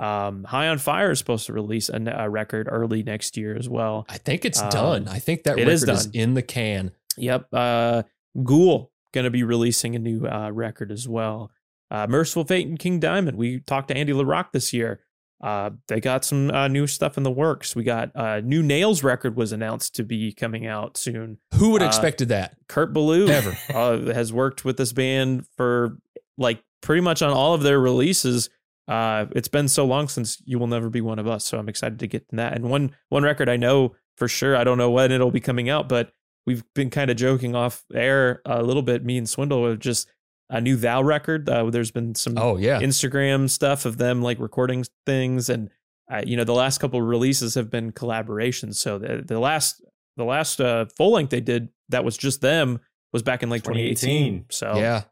[0.00, 3.68] Um, High on Fire is supposed to release a, a, record early next year as
[3.68, 4.06] well.
[4.08, 5.08] I think it's um, done.
[5.08, 6.92] I think that record is, is, in the can.
[7.16, 7.48] Yep.
[7.52, 8.02] Uh,
[8.42, 11.50] Ghoul going to be releasing a new uh, record as well.
[11.90, 13.36] Uh, Mercyful Fate and King Diamond.
[13.36, 15.00] We talked to Andy LaRocque this year.
[15.42, 17.74] Uh, they got some uh, new stuff in the works.
[17.74, 21.38] We got a uh, new Nails record was announced to be coming out soon.
[21.54, 22.56] Who would have Uh, expected that?
[22.68, 23.56] Kurt Ballou Ever.
[23.74, 25.98] uh, has worked with this band for
[26.38, 28.48] like pretty much on all of their releases.
[28.88, 31.68] Uh, it's been so long since "You Will Never Be One of Us," so I'm
[31.68, 32.54] excited to get to that.
[32.54, 34.56] And one one record I know for sure.
[34.56, 36.12] I don't know when it'll be coming out, but
[36.46, 39.04] we've been kind of joking off air a little bit.
[39.04, 40.08] Me and Swindle with just
[40.52, 41.48] a new Thou record.
[41.48, 42.80] Uh, there's been some Oh yeah.
[42.80, 45.70] Instagram stuff of them like recording things, and
[46.12, 48.76] uh, you know the last couple of releases have been collaborations.
[48.76, 49.82] So the the last
[50.16, 52.80] the last uh, full length they did that was just them
[53.12, 54.44] was back in like 2018.
[54.44, 54.44] 2018.
[54.50, 55.02] So yeah.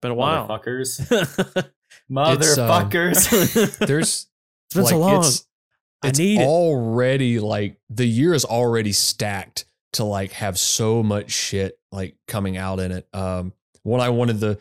[0.00, 0.48] been a while.
[0.48, 1.00] Motherfuckers.
[1.60, 3.78] it's Motherfuckers.
[3.86, 4.26] There's
[4.72, 5.24] been so like, long.
[5.24, 5.46] It's,
[6.02, 6.46] I it's need it.
[6.46, 12.56] already like the year is already stacked to like have so much shit like coming
[12.56, 13.08] out in it.
[13.12, 13.52] Um,
[13.82, 14.58] one I wanted the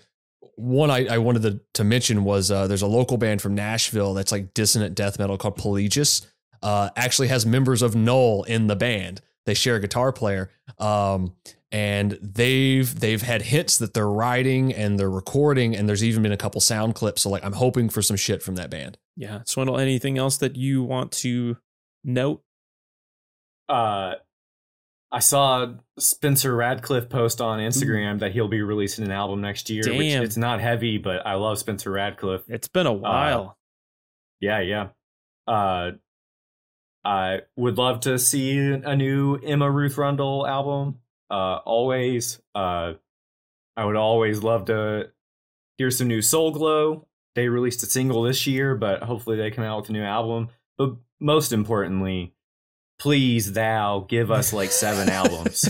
[0.55, 4.13] one I, I wanted to, to mention was uh, there's a local band from Nashville
[4.13, 6.27] that's like dissonant death metal called Pelagius.
[6.61, 9.21] Uh, actually has members of Null in the band.
[9.45, 10.51] They share a guitar player.
[10.77, 11.35] Um,
[11.71, 16.31] and they've they've had hints that they're writing and they're recording, and there's even been
[16.31, 17.21] a couple sound clips.
[17.21, 18.97] So like I'm hoping for some shit from that band.
[19.15, 19.77] Yeah, Swindle.
[19.77, 21.57] Anything else that you want to
[22.03, 22.41] note?
[23.69, 24.15] uh
[25.11, 29.83] I saw Spencer Radcliffe post on Instagram that he'll be releasing an album next year.
[29.83, 30.23] Which Damn.
[30.23, 32.43] it's not heavy, but I love Spencer Radcliffe.
[32.47, 33.57] It's been a while.
[34.39, 34.89] Yeah, yeah.
[35.47, 35.91] Uh,
[37.03, 40.99] I would love to see a new Emma Ruth Rundle album.
[41.31, 42.39] Uh, always.
[42.53, 42.93] Uh,
[43.75, 45.09] I would always love to
[45.77, 47.07] hear some new Soul Glo.
[47.35, 50.49] They released a single this year, but hopefully they come out with a new album.
[50.77, 52.33] But most importantly,
[52.99, 55.67] please, thou give us like seven albums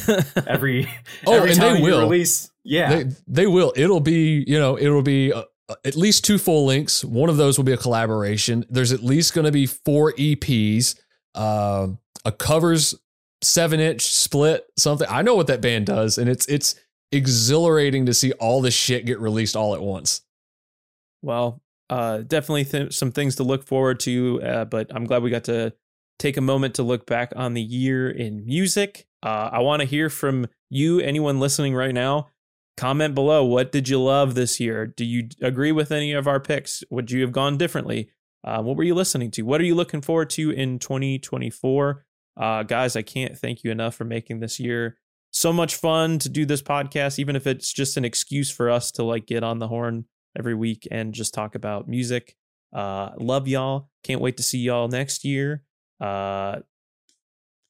[0.47, 0.89] every.
[1.25, 2.01] Oh, every and they you will.
[2.01, 2.51] release.
[2.63, 3.73] Yeah, They they will.
[3.75, 5.43] It'll be you know it'll be uh,
[5.85, 7.03] at least two full lengths.
[7.05, 8.65] One of those will be a collaboration.
[8.69, 10.99] There's at least going to be four EPs,
[11.35, 12.95] um, a covers
[13.41, 15.07] seven inch split something.
[15.09, 16.75] I know what that band does, and it's it's
[17.11, 20.21] exhilarating to see all this shit get released all at once.
[21.21, 25.29] Well, uh, definitely th- some things to look forward to, uh, but I'm glad we
[25.31, 25.73] got to
[26.19, 29.07] take a moment to look back on the year in music.
[29.23, 32.29] Uh, I want to hear from you, anyone listening right now.
[32.77, 33.43] Comment below.
[33.43, 34.85] What did you love this year?
[34.85, 36.83] Do you agree with any of our picks?
[36.89, 38.11] Would you have gone differently?
[38.43, 39.41] Uh, what were you listening to?
[39.41, 42.05] What are you looking forward to in 2024?
[42.37, 44.97] Uh, guys, I can't thank you enough for making this year
[45.31, 48.91] so much fun to do this podcast, even if it's just an excuse for us
[48.91, 50.05] to like get on the horn
[50.37, 52.35] every week and just talk about music.
[52.73, 53.89] Uh, love y'all.
[54.03, 55.63] Can't wait to see y'all next year.
[55.99, 56.59] Uh,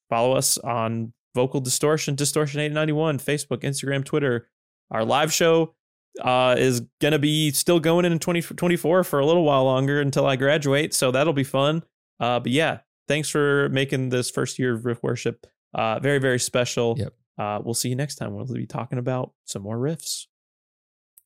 [0.09, 4.47] follow us on Vocal Distortion, Distortion 891, Facebook, Instagram, Twitter.
[4.91, 5.75] Our live show
[6.19, 10.25] uh, is going to be still going in 2024 for a little while longer until
[10.25, 10.93] I graduate.
[10.93, 11.83] So that'll be fun.
[12.19, 16.39] Uh, but yeah, thanks for making this first year of Riff Worship uh, very, very
[16.39, 16.95] special.
[16.97, 17.13] Yep.
[17.37, 18.33] Uh, we'll see you next time.
[18.33, 20.25] We'll be talking about some more riffs.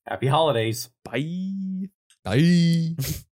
[0.06, 0.90] happy holidays.
[1.04, 1.88] Bye.
[2.24, 2.94] Bye.